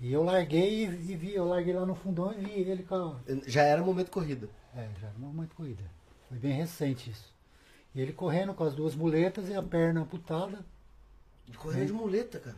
[0.00, 3.16] E eu larguei e, e vi, eu larguei lá no fundão e vi ele com
[3.46, 4.48] Já era momento corrida.
[4.74, 5.82] é, já era uma muito corrida.
[6.28, 7.34] Foi bem recente isso.
[7.94, 10.64] E ele correndo com as duas muletas e a perna amputada.
[11.56, 12.56] Correndo de muleta, cara.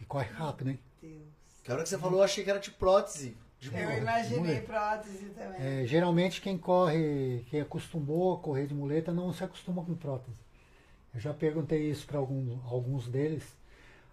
[0.00, 0.80] E corre rápido, hein?
[1.00, 1.35] Deus.
[1.66, 3.36] Que a hora que você falou, eu achei que era de prótese.
[3.58, 3.98] De Eu muleta.
[4.00, 5.82] imaginei prótese também.
[5.82, 10.38] É, geralmente quem corre, quem acostumou a correr de muleta não se acostuma com prótese.
[11.12, 13.42] Eu já perguntei isso para alguns, alguns deles.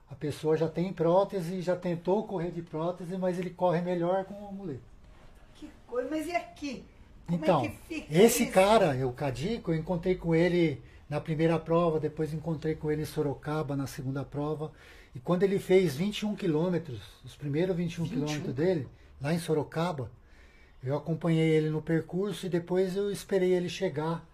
[0.10, 4.48] A pessoa já tem prótese, já tentou correr de prótese, mas ele corre melhor com
[4.48, 4.82] a muleta.
[5.54, 6.10] Que coisa.
[6.10, 6.84] Mas e aqui?
[7.28, 8.52] Como Então, é que fica esse isso?
[8.52, 13.06] cara, o Cadico, eu encontrei com ele na primeira prova, depois encontrei com ele em
[13.06, 14.72] Sorocaba na segunda prova.
[15.16, 18.16] E quando ele fez 21 quilômetros, os primeiros 21 21?
[18.26, 18.88] quilômetros dele,
[19.22, 20.10] lá em Sorocaba,
[20.84, 24.28] eu acompanhei ele no percurso e depois eu esperei ele chegar.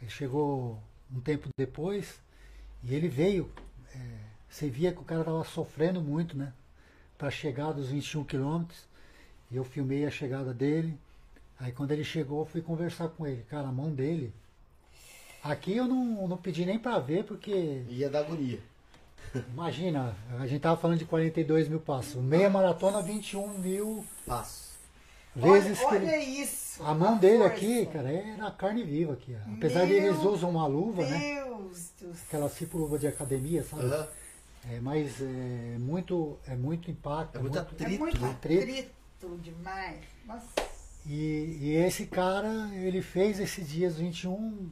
[0.00, 0.78] Ele chegou
[1.14, 2.20] um tempo depois
[2.82, 3.50] e ele veio.
[3.94, 3.98] é,
[4.48, 6.52] você via que o cara estava sofrendo muito, né?
[7.16, 8.86] Para chegar dos 21 quilômetros.
[9.50, 10.98] E eu filmei a chegada dele.
[11.58, 13.44] Aí quando ele chegou, eu fui conversar com ele.
[13.48, 14.32] Cara, a mão dele.
[15.42, 18.58] Aqui eu não, não pedi nem para ver, porque Ia dar agonia.
[19.52, 22.22] Imagina, a gente tava falando de 42 mil passos.
[22.22, 24.68] Meia maratona, 21 mil Passo.
[25.34, 26.40] vezes olha, olha ele.
[26.42, 26.82] isso.
[26.82, 27.54] A mão dele força.
[27.54, 29.34] aqui, cara, era carne viva aqui.
[29.34, 29.52] ó.
[29.54, 31.18] Apesar de eles Meu usam uma luva, né?
[31.44, 32.24] Deus do céu.
[32.28, 33.84] Aquela tipo luva de academia, sabe?
[33.84, 34.08] Aham.
[34.70, 37.38] É, mas é muito, é muito impacto.
[37.38, 38.30] É muito É atrito, muito né?
[38.30, 40.00] atrito demais.
[40.26, 40.46] Nossa.
[41.06, 44.68] E, e esse cara, ele fez esses dias 21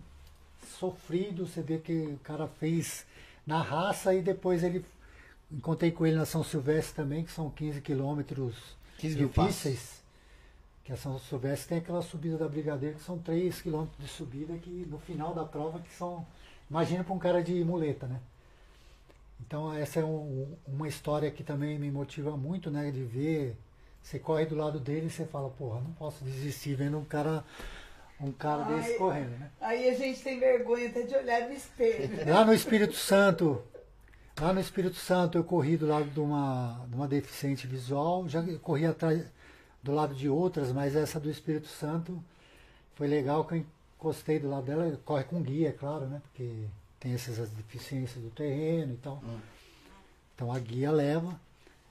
[0.78, 3.05] sofrido, você vê que o cara fez
[3.47, 4.85] na raça e depois ele
[5.52, 8.55] encontrei com ele na São Silvestre também, que são 15 quilômetros
[8.98, 10.02] 15 mil difíceis.
[10.85, 14.56] Que a São Silvestre tem aquela subida da Brigadeiro, que são 3 quilômetros de subida,
[14.59, 16.27] que no final da prova que são.
[16.70, 18.20] Imagina para um cara de muleta, né?
[19.40, 22.90] Então essa é um- uma história que também me motiva muito, né?
[22.90, 23.56] De ver,
[24.02, 27.44] você corre do lado dele e você fala, porra, não posso desistir vendo um cara,
[28.20, 28.76] um cara Ai.
[28.76, 29.51] desse correndo, né?
[29.60, 32.10] Aí a gente tem vergonha até de olhar no espelho.
[32.30, 33.62] Lá no Espírito Santo,
[34.40, 38.43] lá no Espírito Santo eu corri do lado de uma, de uma deficiente visual, já
[38.59, 39.24] corri atrás
[39.82, 42.22] do lado de outras, mas essa do Espírito Santo
[42.94, 43.64] foi legal que eu
[43.98, 46.20] encostei do lado dela, corre com guia, é claro, né?
[46.22, 46.66] Porque
[46.98, 49.22] tem essas deficiências do terreno e tal.
[50.34, 51.38] Então a guia leva.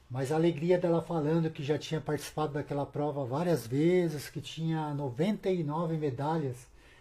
[0.09, 4.93] Mas a alegria dela falando que já tinha participado daquela prova várias vezes, que tinha
[4.93, 6.55] 99 medalhas,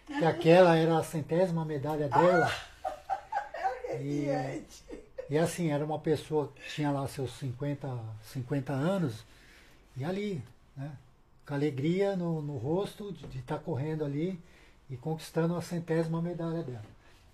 [0.07, 2.51] que aquela era a centésima medalha dela.
[4.01, 4.83] E, Gente.
[5.29, 9.23] e assim, era uma pessoa que tinha lá seus 50, 50 anos,
[9.95, 10.43] e ali,
[10.75, 10.91] né?
[11.45, 14.37] Com alegria no, no rosto de estar correndo ali
[14.89, 16.83] e conquistando a centésima medalha dela.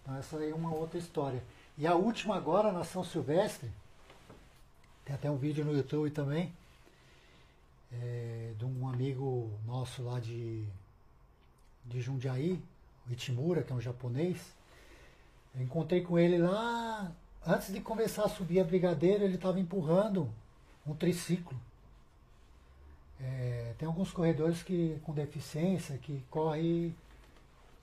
[0.01, 1.41] Então essa aí é uma outra história.
[1.77, 3.71] E a última agora, na São Silvestre,
[5.11, 6.53] tem até um vídeo no YouTube também,
[7.91, 10.63] é, de um amigo nosso lá de,
[11.85, 12.61] de Jundiaí,
[13.09, 14.37] o Itimura, que é um japonês.
[15.53, 17.11] Eu encontrei com ele lá,
[17.45, 20.29] antes de começar a subir a brigadeira, ele estava empurrando
[20.87, 21.59] um triciclo.
[23.19, 26.93] É, tem alguns corredores que com deficiência que corre,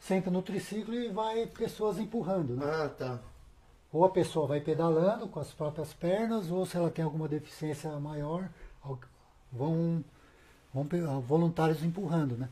[0.01, 2.57] senta no triciclo e vai pessoas empurrando.
[2.57, 2.65] Né?
[2.65, 3.21] Ah, tá.
[3.93, 7.91] Ou a pessoa vai pedalando com as próprias pernas, ou se ela tem alguma deficiência
[7.99, 8.49] maior,
[9.51, 10.05] vão,
[10.73, 12.49] vão voluntários empurrando, né?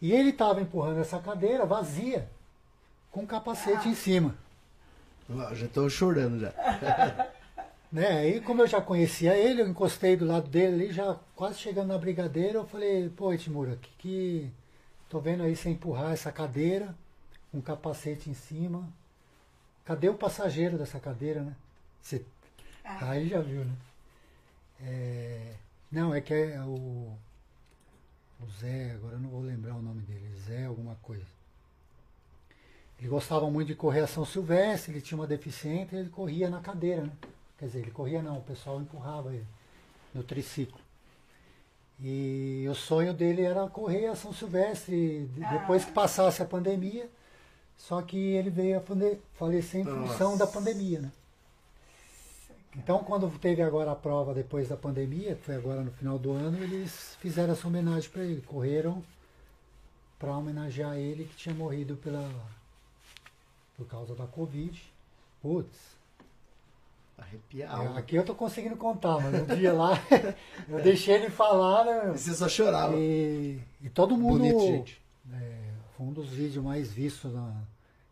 [0.00, 2.28] E ele estava empurrando essa cadeira vazia,
[3.10, 4.34] com um capacete em cima.
[5.30, 6.52] Ah, Já tô chorando já.
[7.90, 8.08] Né?
[8.08, 11.86] Aí, como eu já conhecia ele, eu encostei do lado dele ali, já quase chegando
[11.86, 14.50] na brigadeira, eu falei, pô, Itimura, que, que
[15.08, 16.94] tô vendo aí você empurrar essa cadeira,
[17.50, 18.86] com um capacete em cima.
[19.86, 21.54] Cadê o passageiro dessa cadeira, né?
[22.02, 22.22] Você...
[22.84, 23.10] Ah.
[23.10, 23.72] Aí já viu, né?
[24.82, 25.54] É,
[25.90, 27.12] Não, é que é o...
[28.40, 31.24] o Zé, agora eu não vou lembrar o nome dele, Zé alguma coisa.
[32.98, 36.60] Ele gostava muito de correr a São Silvestre, ele tinha uma deficiente, ele corria na
[36.60, 37.12] cadeira, né?
[37.58, 39.46] Quer dizer, ele corria não, o pessoal empurrava ele
[40.14, 40.80] no triciclo.
[42.00, 47.08] E o sonho dele era correr a São Silvestre de- depois que passasse a pandemia,
[47.76, 48.82] só que ele veio a
[49.34, 50.46] falecer em função Nossa.
[50.46, 51.12] da pandemia, né?
[52.76, 56.32] Então, quando teve agora a prova depois da pandemia, que foi agora no final do
[56.32, 58.42] ano, eles fizeram essa homenagem para ele.
[58.42, 59.02] Correram
[60.18, 62.28] para homenagear ele que tinha morrido pela
[63.76, 64.82] por causa da Covid.
[65.40, 65.96] Putz,
[67.16, 67.94] Arrepiar.
[67.94, 69.92] é, aqui eu tô conseguindo contar, mas no dia lá
[70.68, 72.12] eu deixei ele falar, né?
[72.14, 72.94] E você só chorava.
[72.96, 74.38] E, e todo mundo.
[74.38, 75.05] Bonito, gente.
[75.96, 77.32] Foi um dos vídeos mais vistos.
[77.32, 77.62] Na,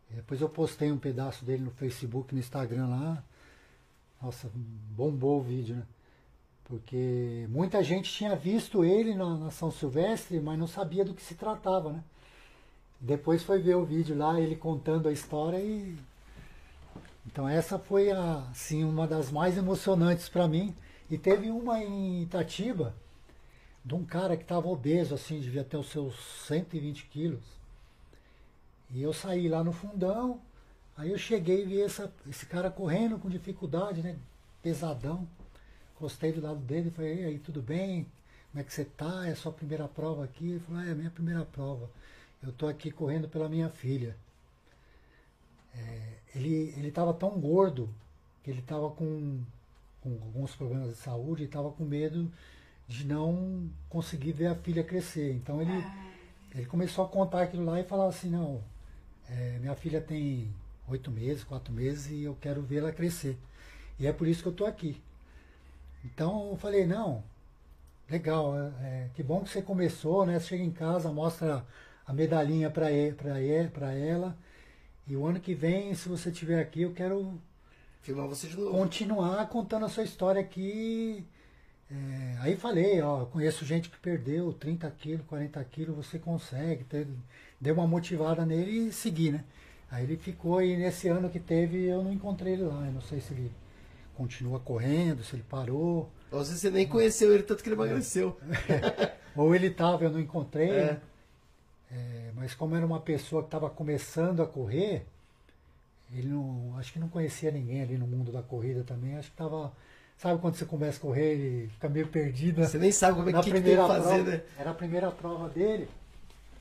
[0.09, 3.23] depois eu postei um pedaço dele no Facebook, no Instagram lá.
[4.21, 5.83] Nossa, bombou o vídeo, né?
[6.63, 11.21] Porque muita gente tinha visto ele na, na São Silvestre, mas não sabia do que
[11.21, 12.03] se tratava, né?
[12.99, 15.95] Depois foi ver o vídeo lá, ele contando a história e.
[17.27, 20.75] Então essa foi a, assim, uma das mais emocionantes para mim.
[21.07, 22.95] E teve uma em Itatiba,
[23.83, 26.15] de um cara que estava obeso, assim, devia ter os seus
[26.47, 27.54] 120 quilos.
[28.95, 30.39] E eu saí lá no fundão,
[30.95, 34.15] aí eu cheguei e vi essa, esse cara correndo com dificuldade, né?
[34.63, 35.27] Pesadão.
[35.93, 38.07] Encostei do lado dele e falei, e aí, tudo bem?
[38.51, 39.27] Como é que você tá?
[39.27, 40.51] É a sua primeira prova aqui?
[40.51, 41.89] Ele falou, ah, é a minha primeira prova.
[42.41, 44.15] Eu tô aqui correndo pela minha filha.
[45.73, 47.89] É, ele ele estava tão gordo
[48.43, 49.41] que ele estava com,
[50.01, 52.31] com alguns problemas de saúde e estava com medo
[52.87, 55.33] de não conseguir ver a filha crescer.
[55.33, 55.85] Então ele,
[56.53, 58.63] ele começou a contar aquilo lá e falava assim, não,
[59.29, 60.53] é, minha filha tem
[60.87, 63.37] oito meses, quatro meses e eu quero vê-la crescer.
[63.99, 65.01] E é por isso que eu estou aqui.
[66.03, 67.23] Então eu falei, não,
[68.09, 70.39] legal, é, é, que bom que você começou, né?
[70.39, 71.65] Você chega em casa, mostra
[72.05, 74.37] a medalhinha para ela.
[75.07, 77.39] E o ano que vem, se você estiver aqui, eu quero
[78.01, 78.71] Filmar você de novo.
[78.71, 81.25] continuar contando a sua história aqui.
[81.89, 86.83] É, aí falei, ó, eu conheço gente que perdeu 30 quilos, 40 quilos, você consegue.
[86.83, 87.11] Teve,
[87.59, 89.43] deu uma motivada nele e segui, né?
[89.89, 92.85] Aí ele ficou e nesse ano que teve eu não encontrei ele lá.
[92.85, 93.51] Eu não sei se ele
[94.15, 96.09] continua correndo, se ele parou.
[96.31, 98.37] Às vezes você nem conheceu ele, tanto que ele emagreceu.
[99.35, 100.69] Ou ele estava, eu não encontrei.
[100.69, 100.99] É.
[101.91, 105.05] É, mas como era uma pessoa que estava começando a correr,
[106.13, 109.15] ele não, acho que não conhecia ninguém ali no mundo da corrida também.
[109.17, 109.71] Acho que estava,
[110.17, 112.61] sabe quando você começa a correr e fica meio perdido.
[112.61, 112.67] né?
[112.67, 114.41] Você nem sabe como é que, que tem que fazer, prova, né?
[114.57, 115.87] Era a primeira prova dele,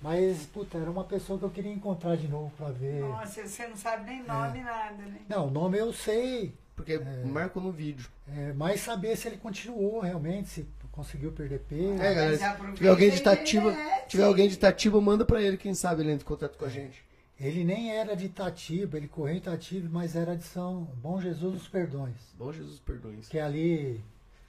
[0.05, 3.01] mas puta, era uma pessoa que eu queria encontrar de novo para ver.
[3.01, 5.21] Nossa, você não sabe nem nome, nada, né?
[5.29, 8.07] Não, o nome eu sei, Porque marcou no vídeo.
[8.29, 11.95] é, mas saber se ele continuou realmente, se conseguiu perder peso.
[12.01, 14.09] É, galera, Mas se tiver alguém de Itatiba, internet.
[14.09, 16.69] tiver alguém de Itatiba, manda pra ele, quem sabe ele entra em contato com a
[16.69, 17.03] gente.
[17.41, 21.55] Ele nem era de Itatiba, ele correu em Itatiba, mas era de São Bom Jesus
[21.55, 23.17] dos Perdões, Bom Jesus, perdoe.
[23.29, 24.01] que é ali.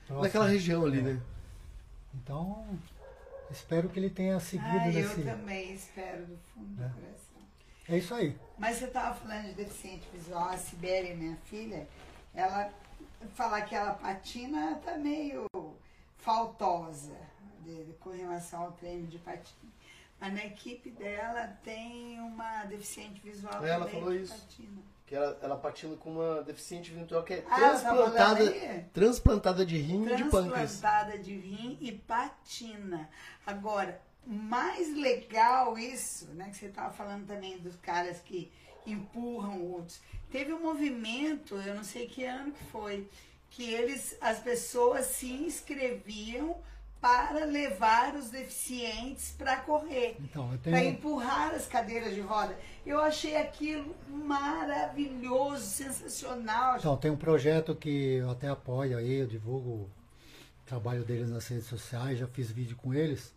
[0.07, 1.19] Naquela região ali, né?
[2.13, 2.63] Então,
[3.51, 5.23] espero que ele tenha seguido Ah, eu nesse.
[5.23, 6.87] também espero do fundo É.
[6.87, 7.41] do coração.
[7.87, 8.35] É isso aí.
[8.57, 11.87] Mas você estava falando de deficiente visual, a Sibéria, minha filha,
[12.33, 12.71] ela
[13.35, 15.45] falar que ela patina tá meio
[16.17, 17.15] faltosa
[17.63, 19.71] de, com relação ao treino de patina.
[20.19, 24.33] Mas na equipe dela tem uma deficiente visual ela também falou que isso.
[24.33, 24.81] patina.
[25.05, 28.43] Que ela, ela patina com uma deficiente visual que é Ah, transplantada,
[28.91, 30.79] transplantada de rim e de pâncreas.
[30.79, 33.07] transplantada de rim e patina.
[33.45, 36.49] Agora, mais legal isso, né?
[36.49, 38.51] Que você estava falando também dos caras que
[38.85, 40.01] empurram outros.
[40.31, 43.07] Teve um movimento, eu não sei que ano que foi,
[43.51, 46.57] que eles, as pessoas se inscreviam
[47.05, 50.89] para levar os deficientes para correr, Então, eu para tenho.
[50.89, 52.57] empurrar as cadeiras de roda.
[52.83, 56.77] Eu achei aquilo maravilhoso, sensacional.
[56.79, 59.89] Então, tem um projeto que eu até apoio aí, eu divulgo o
[60.65, 63.31] trabalho deles nas redes sociais, já fiz vídeo com eles,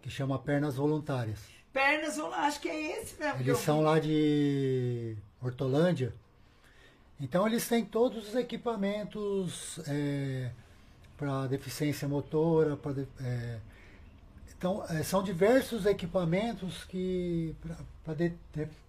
[0.00, 1.40] que chama Pernas Voluntárias.
[1.74, 3.34] Pernas, eu acho que é esse mesmo.
[3.36, 3.84] eu Eles são vi.
[3.84, 6.14] lá de Hortolândia.
[7.20, 9.78] Então eles têm todos os equipamentos
[11.16, 13.58] para deficiência motora, de- é,
[14.56, 17.54] então é, são diversos equipamentos que
[18.04, 18.14] para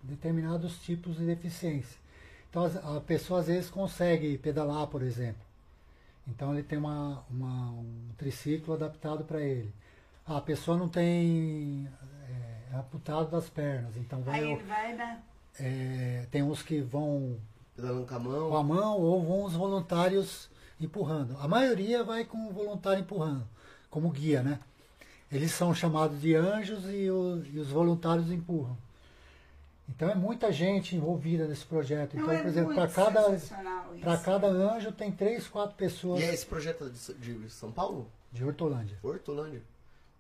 [0.04, 1.98] determinados tipos de deficiência.
[2.50, 2.66] Então
[2.98, 5.42] a pessoa às vezes consegue pedalar, por exemplo.
[6.28, 9.72] Então ele tem uma, uma- um triciclo adaptado para ele.
[10.26, 11.88] Ah, a pessoa não tem
[12.72, 15.20] é, é amputado das pernas, então vai, Aí ele vai na.
[15.60, 17.38] é, tem uns que vão
[17.76, 18.56] Pedalando com a com mão.
[18.58, 20.50] a mão ou vão os voluntários
[20.80, 21.38] empurrando.
[21.40, 23.48] A maioria vai com o voluntário empurrando,
[23.90, 24.60] como guia, né?
[25.32, 28.78] Eles são chamados de anjos e, o- e os voluntários empurram.
[29.88, 32.16] Então é muita gente envolvida nesse projeto.
[32.16, 33.40] Não, Então, é por exemplo, para cada,
[34.02, 38.08] para cada anjo tem três, quatro pessoas E é esse projeto de, de São Paulo?
[38.32, 38.98] de Hortolândia.
[39.04, 39.62] Hortolândia.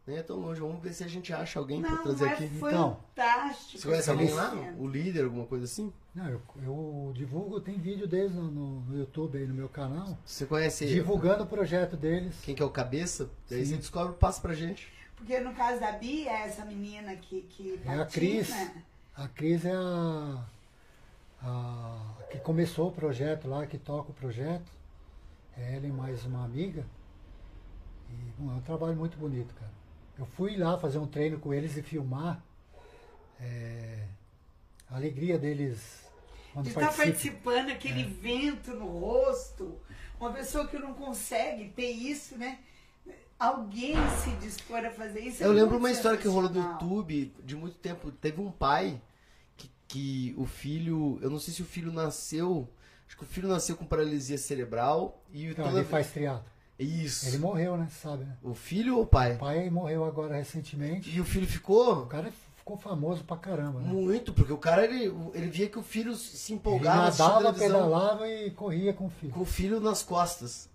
[0.07, 0.61] Nem é tão longe.
[0.61, 2.44] Vamos ver se a gente acha alguém pra trazer é aqui.
[2.56, 3.80] Então, fantástico.
[3.80, 4.53] Você conhece alguém lá?
[4.77, 5.91] O líder, alguma coisa assim?
[6.16, 10.18] Não, eu, eu divulgo, tem vídeo deles no, no- no YouTube aí no meu canal,
[10.26, 12.40] Você conhece divulgando o projeto deles.
[12.42, 13.30] quem que é o cabeça?
[13.50, 13.72] Daí Sim.
[13.74, 14.88] você descobre, passa pra gente.
[15.18, 18.50] Porque no caso da Bia, é essa menina que, que É a Cris.
[19.16, 20.46] A Cris é a,
[21.42, 24.72] a que começou o projeto lá, que toca o projeto.
[25.58, 26.86] É ela e mais uma amiga.
[28.10, 29.72] E, bom, é um trabalho muito bonito, cara.
[30.18, 32.42] Eu fui lá fazer um treino com eles e filmar.
[33.40, 34.06] É,
[34.90, 36.05] a alegria deles
[36.64, 37.03] De estar participam.
[37.06, 38.06] participando, aquele É.
[38.06, 39.77] vento no rosto.
[40.19, 42.60] Uma pessoa que não consegue ter isso, né?
[43.38, 45.44] Alguém se dispor a fazer isso.
[45.44, 46.61] é Eu lembro uma história que rolou no.
[46.61, 48.10] YouTube de muito tempo.
[48.11, 49.02] Teve um pai
[49.57, 51.19] que, que o filho.
[51.22, 52.68] Eu não sei se o filho nasceu.
[53.07, 56.45] Acho que o filho nasceu com paralisia cerebral e Então, toda ele faz triatlo.
[56.80, 57.27] Isso.
[57.27, 57.88] Ele morreu, né?
[58.02, 58.38] Sabe, né?
[58.41, 59.36] O filho ou o pai?
[59.36, 61.10] O pai morreu agora recentemente.
[61.10, 62.32] E o filho O ficou cara
[62.66, 63.88] ficou famoso pra caramba, né?
[63.94, 67.54] muito, porque o cara ele, ele via que o filho se Ele empolgava assistindo nadava,
[67.60, 69.32] pedalava e corria com o filho.
[69.32, 70.68] com o filho nas costas.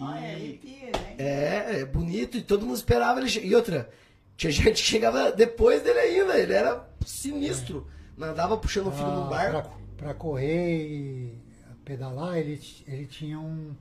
[0.00, 1.14] Olha, E- arrepia, né?
[1.18, 3.28] É, é bonito e todo mundo esperava ele.
[3.46, 3.90] E outra,
[4.34, 7.86] tinha gente que chegava depois dele ainda, ele era sinistro.
[8.16, 9.70] Nadava puxando o filho no Ah, barco.
[9.98, 11.38] Pra, pra correr e
[11.84, 12.58] pedalar, ele,
[12.88, 13.74] ele tinha um.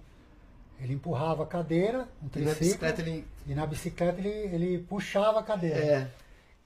[0.77, 3.25] Ele empurrava a cadeira, um E na triciclo, bicicleta ele.
[3.47, 5.77] e na bicicleta ele, ele puxava a cadeira.
[5.79, 6.07] É,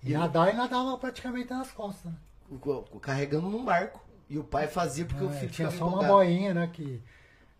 [0.03, 2.11] E nadar, ele nadava praticamente nas costas.
[2.11, 2.17] Né?
[3.01, 4.03] carregando num barco.
[4.29, 6.67] E o pai fazia porque o É, filho tinha só uma boinha, né?
[6.71, 7.01] Que,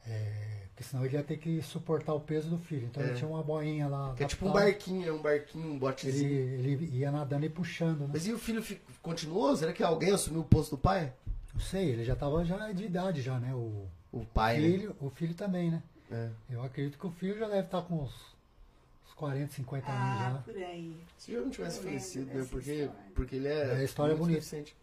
[0.07, 2.85] é, porque senão ele ia ter que suportar o peso do filho.
[2.87, 3.07] Então É.
[3.07, 4.13] ele tinha uma boinha lá.
[4.15, 6.31] Que é tipo um barquinho, é um barquinho, um Ele, botezinho.
[6.31, 8.09] ele ia nadando e puxando, né?
[8.13, 9.55] Mas e o filho fi- continuou?
[9.55, 11.11] Será que alguém assumiu o posto do pai?
[11.53, 13.53] Não sei, ele já estava já de idade já, né?
[13.53, 14.67] O O pai, né?
[14.69, 15.83] filho, o filho também, né?
[16.11, 16.29] É.
[16.49, 18.13] Eu acredito que o filho já deve estar com uns, uns
[19.19, 20.37] 40, 50 anos Ah, já.
[20.53, 20.97] por aí.
[21.17, 22.47] Se eu não tivesse falecido, né?
[22.49, 23.01] Porque, história.
[23.13, 23.51] porque ele é.
[23.51, 24.39] É, a história é muito bonita.
[24.39, 24.75] deficiente.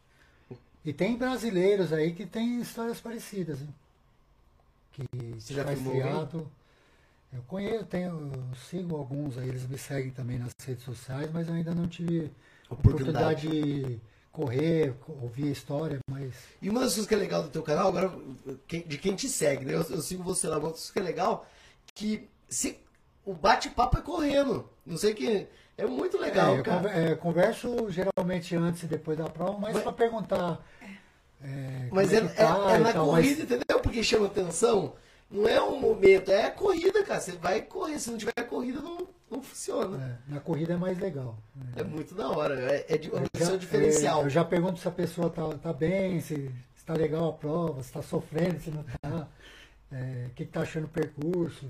[0.85, 3.75] E tem brasileiros aí que tem histórias parecidas, hein?
[4.93, 5.05] que
[5.41, 6.51] Você já faz triatlo.
[7.33, 11.49] Eu conheço, tenho, eu sigo alguns aí, eles me seguem também nas redes sociais, mas
[11.49, 12.31] eu ainda não tive
[12.71, 13.47] Oportunidade.
[13.49, 14.01] oportunidade de
[14.33, 17.63] correr, co- ouvir a história, mas E uma das coisas que é legal do teu
[17.63, 18.13] canal, agora,
[18.69, 19.75] de quem te segue, né?
[19.75, 21.47] Eu, eu sigo você lá, uma das coisas que é legal,
[21.95, 22.79] que se,
[23.27, 24.69] o bate-papo é correndo.
[24.87, 25.47] Não sei que.
[25.79, 26.77] É muito legal, É, eu cara.
[26.89, 30.65] conver- é, converso geralmente antes e depois da prova, mas Mas- para perguntar.
[31.43, 33.81] é, Mas é, tá é- na tal, mas- corrida, entendeu?
[33.83, 34.95] Porque chama atenção.
[35.31, 37.21] Não é um momento, é a corrida, cara.
[37.21, 37.99] Você vai correr.
[37.99, 40.19] Se não tiver corrida, não, não funciona.
[40.29, 41.37] é, na corrida é mais legal.
[41.77, 42.59] É, muito da hora.
[42.73, 44.23] É, é, de, Eu é já- diferencial.
[44.23, 47.89] eu já pergunto se a pessoa tá, tá bem, se está legal a prova, se
[47.89, 49.29] está sofrendo, se não está,
[49.93, 51.67] o que está achando o percurso.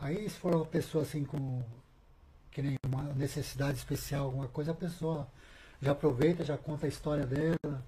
[0.00, 1.62] Aí se for uma pessoa assim com
[2.50, 5.26] que nem uma necessidade especial, alguma coisa, a pessoa
[5.80, 7.82] já aproveita, já conta a história dela.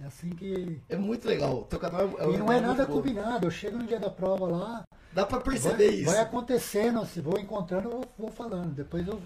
[0.00, 0.80] É assim que.
[0.88, 1.60] É muito legal.
[1.60, 2.94] O teu canal é, E não é nada bom.
[2.94, 3.46] combinado.
[3.46, 6.10] Eu chego no dia da prova lá, Dá pra vai, perceber isso.
[6.10, 8.74] vai acontecendo, se vou encontrando, eu vou, vou falando.
[8.74, 9.20] Depois eu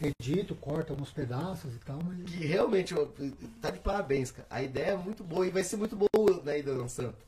[0.00, 2.22] edito, corto alguns pedaços e tal, mas.
[2.30, 2.94] Que realmente,
[3.60, 4.46] tá de parabéns, cara.
[4.50, 7.18] A ideia é muito boa e vai ser muito boa na Ida Santa.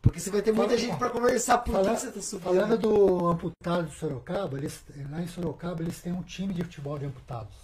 [0.00, 2.44] Porque você vai ter muita Fala- gente pra conversar por Fala- que você tá subindo.
[2.44, 6.98] Falando do amputado de Sorocaba, eles, lá em Sorocaba eles têm um time de futebol
[6.98, 7.54] de amputados.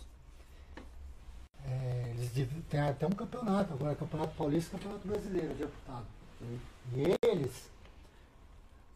[1.67, 2.31] É, eles
[2.69, 6.07] têm até um campeonato, agora Campeonato Paulista e Campeonato Brasileiro de amputado.
[6.95, 7.71] E eles,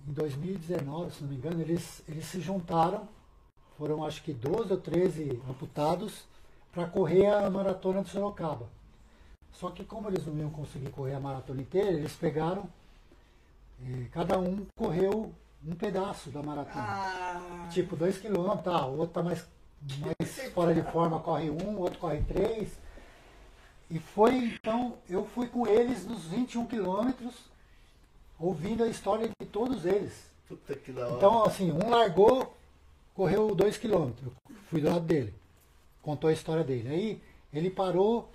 [0.07, 3.09] em 2019, se não me engano, eles, eles se juntaram,
[3.79, 6.25] foram acho que 12 ou 13 amputados,
[6.73, 8.67] para correr a maratona de Sorocaba.
[9.53, 12.69] Só que como eles não iam conseguir correr a maratona inteira, eles pegaram
[13.81, 15.33] e cada um correu
[15.67, 16.85] um pedaço da maratona.
[16.87, 19.47] Ah, Tipo, dois quilômetros, tá, o outro tá mais,
[19.99, 22.71] mais fora de forma, corre um, o outro corre três.
[23.91, 27.35] E foi, então, eu fui com eles nos 21 quilômetros,
[28.39, 30.31] ouvindo a história de todos eles.
[30.47, 31.17] Puta que da hora.
[31.17, 32.57] Então, assim, um largou,
[33.15, 35.35] correu dois quilômetros, eu fui do lado dele,
[36.03, 36.89] contou a história dele.
[36.89, 37.23] Aí,
[37.53, 38.31] ele parou,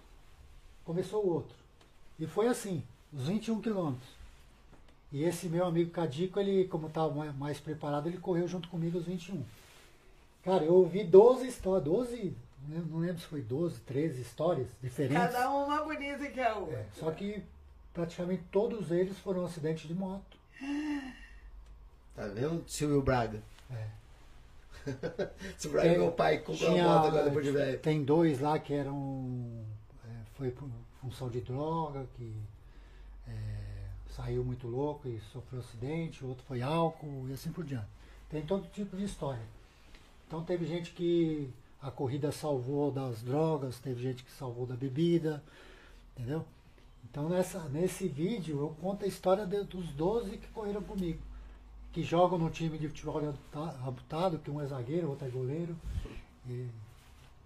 [0.83, 1.55] começou o outro.
[2.19, 4.22] E foi assim, os 21 quilômetros.
[5.13, 8.97] E esse meu amigo Cadico, ele, como estava mais, mais preparado, ele correu junto comigo
[8.97, 9.45] os 21.
[10.43, 12.35] Cara, eu ouvi 12 histórias, 12,
[12.67, 15.15] né, não lembro se foi 12, 13 histórias diferentes.
[15.15, 16.77] cada uma bonita que a outra.
[16.77, 17.43] É, só que
[17.93, 20.35] praticamente todos eles foram acidentes de moto.
[22.15, 23.39] Tá vendo, Silvio Braga?
[23.71, 23.87] É.
[25.57, 27.79] Silvio Braga é meu pai, comprou uma moto agora depois de velho.
[27.79, 29.63] Tem dois lá que eram.
[30.05, 30.67] é, foi por
[30.99, 32.35] função de droga, que
[33.27, 33.62] é,
[34.15, 37.87] saiu muito louco e sofreu acidente, o outro foi álcool e assim por diante.
[38.29, 39.41] Tem todo tipo de história.
[40.27, 41.49] Então teve gente que
[41.81, 45.43] a corrida salvou das drogas, teve gente que salvou da bebida,
[46.15, 46.45] entendeu?
[47.09, 51.19] Então nessa, nesse vídeo eu conto a história de- dos 12 que correram comigo.
[51.91, 53.21] Que jogam no time de futebol
[53.85, 55.75] amputado, que um é zagueiro, outro é goleiro.
[56.49, 56.67] E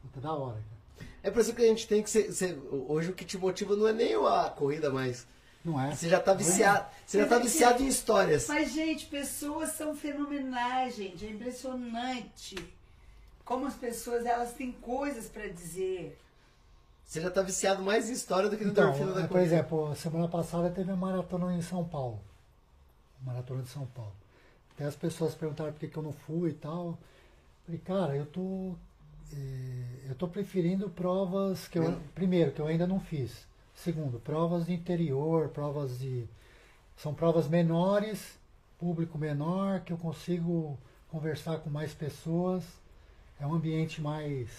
[0.01, 1.09] puta, da hora, cara.
[1.21, 2.57] É por isso que a gente tem que ser, ser-
[2.87, 5.27] Hoje o que te motiva não é nem a corrida mais.
[5.67, 5.93] Não é?
[5.93, 6.85] Você já tá viciado.
[7.05, 8.47] Você já Mas tá é que- viciado em histórias.
[8.47, 11.25] Mas, gente, pessoas são fenomenais, gente.
[11.25, 12.55] É impressionante
[13.43, 16.17] como as pessoas elas têm coisas para dizer.
[17.05, 19.39] Você já tá viciado mais em história do que no Então, endorfina da é, por
[19.41, 22.19] exemplo, semana passada teve a maratona em São Paulo.
[23.21, 24.13] Maratona de São Paulo.
[24.73, 26.97] Até as pessoas perguntaram por que, que eu não fui e tal.
[27.65, 28.73] Falei, cara, eu tô.
[29.33, 31.89] eh, eu tô preferindo provas que eu.
[31.89, 31.99] Hum.
[32.15, 33.45] Primeiro, que eu ainda não fiz.
[33.83, 36.25] Segundo, provas de interior, provas de.
[36.97, 38.19] São provas menores,
[38.79, 40.77] público menor, que eu consigo
[41.09, 42.63] conversar com mais pessoas.
[43.39, 44.49] É um ambiente mais,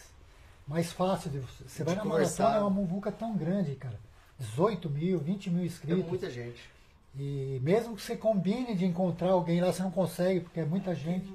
[0.69, 1.65] mais fácil de você.
[1.67, 2.45] Você De vai na conversar.
[2.45, 3.99] maratona, é uma muvuca tão grande, cara.
[4.39, 6.07] 18 mil, 20 mil É inscritos.
[6.07, 6.71] muita gente.
[7.19, 10.95] E mesmo que você combine de encontrar alguém lá, você não consegue, porque é muita
[10.95, 11.29] gente.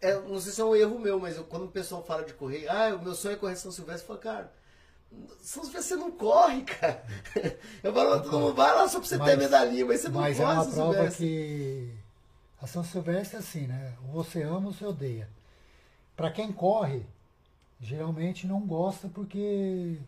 [0.00, 2.32] É, não sei se é um erro meu, mas eu- quando o pessoal fala de
[2.34, 4.52] correr, ah, o meu sonho é correr São Silvestre, eu falo, cara,
[5.40, 7.04] São você não corre, cara.
[7.82, 8.52] Eu falo, Não não, corre.
[8.54, 10.64] vai lá só pra você ter Mas- medalhinha, mas você não Mas é corre uma
[10.64, 11.26] São prova Silvestre.
[11.26, 11.94] que.
[12.62, 13.92] A São Silvestre é assim, né?
[14.06, 15.28] Ou você ama ou você odeia.
[16.16, 17.04] Pra quem corre,
[17.80, 19.98] geralmente não gosta porque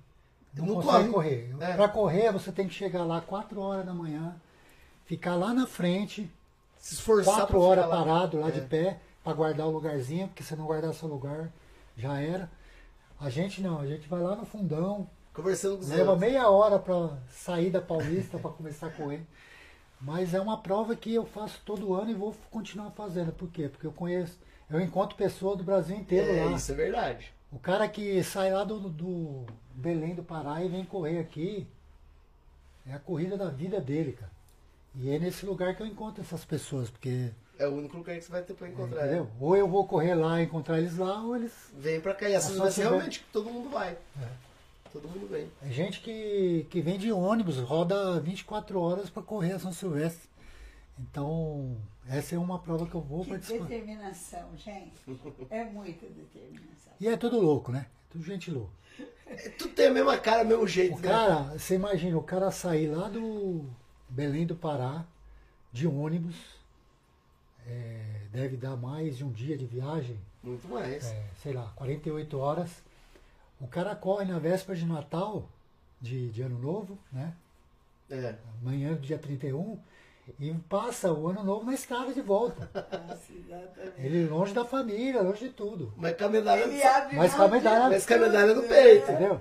[0.54, 1.48] não, Não consegue corre.
[1.48, 1.56] correr.
[1.60, 1.74] É.
[1.74, 4.36] Pra correr, você tem que chegar lá 4 horas da manhã,
[5.04, 6.30] ficar lá na frente,
[6.78, 7.96] Se esforçar quatro pra horas lá.
[7.96, 8.52] parado lá É.
[8.52, 11.50] de pé para guardar o lugarzinho, porque se não guardar seu lugar,
[11.96, 12.48] já era.
[13.24, 16.78] A gente não, a gente vai lá no fundão, Conversando com os leva meia hora
[16.78, 19.26] para sair da Paulista para começar a correr.
[19.98, 23.32] Mas é uma prova que eu faço todo ano e vou continuar fazendo.
[23.32, 23.68] Por quê?
[23.68, 24.38] Porque eu conheço,
[24.68, 26.52] eu encontro pessoas do Brasil inteiro É, lá.
[26.52, 27.32] isso é verdade.
[27.50, 31.66] O cara que sai lá do, do Belém do Pará e vem correr aqui,
[32.86, 34.32] é a corrida da vida dele, cara.
[34.94, 38.22] E é nesse lugar que eu encontro essas pessoas, porque É o único lugar que
[38.24, 39.06] você vai ter pra encontrar.
[39.06, 39.28] entendeu?
[39.40, 41.52] ou eu vou correr lá e encontrar eles lá, ou eles.
[41.78, 42.28] Vem pra cá.
[42.28, 43.96] E É só vai ser realmente todo mundo vai.
[44.20, 44.28] É.
[44.92, 45.48] Todo mundo vem.
[45.62, 50.28] É gente que, que vem de ônibus, roda 24 horas para correr a São Silvestre.
[50.98, 51.76] Então,
[52.08, 53.64] essa é uma prova que eu vou Que participar.
[53.66, 54.92] determinação, gente.
[55.50, 56.92] É muita determinação.
[57.00, 57.86] E é tudo louco, né?
[58.10, 58.72] Tudo gente louca.
[59.26, 61.08] É, Tu tem a mesma cara, o mesmo jeito, O né?
[61.08, 63.64] cara, você imagina, o cara sair lá do
[64.08, 65.04] Belém do Pará,
[65.72, 66.36] de ônibus,
[67.66, 71.04] é, deve dar mais de um dia de viagem, Muito mais.
[71.06, 72.70] é, sei lá, 48 horas.
[73.60, 75.48] O cara corre na véspera de Natal,
[76.00, 77.32] de, de Ano Novo, né?
[78.10, 78.34] É.
[78.60, 79.78] Amanhã, dia 31,
[80.38, 82.68] e passa o Ano Novo na estrada de volta.
[83.08, 83.32] Nossa.
[83.98, 85.92] Ele longe da família, longe de tudo.
[85.96, 88.18] Mas com a medalha Ele no- abre Mas com a de medalha- Mas com a
[88.18, 89.10] medalha no peito.
[89.10, 89.40] Entendeu?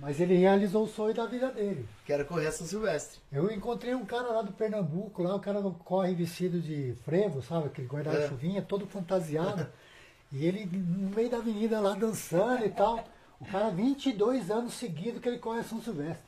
[0.00, 1.86] Mas ele realizou o sonho da vida dele.
[2.06, 3.20] Quero correr a São Silvestre.
[3.30, 7.66] Eu encontrei um cara lá do Pernambuco, lá o cara corre vestido de frevo, sabe?
[7.66, 9.66] Aquele guarda-chuvinha, todo fantasiado.
[10.32, 13.04] E ele no meio da avenida lá dançando e tal.
[13.38, 16.24] O cara, 22 anos seguidos que ele corre a São Silvestre.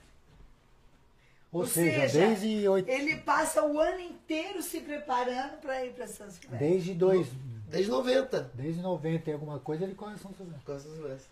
[1.50, 5.92] Ou, Ou seja, seja, desde, oit- Ele passa o ano inteiro se preparando para ir
[5.92, 6.58] para São Silvestre.
[6.58, 7.28] desde, dois,
[7.68, 8.50] Desde 90.
[8.54, 10.64] desde 90 e alguma coisa ele corre a São Silvestre.
[10.64, 11.28] Com a São Silvestre.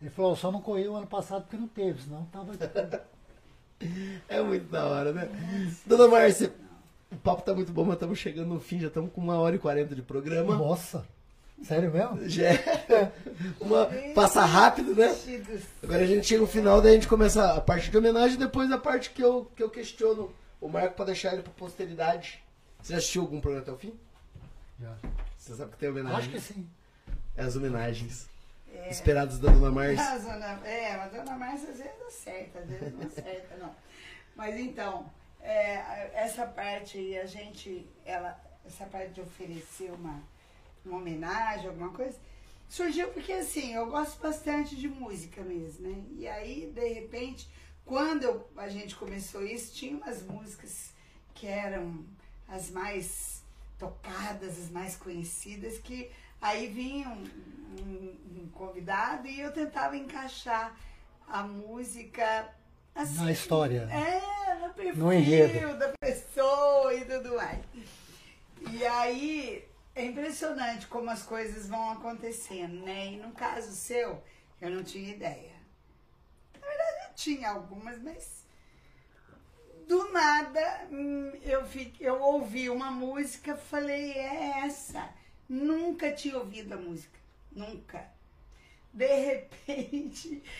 [0.00, 2.52] Ele falou, "Eu só não corri o ano passado porque não teve, senão tava.
[4.28, 5.28] É muito da hora, né?
[5.84, 6.54] Dona Márcia,
[7.12, 9.56] o papo tá muito bom, mas estamos chegando no fim, já estamos com uma hora
[9.56, 10.56] e quarenta de programa.
[10.56, 11.04] Nossa!
[11.62, 12.28] Sério mesmo?
[12.28, 13.12] Já é
[13.60, 15.14] uma, passa rápido, né?
[15.82, 18.70] Agora a gente chega no final, daí a gente começa a parte de homenagem, depois
[18.72, 22.42] a parte que eu, que eu questiono o Marco pra deixar ele pra posteridade.
[22.82, 23.92] Você já assistiu algum programa até o fim?
[24.80, 24.94] Já.
[25.38, 26.18] Você sabe que tem homenagem?
[26.18, 26.66] Acho que sim.
[27.36, 28.28] É as homenagens.
[28.84, 28.90] É.
[28.90, 30.04] Esperadas da Dona Márcia.
[30.04, 33.74] A é, a dona Márcia às vezes acerta, às vezes não acerta, não.
[34.36, 40.22] Mas então, é, essa parte a gente, ela, essa parte de oferecer uma,
[40.84, 42.18] uma homenagem, alguma coisa,
[42.68, 46.04] surgiu porque assim, eu gosto bastante de música mesmo, né?
[46.18, 47.48] E aí, de repente,
[47.86, 50.92] quando eu- a gente começou isso, tinha umas músicas
[51.34, 52.04] que eram
[52.48, 53.42] as mais
[53.78, 57.16] tocadas, as mais conhecidas, que aí vinha
[57.80, 60.74] um, convidado e eu tentava encaixar
[61.26, 62.48] a música
[62.94, 63.88] assim, Na história.
[63.90, 65.78] É, no perfil No enredo.
[65.78, 67.64] da pessoa e tudo mais.
[68.70, 69.64] E aí
[69.94, 73.12] é impressionante como as coisas vão acontecendo, né?
[73.12, 74.22] E no caso seu,
[74.60, 75.52] eu não tinha ideia.
[76.60, 78.44] Na verdade, eu tinha algumas, mas
[79.86, 85.08] do nada hum, eu, fiquei, eu ouvi uma música, falei, é essa.
[85.48, 87.18] Nunca tinha ouvido a música.
[87.54, 88.06] Nunca.
[88.92, 90.42] De repente.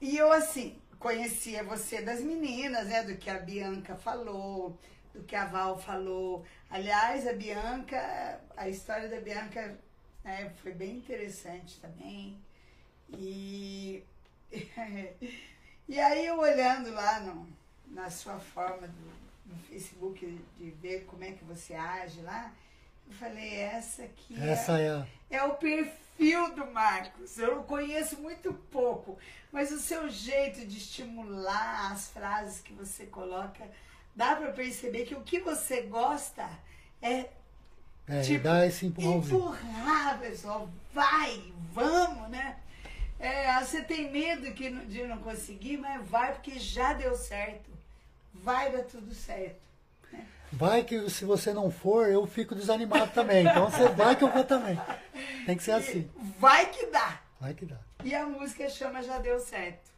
[0.00, 3.02] E eu, assim, conhecia você das meninas, né?
[3.02, 4.78] Do que a Bianca falou,
[5.12, 6.44] do que a Val falou.
[6.70, 9.76] Aliás, a Bianca, a história da Bianca
[10.22, 12.38] né, foi bem interessante também.
[13.10, 14.04] E.
[15.88, 17.48] e aí eu olhando lá no,
[17.88, 19.12] na sua forma do,
[19.46, 22.52] no Facebook de ver como é que você age lá,
[23.06, 25.06] eu falei, essa aqui é- Essa é a.
[25.30, 27.38] é o perfil do Marcos.
[27.38, 29.16] Eu o conheço muito pouco,
[29.52, 33.64] mas o seu jeito de estimular as frases que você coloca,
[34.16, 36.48] dá para perceber que o que você gosta
[37.00, 37.30] é
[38.06, 39.38] É, Tipo, dá esse empurrãozinho.
[39.38, 40.68] empurrar, pessoal.
[40.92, 42.58] Vai, vamos, né?
[43.18, 47.70] É, você tem medo que, de não conseguir, mas vai porque já deu certo.
[48.32, 49.67] Vai dar tudo certo.
[50.52, 53.46] Vai que se você não for, eu fico desanimado também.
[53.46, 54.78] Então você vai que eu vou também.
[55.44, 56.10] Tem que ser assim.
[56.38, 57.20] Vai que dá.
[57.40, 57.78] Vai que dá.
[58.02, 59.90] E a música chama Já Deu Certo.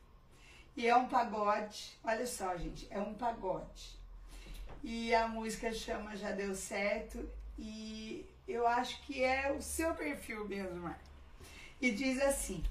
[0.77, 1.99] E é um pagode.
[2.03, 3.99] Olha só, gente, é um pagode.
[4.83, 7.29] E a música chama Já Deu Certo.
[7.59, 11.01] E eu acho que é o seu perfil mesmo, Marco.
[11.81, 12.65] E diz assim: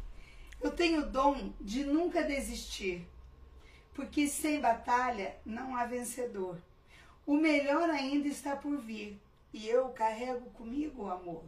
[0.62, 3.08] Eu tenho o dom de nunca desistir,
[3.94, 6.58] porque sem batalha não há vencedor.
[7.30, 9.22] O melhor ainda está por vir,
[9.54, 11.44] e eu carrego comigo o amor.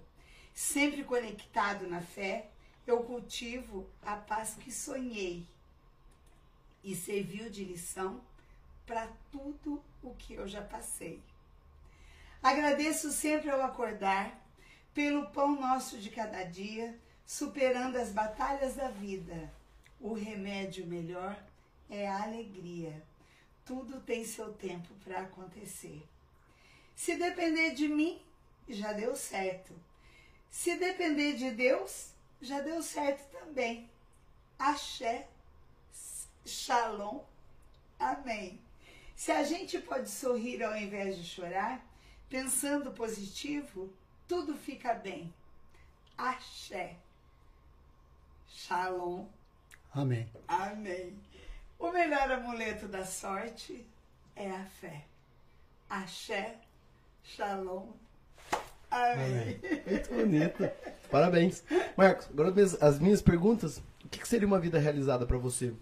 [0.54, 2.52] Sempre conectado na fé,
[2.86, 5.44] eu cultivo a paz que sonhei
[6.84, 8.22] e serviu de lição
[8.86, 11.20] para tudo o que eu já passei.
[12.44, 14.40] Agradeço sempre ao acordar
[14.94, 16.96] pelo pão nosso de cada dia,
[17.26, 19.52] superando as batalhas da vida.
[20.00, 21.44] O remédio melhor
[21.90, 23.02] é a alegria.
[23.66, 26.04] Tudo tem seu tempo para acontecer.
[26.96, 28.22] Se depender de mim,
[28.68, 29.74] já deu certo.
[30.50, 32.12] Se depender de Deus,
[32.42, 33.90] já deu certo também.
[34.60, 35.28] Axé,
[36.46, 37.24] Shalom,
[38.00, 38.60] Amém.
[39.16, 41.86] Se a gente pode sorrir ao invés de chorar,
[42.28, 43.94] pensando positivo,
[44.28, 45.32] tudo fica bem.
[46.18, 46.98] Axé.
[48.48, 49.28] Shalom.
[49.94, 50.28] Amém.
[50.48, 51.16] Amém.
[51.82, 53.84] O melhor amuleto da sorte
[54.36, 55.04] é a fé.
[55.90, 56.58] Axé.
[57.24, 57.88] Shalom.
[58.92, 59.60] Amém.
[59.90, 60.70] Muito bonito.
[61.10, 61.64] Parabéns.
[61.98, 63.82] Marcos, agora as minhas perguntas.
[64.06, 65.74] O que seria uma vida realizada para você?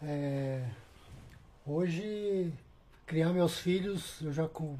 [0.00, 0.64] É,
[1.66, 2.52] hoje,
[3.04, 4.78] criar meus filhos, eu já com.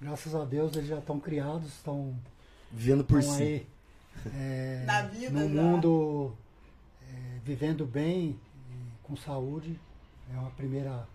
[0.00, 2.18] Graças a Deus, eles já estão criados, estão.
[2.72, 3.42] Vivendo por si.
[3.42, 3.66] Aí,
[4.34, 5.62] é, Na vida no já.
[5.62, 6.34] mundo,
[7.02, 8.38] é, vivendo bem,
[9.08, 9.80] com saúde.
[10.32, 11.08] É uma primeira.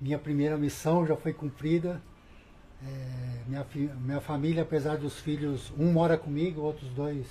[0.00, 2.00] Minha primeira missão já foi cumprida.
[2.82, 3.66] É, minha,
[4.00, 7.26] minha família, apesar dos filhos, um mora comigo, outros dois.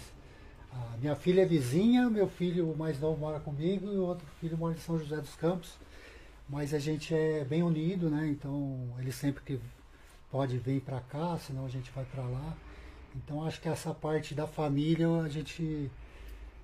[0.72, 4.58] A minha filha é vizinha, meu filho mais novo mora comigo e o outro filho
[4.58, 5.78] mora em São José dos Campos.
[6.50, 8.28] Mas a gente é bem unido, né?
[8.28, 9.60] Então ele sempre que
[10.32, 12.58] pode vir para cá, senão a gente vai para lá.
[13.16, 15.92] Então acho que essa parte da família a gente,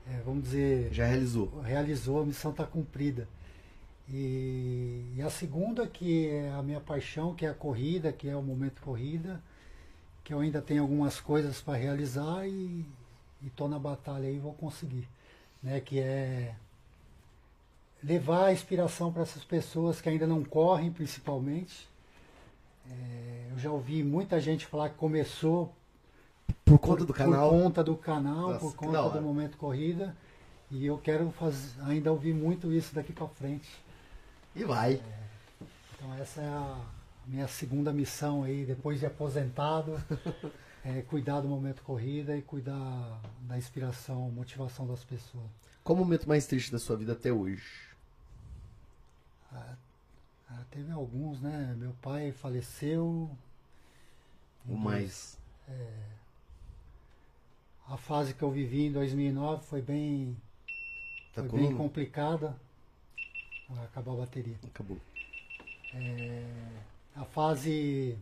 [0.10, 1.62] é, vamos dizer, Já realizou.
[1.62, 3.28] realizou, a missão está cumprida.
[4.08, 8.36] E, e a segunda, que é a minha paixão, que é a corrida, que é
[8.36, 9.42] o momento corrida,
[10.24, 12.84] que eu ainda tenho algumas coisas para realizar e
[13.46, 15.08] estou na batalha aí e vou conseguir.
[15.62, 15.80] Né?
[15.80, 16.56] Que é
[18.04, 21.88] levar a inspiração para essas pessoas que ainda não correm, principalmente.
[22.90, 25.72] É, eu já ouvi muita gente falar que começou
[26.66, 27.50] Por conta do canal.
[27.50, 30.16] por conta do canal, Nossa, por conta do momento corrida.
[30.72, 33.70] E eu quero faz, ainda ouvir muito isso daqui para frente.
[34.56, 35.02] E vai.
[35.96, 36.78] Então essa é a
[37.26, 40.00] minha segunda missão aí, depois de aposentado,
[40.86, 45.50] é cuidar do momento corrida e cuidar da inspiração, motivação das pessoas.
[45.84, 47.90] Qual o momento mais triste da sua vida até hoje?
[49.52, 51.76] Ah, teve alguns, né?
[51.78, 53.30] Meu pai faleceu.
[54.68, 55.38] O mais.
[57.90, 60.38] A fase que eu vivi em 2009 foi bem,
[61.34, 62.56] Tá foi bem complicada.
[63.84, 64.56] Acabar a bateria.
[64.64, 64.98] Acabou.
[67.16, 68.16] A fase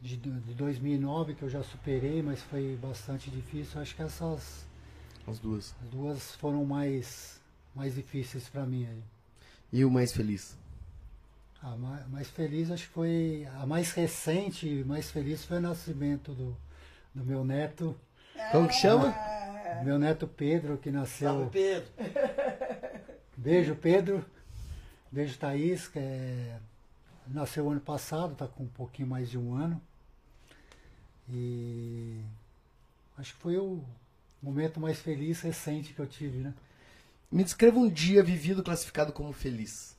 [0.00, 3.80] de, de 2009 que eu já superei, mas foi bastante difícil.
[3.80, 4.66] Acho que essas
[5.26, 5.74] As duas.
[5.82, 7.40] as duas foram mais,
[7.74, 8.86] mais difíceis para mim.
[8.86, 9.02] Aí.
[9.72, 10.56] E o mais feliz?
[11.62, 15.60] A mais, mais feliz acho que foi a mais recente, e mais feliz foi o
[15.62, 16.54] nascimento do,
[17.14, 17.96] do meu neto,
[18.52, 19.08] Como que chama?
[19.08, 21.48] Ah, meu neto Pedro, que nasceu.
[21.52, 21.88] Pedro.
[23.36, 24.24] Beijo, Pedro.
[25.10, 26.58] Beijo, Thaís, que é-
[27.28, 29.80] nasceu ano passado, está com um pouquinho mais de um ano.
[31.28, 32.20] E
[33.16, 33.82] acho que foi o
[34.42, 36.54] momento mais feliz recente que eu tive, né?
[37.30, 39.94] Me descreva um dia vivido classificado como feliz.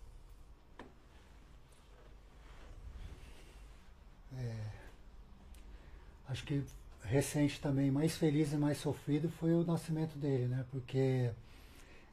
[6.28, 6.64] Acho que
[7.08, 10.66] recente também, mais feliz e mais sofrido foi o nascimento dele, né?
[10.72, 11.30] Porque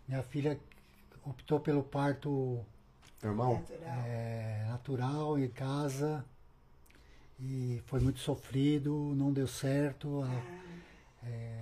[0.09, 0.59] minha filha
[1.25, 2.61] optou pelo parto
[3.23, 3.55] Normal?
[3.55, 4.05] natural.
[4.07, 6.25] é, natural em casa
[7.41, 10.23] e foi muito sofrido, não deu certo.
[10.23, 11.59] A, é,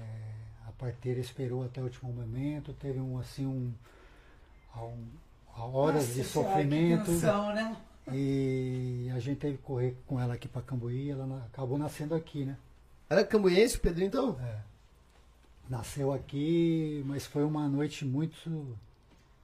[0.66, 3.73] a parteira esperou até o último momento, teve um assim um,
[4.77, 5.09] um-
[5.57, 7.77] horas Nossa de sofrimento tensão, né?
[8.12, 12.44] e a gente teve que correr com ela aqui para Cambuí, ela acabou nascendo aqui,
[12.44, 12.57] né?
[13.11, 14.39] Era cambuiense o Pedro então?
[14.41, 14.61] É.
[15.69, 18.78] Nasceu aqui, mas foi uma noite muito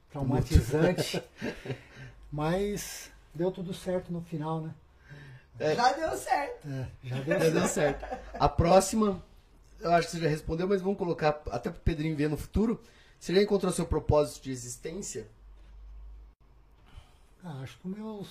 [0.09, 1.21] traumatizante.
[2.31, 4.73] mas deu tudo certo no final, né?
[5.59, 5.75] É.
[5.75, 6.67] Já deu certo.
[6.69, 7.53] É, já deu Já certo.
[7.53, 8.17] deu certo.
[8.39, 9.21] A próxima,
[9.81, 12.81] eu acho que você já respondeu, mas vamos colocar até pro Pedrinho ver no futuro.
[13.19, 15.27] Você já encontrou seu propósito de existência?
[17.43, 18.29] Ah, acho que meus,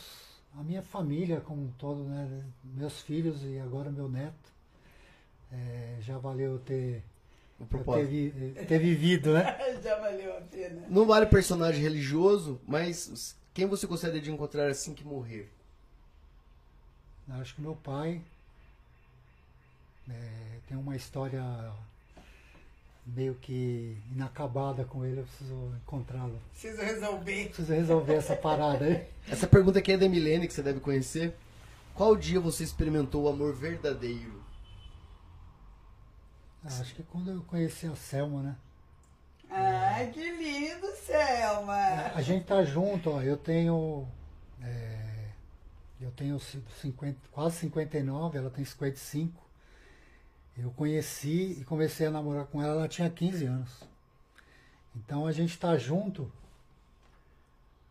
[0.59, 2.43] a minha família como um todo, né?
[2.65, 4.56] Meus filhos e agora meu neto.
[5.53, 7.03] É, já valeu eu ter,
[7.95, 8.31] ter, vi-
[8.67, 9.57] ter vivido, né?
[9.83, 10.83] Já valeu a pena.
[10.89, 15.49] Não vale personagem religioso, mas quem você gostaria de encontrar assim que morrer?
[17.29, 18.21] Acho que meu pai
[20.09, 21.43] é, tem uma história
[23.07, 26.39] meio que inacabada com ele, eu preciso encontrá-lo.
[26.51, 27.45] Preciso resolver.
[27.47, 29.07] Preciso resolver essa parada aí.
[29.29, 31.35] Essa pergunta aqui é da Milene, que você deve conhecer.
[31.95, 34.36] Qual dia você experimentou o amor verdadeiro?
[36.69, 38.57] Ah, acho que quando eu conheci a Selma, né?
[39.51, 41.75] Ai, que lindo, Selma.
[42.15, 43.23] A gente tá junto, ó.
[43.23, 44.07] Eu tenho.
[44.63, 45.29] é,
[46.01, 49.41] eu tenho ci- 50, quase 59, ela tem 55.
[50.59, 53.83] Eu conheci e comecei a namorar com ela, ela tinha 15 anos.
[54.97, 56.33] Então a gente tá junto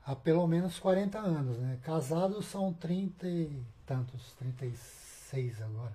[0.06, 1.78] há pelo menos 40 anos, né?
[1.84, 5.94] Casados são 30 e tantos, 36 agora.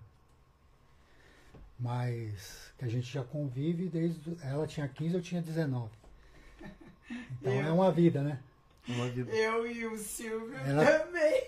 [1.80, 4.36] Mas que a gente já convive desde.
[4.42, 5.88] Ela tinha 15, eu tinha 19.
[7.40, 8.38] Então é uma vida, né?
[8.88, 9.30] Uma vida.
[9.32, 11.46] Eu e o Silvio Ela- também.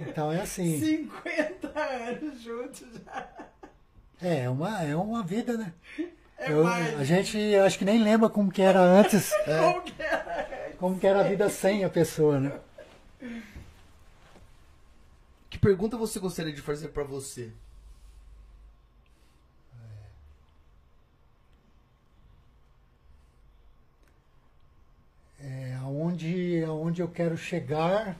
[0.00, 0.78] Então é assim.
[0.78, 3.28] 50 anos juntos já.
[4.22, 5.72] É, é uma, é uma vida, né?
[6.38, 10.74] É Eu- a gente acho que nem lembra como que era antes, Como que era?
[10.78, 12.58] como que era a vida sem a pessoa, né?
[15.50, 17.50] Que pergunta você gostaria de fazer pra você?
[25.38, 25.74] É,
[26.10, 28.16] aonde, aonde eu quero chegar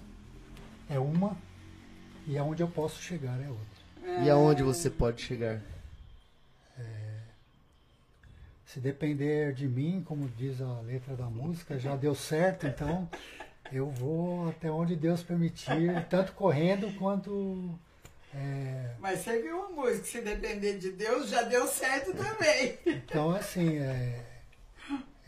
[0.89, 1.37] é uma
[2.27, 4.25] e aonde eu posso chegar é outra.
[4.25, 5.61] E aonde você pode chegar?
[8.65, 13.11] Se depender de mim, como diz a letra da música, já deu certo, então
[13.73, 17.77] eu vou até onde Deus permitir, tanto correndo quanto.
[18.33, 22.79] é, Mas você viu uma música, se depender de Deus, já deu certo também.
[22.87, 24.25] então, assim, é,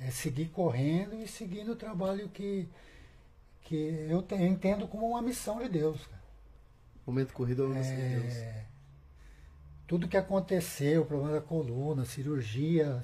[0.07, 2.69] é seguir correndo e seguindo o trabalho que,
[3.63, 6.01] que eu te- entendo como uma missão de Deus.
[6.07, 6.23] cara.
[7.07, 8.35] Momento corrido é uma missão de Deus.
[9.87, 13.03] Tudo que aconteceu, o problema da coluna, cirurgia,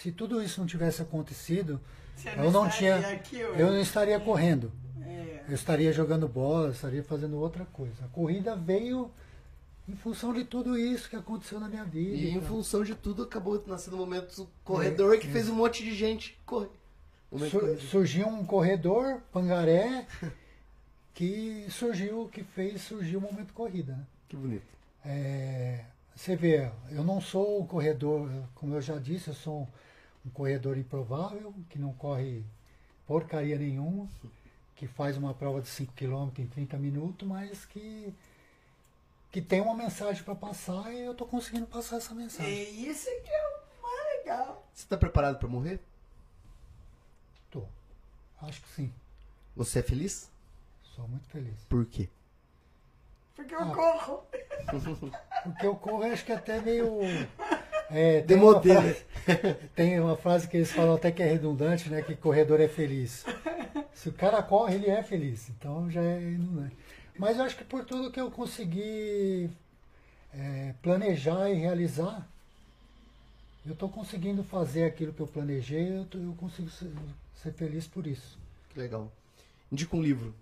[0.00, 1.80] se tudo isso não tivesse acontecido,
[2.16, 3.60] Você eu não estaria tinha, aqui hoje.
[3.60, 4.72] eu não estaria correndo.
[5.04, 5.44] É.
[5.48, 8.04] Eu estaria jogando bola, eu estaria fazendo outra coisa.
[8.04, 9.10] A corrida veio
[9.92, 12.16] em função de tudo isso que aconteceu na minha vida.
[12.16, 12.48] E em tal.
[12.48, 16.70] função de tudo, acabou nascendo um momento corredor que fez um monte de gente correr.
[17.30, 20.06] Momento Sur- surgiu um corredor, Pangaré,
[21.14, 23.92] que surgiu, que fez surgir o momento corrida.
[23.94, 24.06] né?
[24.28, 24.64] Que bonito.
[25.04, 29.68] É, você vê, eu não sou um corredor, como eu já disse, eu sou
[30.24, 32.42] um corredor improvável, que não corre
[33.06, 34.08] porcaria nenhuma,
[34.76, 38.12] que faz uma prova de 5 km em 30 minutos, mas que,
[39.32, 42.52] que tem uma mensagem para passar e eu estou conseguindo passar essa mensagem.
[42.52, 44.66] E isso que é o mais legal.
[44.74, 45.80] Você tá preparado pra morrer?
[47.50, 47.64] Tô.
[48.42, 48.92] Acho que sim.
[49.56, 50.30] Você é feliz?
[50.94, 51.64] Sou muito feliz.
[51.68, 52.08] Por quê?
[53.34, 53.74] Porque eu Ah.
[53.74, 54.22] corro.
[55.42, 57.00] Porque eu corro, acho que até meio.
[57.90, 59.04] É, tem, uma frase,
[59.74, 62.00] tem uma frase que eles falam até que é redundante, né?
[62.02, 63.24] Que corredor é feliz.
[63.92, 65.48] Se o cara corre, ele é feliz.
[65.50, 66.76] Então já é redundante.
[67.18, 69.50] Mas eu acho que por tudo que eu consegui
[70.32, 72.26] é, planejar e realizar,
[73.66, 76.90] eu estou conseguindo fazer aquilo que eu planejei, eu, tô- eu consigo ser,
[77.34, 78.38] ser feliz por isso.
[78.70, 79.12] Que legal.
[79.70, 80.34] Indica um livro.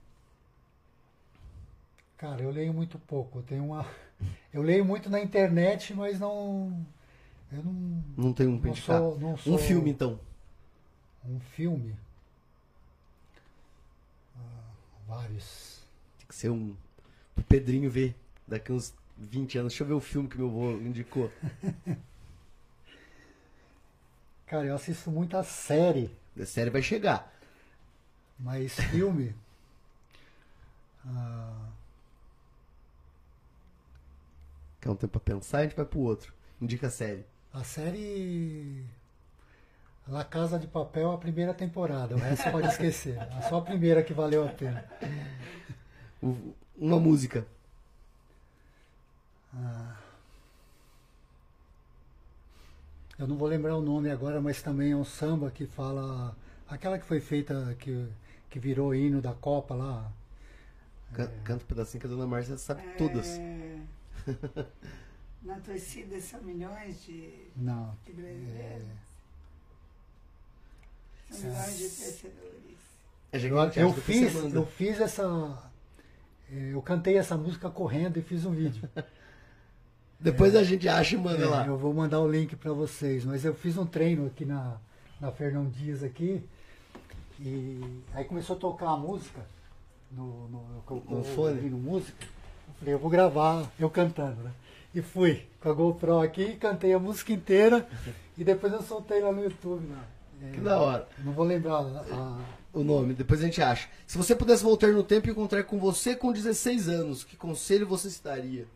[2.16, 3.38] Cara, eu leio muito pouco.
[3.38, 3.86] Eu tenho uma.
[4.52, 6.84] Eu leio muito na internet, mas não.
[7.50, 8.04] Eu não.
[8.18, 10.20] Não tem um Não sou- não sou- Um filme, então.
[11.26, 11.96] Um filme.
[14.36, 14.62] Ah,
[15.08, 15.79] vários.
[16.30, 16.74] Ser um.
[17.34, 18.14] Pro Pedrinho ver
[18.46, 19.72] daqui uns 20 anos.
[19.72, 21.30] Deixa eu ver o filme que meu avô indicou.
[24.46, 27.32] Cara, eu assisto muita série, A série vai chegar.
[28.38, 29.32] mas filme.
[31.06, 31.68] ah,
[34.80, 36.32] Quer um tempo pra pensar, a gente vai pro outro.
[36.60, 37.24] Indica a série.
[37.52, 38.84] a série.
[40.08, 42.16] La Casa de Papel, a primeira temporada.
[42.16, 43.16] O resto pode esquecer.
[43.18, 44.84] É só a primeira que valeu a pena.
[46.22, 47.46] Uma música.
[53.18, 56.34] Eu não vou lembrar o nome agora, mas também é um samba que fala.
[56.68, 58.08] Aquela que foi feita, que,
[58.48, 60.10] que virou hino da Copa lá.
[61.12, 63.26] Can- Canta um pedacinho que a dona Márcia sabe todas.
[63.38, 63.78] É,
[65.42, 67.96] Na torcida são milhões de, Não.
[68.06, 68.86] de brasileiros.
[71.30, 72.78] São milhões de torcedores.
[73.32, 73.38] É,
[73.82, 75.69] Eu, eu fiz, eu fiz essa.
[76.52, 78.88] Eh, Eu cantei essa música correndo e fiz um vídeo.
[80.18, 81.66] Depois a gente acha e manda É, lá.
[81.66, 84.76] eu vou mandar o link para vocês, mas eu fiz um treino aqui na,
[85.20, 86.42] na Fernão Dias aqui.
[87.38, 87.80] E
[88.12, 89.40] aí começou a tocar a música
[90.12, 91.54] no, no, eu- No fone?
[91.56, 92.26] ouvindo música.
[92.68, 94.50] Eu falei, eu vou gravar eu cantando, né?
[94.94, 97.88] E fui com a GoPro aqui, cantei a música inteira
[98.36, 99.86] e depois eu soltei lá no YouTube.
[99.88, 100.04] Lá.
[100.42, 101.08] É, Que da hora.
[101.24, 102.38] Não vou lembrar a,
[102.72, 103.88] O nome, depois a gente acha.
[104.06, 107.86] Se você pudesse voltar no tempo e encontrar com você com 16 anos, que conselho
[107.86, 108.66] você se daria?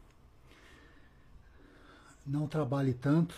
[2.26, 3.34] não trabalhe tanto,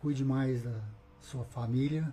[0.00, 0.80] cuide mais da
[1.20, 2.12] sua família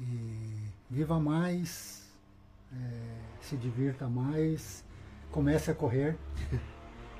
[0.00, 2.08] e viva mais,
[2.72, 4.84] eh, se divirta mais,
[5.30, 6.16] comece a correr,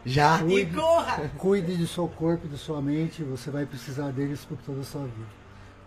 [0.06, 0.42] Já?
[0.46, 1.28] E corra!
[1.36, 4.84] cuide do seu corpo e da sua mente, você vai precisar deles por toda a
[4.84, 5.26] sua vida.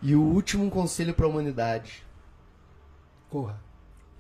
[0.01, 2.05] E o último conselho para a humanidade.
[3.31, 3.57] Corra.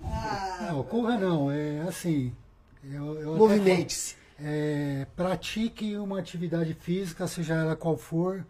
[0.01, 2.33] Ah, Não, corra não, é assim.
[2.81, 4.15] Eu, eu até Movimente-se.
[4.39, 8.45] É, pratique uma atividade física, seja ela qual for.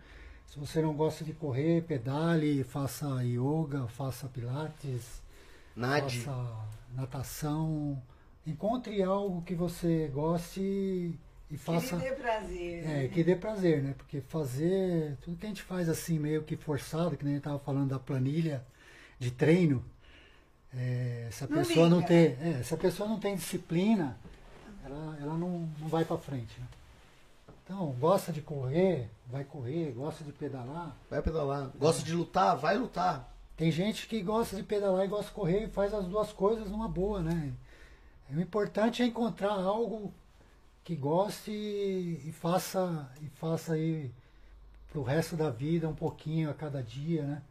[0.45, 5.21] Se você não gosta de correr, pedale, faça yoga, faça pilates,
[5.75, 6.19] Nade.
[6.19, 6.55] faça
[6.93, 7.99] natação.
[8.45, 11.17] Encontre algo que você goste e
[11.49, 11.95] que faça.
[11.95, 12.83] lhe dê prazer.
[12.83, 13.07] É, né?
[13.07, 13.95] que dê prazer, né?
[13.97, 15.17] Porque fazer.
[15.21, 17.89] Tudo que a gente faz assim, meio que forçado, que nem a gente estava falando
[17.89, 18.63] da planilha
[19.17, 19.83] de treino.
[20.75, 22.37] É, se a Não pessoa não tem.
[22.41, 24.17] é, se a pessoa não tem disciplina,
[24.85, 26.59] ela, ela não, não vai para frente.
[26.59, 26.67] Né?
[27.63, 30.95] Então, gosta de correr, vai correr, gosta de pedalar.
[31.09, 31.69] Vai pedalar.
[31.77, 32.55] Gosta de lutar?
[32.57, 33.31] Vai lutar.
[33.55, 36.69] Tem gente que gosta de pedalar e gosta de correr e faz as duas coisas
[36.69, 37.53] numa boa, né?
[38.29, 40.13] O importante é encontrar algo
[40.83, 44.09] que goste e, e faça e faça aí
[44.91, 47.41] pro resto da vida um pouquinho a cada dia, né?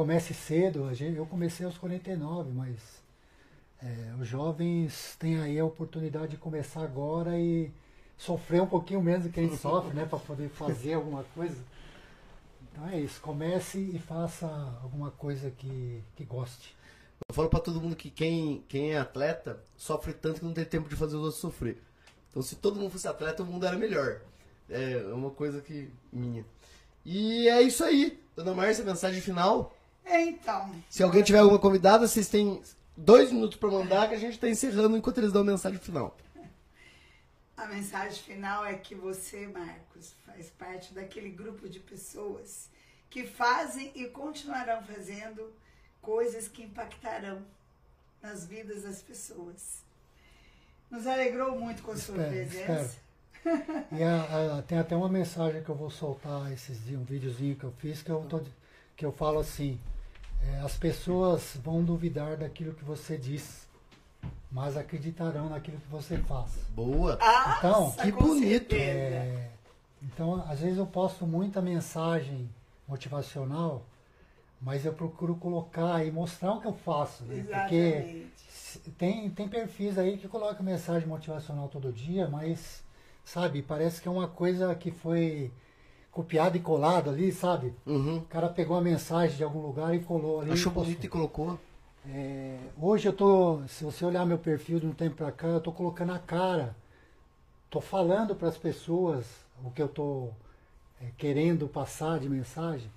[0.00, 2.78] Comece cedo, eu comecei aos 49, mas
[3.82, 7.70] é, os jovens têm aí a oportunidade de começar agora e
[8.16, 10.06] sofrer um pouquinho menos do que a gente sofre, né?
[10.06, 11.62] Para poder fazer alguma coisa.
[12.62, 14.46] Então é isso, comece e faça
[14.82, 16.74] alguma coisa que, que goste.
[17.28, 20.64] Eu falo pra todo mundo que quem, quem é atleta sofre tanto que não tem
[20.64, 21.76] tempo de fazer os outros sofrer.
[22.30, 24.22] Então, se todo mundo fosse atleta, o mundo era melhor.
[24.66, 26.42] É uma coisa que minha.
[27.04, 28.18] E é isso aí.
[28.34, 29.74] Dona Márcia, mensagem final.
[30.10, 30.74] Então.
[30.88, 32.60] Se alguém tiver alguma convidada, vocês têm
[32.96, 36.16] dois minutos pra mandar que a gente tá encerrando enquanto eles dão a mensagem final.
[37.56, 42.68] A mensagem final é que você, Marcos, faz parte daquele grupo de pessoas
[43.10, 45.52] que fazem e continuarão fazendo
[46.00, 47.42] coisas que impactarão
[48.22, 49.82] nas vidas das pessoas.
[50.90, 52.96] Nos alegrou muito com a sua Espero, presença.
[53.92, 57.56] E a- a- tem até uma mensagem que eu vou soltar esses dias, um videozinho
[57.56, 58.40] que eu fiz, que eu, tô,
[58.96, 59.78] que eu falo assim,
[60.42, 63.68] é, as pessoas vão duvidar daquilo que você diz,
[64.50, 66.50] mas acreditarão naquilo que você faz.
[66.70, 67.18] Boa.
[67.20, 68.74] Ah, Então, que bonito.
[68.74, 69.50] É,
[70.02, 72.48] então, às vezes eu posto muita mensagem
[72.88, 73.84] motivacional,
[74.60, 77.42] mas eu procuro colocar e mostrar o que eu faço, né?
[77.60, 78.26] Porque
[78.98, 82.82] tem, tem perfis aí que colocam mensagem motivacional todo dia, mas,
[83.24, 85.50] sabe, parece que é uma coisa que foi
[86.10, 87.72] copiada e colada ali, sabe?
[87.86, 88.18] Uhum.
[88.18, 90.50] O cara pegou a mensagem de algum lugar e colou ali.
[90.52, 91.58] Achou e bonito e colocou.
[92.08, 95.60] É, hoje eu tô, se você olhar meu perfil de um tempo pra cá, eu
[95.60, 96.74] tô colocando a cara,
[97.68, 99.26] tô falando para as pessoas
[99.62, 100.28] o que eu tô
[101.00, 102.90] é, querendo passar de mensagem.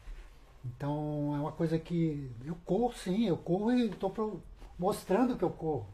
[0.66, 4.42] Então é uma coisa que eu corro sim, eu corro e pro-
[4.80, 5.86] mostrando que eu corro.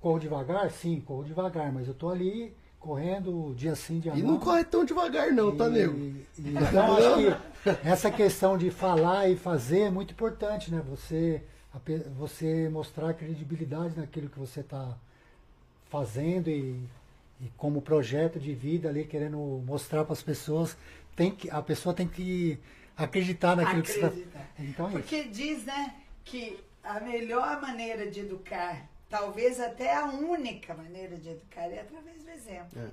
[0.00, 2.52] Corro devagar, sim, corro devagar, mas eu tô ali
[2.82, 5.96] correndo dia sim, dia E não corre tão devagar não, tá, e- nego?
[5.96, 10.82] e- então, acho que essa questão de falar e fazer é muito importante, né?
[10.90, 11.42] Você,
[12.18, 14.98] você mostrar credibilidade naquilo que você está
[15.88, 16.76] fazendo e,
[17.40, 20.76] e como projeto de vida ali, querendo mostrar para as pessoas,
[21.14, 22.58] tem que, a pessoa tem que
[22.96, 24.40] acreditar naquilo que você está...
[24.58, 24.98] Então é isso.
[24.98, 25.94] Porque diz, né,
[26.24, 32.21] que a melhor maneira de educar, talvez até a única maneira de educar, é através
[32.32, 32.78] exemplo.
[32.80, 32.88] É.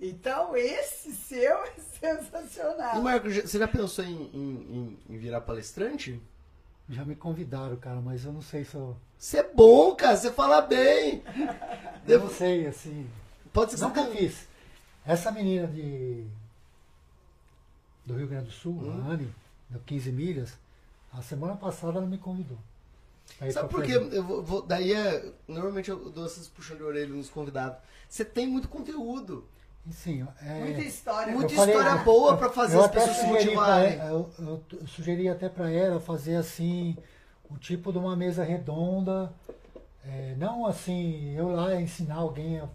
[0.00, 2.96] Então, esse seu é sensacional.
[2.98, 6.20] E Marco, você já pensou em, em- em- virar palestrante?
[6.88, 8.96] Já me convidaram, cara, mas eu não sei se eu...
[9.18, 11.22] Você é bom, cara, você fala bem.
[12.06, 13.08] Eu não sei, assim...
[13.52, 14.48] Pode ser que Nunca você fiz.
[15.04, 16.26] Essa menina de
[18.04, 19.02] do Rio Grande do Sul, Hum.
[19.04, 19.34] a Anne,
[19.70, 20.56] do 15 milhas,
[21.12, 22.58] a semana passada ela me convidou.
[23.42, 23.92] Ir Sabe por quê?
[23.94, 27.78] Eu vou, vou- daí é, normalmente eu dou essas puxões de orelha nos convidados.
[28.08, 29.46] Você tem muito conteúdo.
[29.90, 31.32] Sim, é, Muita história.
[31.32, 33.98] Muita falei- história boa pra fazer eu as até pessoas se pra motivarem.
[34.00, 36.96] eu, eu, eu sugeri até para ela fazer assim,
[37.48, 39.32] o tipo de uma mesa redonda,
[40.04, 42.68] é, não assim, eu lá ensinar alguém a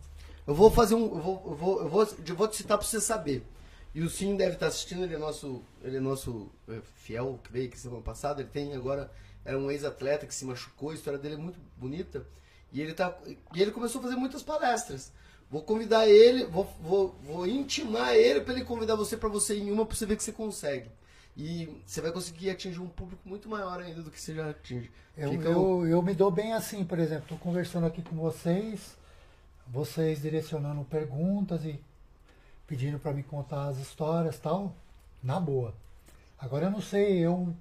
[0.48, 1.04] Eu vou fazer um.
[1.16, 3.46] Eu vou, eu vou, eu vou, eu vou te citar pra você saber.
[3.94, 7.70] E o Sim deve estar assistindo, ele é nosso, ele é nosso é, fiel, creio
[7.70, 8.40] que semana passada.
[8.42, 9.12] Ele tem agora.
[9.44, 12.26] Era um ex-atleta que se machucou, a história dele é muito bonita.
[12.72, 13.18] E ele, tá,
[13.54, 15.12] e ele começou a fazer muitas palestras.
[15.50, 19.70] Vou convidar ele, vou, vou, vou intimar ele para ele convidar você para você em
[19.70, 20.90] uma para você ver que você consegue.
[21.36, 24.90] E você vai conseguir atingir um público muito maior ainda do que você já atinge.
[25.18, 28.98] Eu, Fica eu, eu me dou bem assim, por exemplo, estou conversando aqui com vocês,
[29.68, 31.80] vocês direcionando perguntas e
[32.66, 34.74] pedindo para me contar as histórias tal,
[35.22, 35.74] na boa.
[36.40, 37.54] Agora eu não sei, eu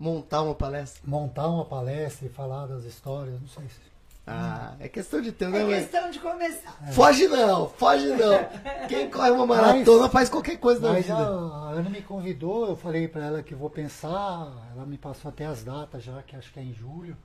[0.00, 1.02] montar uma palestra.
[1.04, 3.90] montar uma palestra e falar das histórias, não sei se.
[4.26, 6.72] Ah, é questão de tempo, né, É questão de começar.
[6.92, 8.38] Foge não, foge não.
[8.88, 11.16] Quem corre uma maratona faz qualquer coisa na Mas vida.
[11.16, 15.30] a, a Ana me convidou, eu falei para ela que vou pensar, ela me passou
[15.30, 17.16] até as datas já, que acho que é em julho.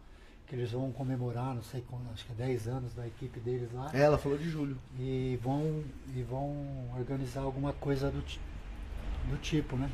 [0.47, 3.71] que eles vão comemorar, não sei quando, acho que é 10 anos da equipe deles
[3.73, 3.91] lá.
[3.93, 4.77] É, ela falou de julho.
[4.97, 5.83] E vão,
[6.15, 6.55] e vão
[6.97, 9.89] organizar alguma coisa do, do tipo, né?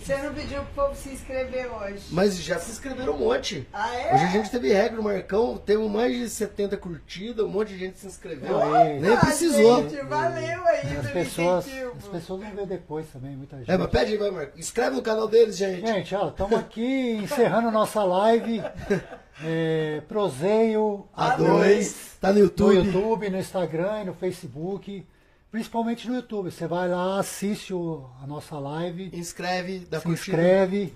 [0.00, 2.02] Você não pediu pro povo se inscrever hoje.
[2.10, 3.68] Mas já se inscreveram um monte.
[3.72, 4.14] Ah, é?
[4.14, 7.78] Hoje a gente teve regra no Marcão, temos mais de 70 curtidas, um monte de
[7.78, 8.60] gente se inscreveu.
[8.60, 8.98] Aí.
[8.98, 9.82] Nem Ah, precisou.
[9.88, 11.92] gente, valeu aí As pessoas, incentivo.
[11.98, 13.70] as pessoas vão ver depois também, muita gente.
[13.70, 14.58] É, mas pede aí, vai, Marco.
[14.58, 15.86] Inscreve no canal deles, gente.
[15.86, 18.62] Gente, ó, estamos aqui encerrando nossa live.
[19.42, 22.74] É, Proseio A2, tá no no YouTube.
[22.76, 25.06] YouTube, no Instagram e no Facebook.
[25.50, 26.50] Principalmente no YouTube.
[26.50, 30.36] Você vai lá, assiste o- a nossa live, Inscreve, dá se curtida.
[30.36, 30.94] inscreve.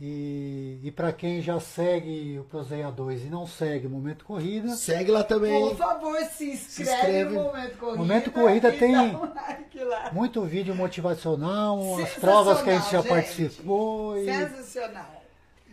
[0.00, 4.68] E, e para quem já segue o Proseia 2 e não segue o Momento Corrida,
[4.76, 5.70] Segue lá também.
[5.70, 7.34] Por favor, se inscreve, inscreve.
[7.34, 7.98] no Momento Corrida.
[7.98, 13.08] Momento Corrida tem- um like muito vídeo motivacional, as provas que a gente já gente.
[13.08, 14.16] participou.
[14.18, 15.24] E, Sensacional.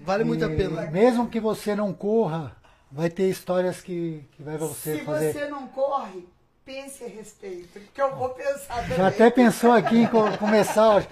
[0.02, 0.90] Vale muito a pena.
[0.90, 2.56] mesmo que você não corra,
[2.92, 5.34] vai ter histórias que, que vai você Se fazer.
[5.34, 6.28] você não corre,
[6.66, 8.98] pense a respeito, porque eu vou pensar também.
[8.98, 11.06] Já até pensou aqui em co- começar.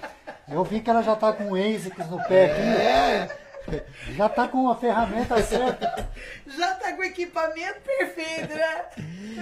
[0.52, 2.62] Eu vi que ela já tá com o ASICS no pé aqui.
[3.72, 3.86] É,
[4.16, 6.10] Já tá com a ferramenta certa.
[6.48, 8.86] Já tá com o equipamento perfeito, né?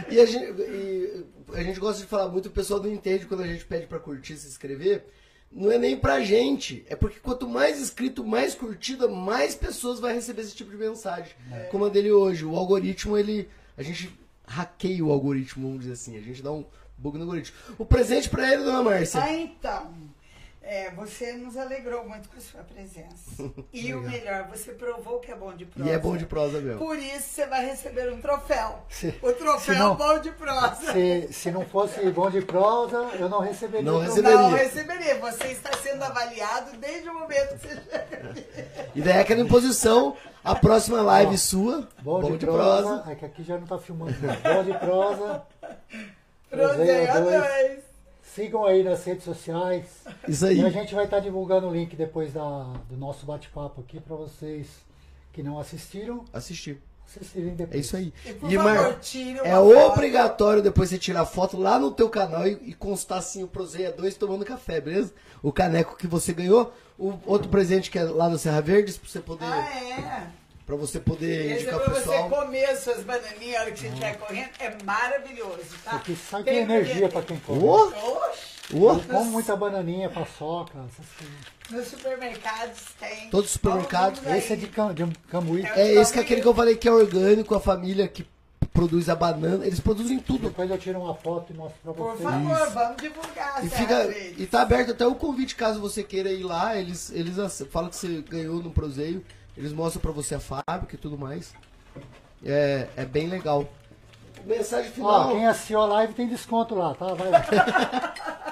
[0.09, 1.25] e a gente, e
[1.55, 3.97] a gente gosta de falar muito, o pessoal não entende quando a gente pede pra
[3.99, 5.05] curtir, se inscrever.
[5.51, 10.13] Não é nem pra gente, é porque quanto mais inscrito, mais curtida, mais pessoas vai
[10.13, 11.33] receber esse tipo de mensagem.
[11.71, 12.45] Como a dele hoje.
[12.45, 13.49] O algoritmo, ele.
[13.77, 14.17] A gente
[14.51, 16.17] hackeia o algoritmo, vamos dizer assim.
[16.17, 16.65] A gente dá um
[16.97, 17.57] bug no algoritmo.
[17.77, 19.23] O presente pra ele, dona Márcia.
[19.23, 19.91] Ah, então.
[20.73, 23.51] É, você nos alegrou muito com a sua presença.
[23.73, 25.89] E o melhor, você provou que é bom de prosa.
[25.89, 26.79] E é bom de prosa mesmo.
[26.79, 28.79] Por isso você vai receber um troféu.
[28.89, 30.93] Se- o troféu não- bom de prosa.
[30.93, 33.91] Se, se não fosse bom de prosa, eu não receberia.
[33.91, 34.37] Não receberia.
[34.37, 35.19] Não receberia.
[35.19, 38.45] Você está sendo avaliado desde o momento que você chega aqui.
[38.95, 43.03] E daí aquela imposição, a próxima live Ó, sua, Bom, de, prosa.
[43.09, 44.13] É que aqui já não tá filmando.
[44.13, 45.43] Bom de prosa.
[46.49, 47.41] Proseia dois.
[47.41, 47.90] dois.
[48.33, 49.85] Sigam aí nas redes sociais.
[50.27, 50.71] Isso E a aí.
[50.71, 54.67] gente vai estar divulgando o link depois da, do nosso bate-papo aqui para vocês
[55.33, 56.81] que não assistiram, Assistir.
[57.05, 57.75] assistirem depois.
[57.75, 58.13] É isso aí.
[58.25, 58.99] E, por E, favor, Mar,
[59.43, 59.91] é foto.
[59.93, 63.91] obrigatório depois você tirar foto lá no teu canal e, e constar assim o Prozeia
[63.91, 65.13] 2 tomando café, beleza?
[65.43, 69.09] O caneco que você ganhou, o outro presente que é lá no Serra Verdes, pra
[69.09, 70.27] você poder, Ah, é?
[70.77, 72.29] Pra você poder Esse é indicar pro você pessoal.
[72.29, 74.49] comer suas bananinhas na hora que você estiver correndo.
[74.59, 75.91] É maravilhoso, tá?
[75.91, 77.63] Porque sabe que Tem é energia para quem come.
[77.63, 77.91] Ô,
[78.73, 81.35] Eu como muita bananinha, paçoca, essas coisas.
[81.69, 83.29] nos supermercados tem.
[83.29, 84.25] Todos os supermercados.
[84.27, 85.65] Esse é de, cam, de Cambuí.
[85.75, 88.25] É esse que é aquele que eu falei que é orgânico, a família que
[88.73, 90.47] produz a banana, eles produzem tudo.
[90.47, 92.21] Depois eu tiro uma foto e mostro pra Por vocês.
[92.29, 93.65] favor, vamos divulgar.
[93.65, 94.07] E, fica,
[94.37, 96.77] e tá aberto até o convite caso você queira ir lá.
[96.77, 97.35] Eles, eles
[97.69, 99.23] falam que você ganhou no Proseio.
[99.57, 101.53] Eles mostram pra você a fábrica e tudo mais.
[102.45, 103.67] É, é bem legal.
[104.45, 105.29] Mensagem Ó, final.
[105.31, 107.13] quem assistiu a live tem desconto lá, tá?
[107.13, 108.13] Vai lá.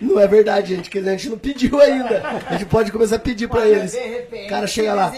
[0.00, 2.22] Não é verdade, gente, que a gente não pediu ainda.
[2.48, 3.92] A gente pode começar a pedir pra Pode, eles.
[3.92, 5.06] de repente, O cara chega lá.
[5.06, 5.10] Ó,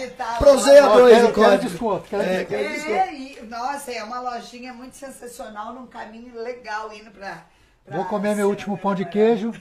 [0.43, 1.63] 2 quero- o código.
[1.69, 2.93] desconto, quero É, desconto.
[2.93, 7.45] É, e, nossa, é uma lojinha muito sensacional, num caminho legal indo pra.
[7.83, 9.51] pra Vou comer meu último pão de queijo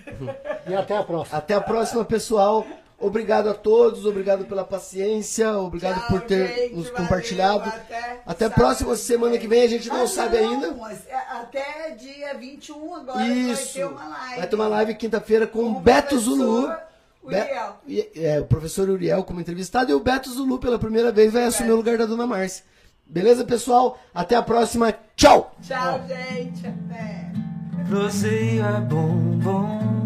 [0.68, 1.38] e até a próxima.
[1.38, 2.66] Até a próxima, pessoal.
[2.98, 7.68] Obrigado a todos, obrigado pela paciência, obrigado Tchau, por ter gente, nos valeu, compartilhado.
[7.68, 10.72] até Até próxima semana que vem, a gente não Ah, sabe não, ainda.
[10.72, 13.64] mas, é, Até dia 21 agora Isso.
[13.64, 14.36] vai ter uma live.
[14.38, 16.70] Vai ter uma live quinta-feira com Com o Beto Zulu.
[17.22, 17.76] Uriel.
[17.86, 21.32] Be- e- é, o professor Uriel como entrevistado e o Beto Zulu pela primeira vez
[21.34, 22.64] vai assumir o lugar da Dona Márcia.
[23.04, 23.98] Beleza, pessoal?
[24.14, 24.94] Até a próxima.
[25.14, 25.54] Tchau!
[25.60, 26.66] Tchau, gente.
[26.66, 27.30] Até.
[27.88, 29.08] Proseio é bom,
[29.42, 30.05] bom.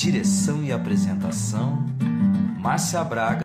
[0.00, 1.84] Direção e apresentação
[2.58, 3.38] Márcia Braga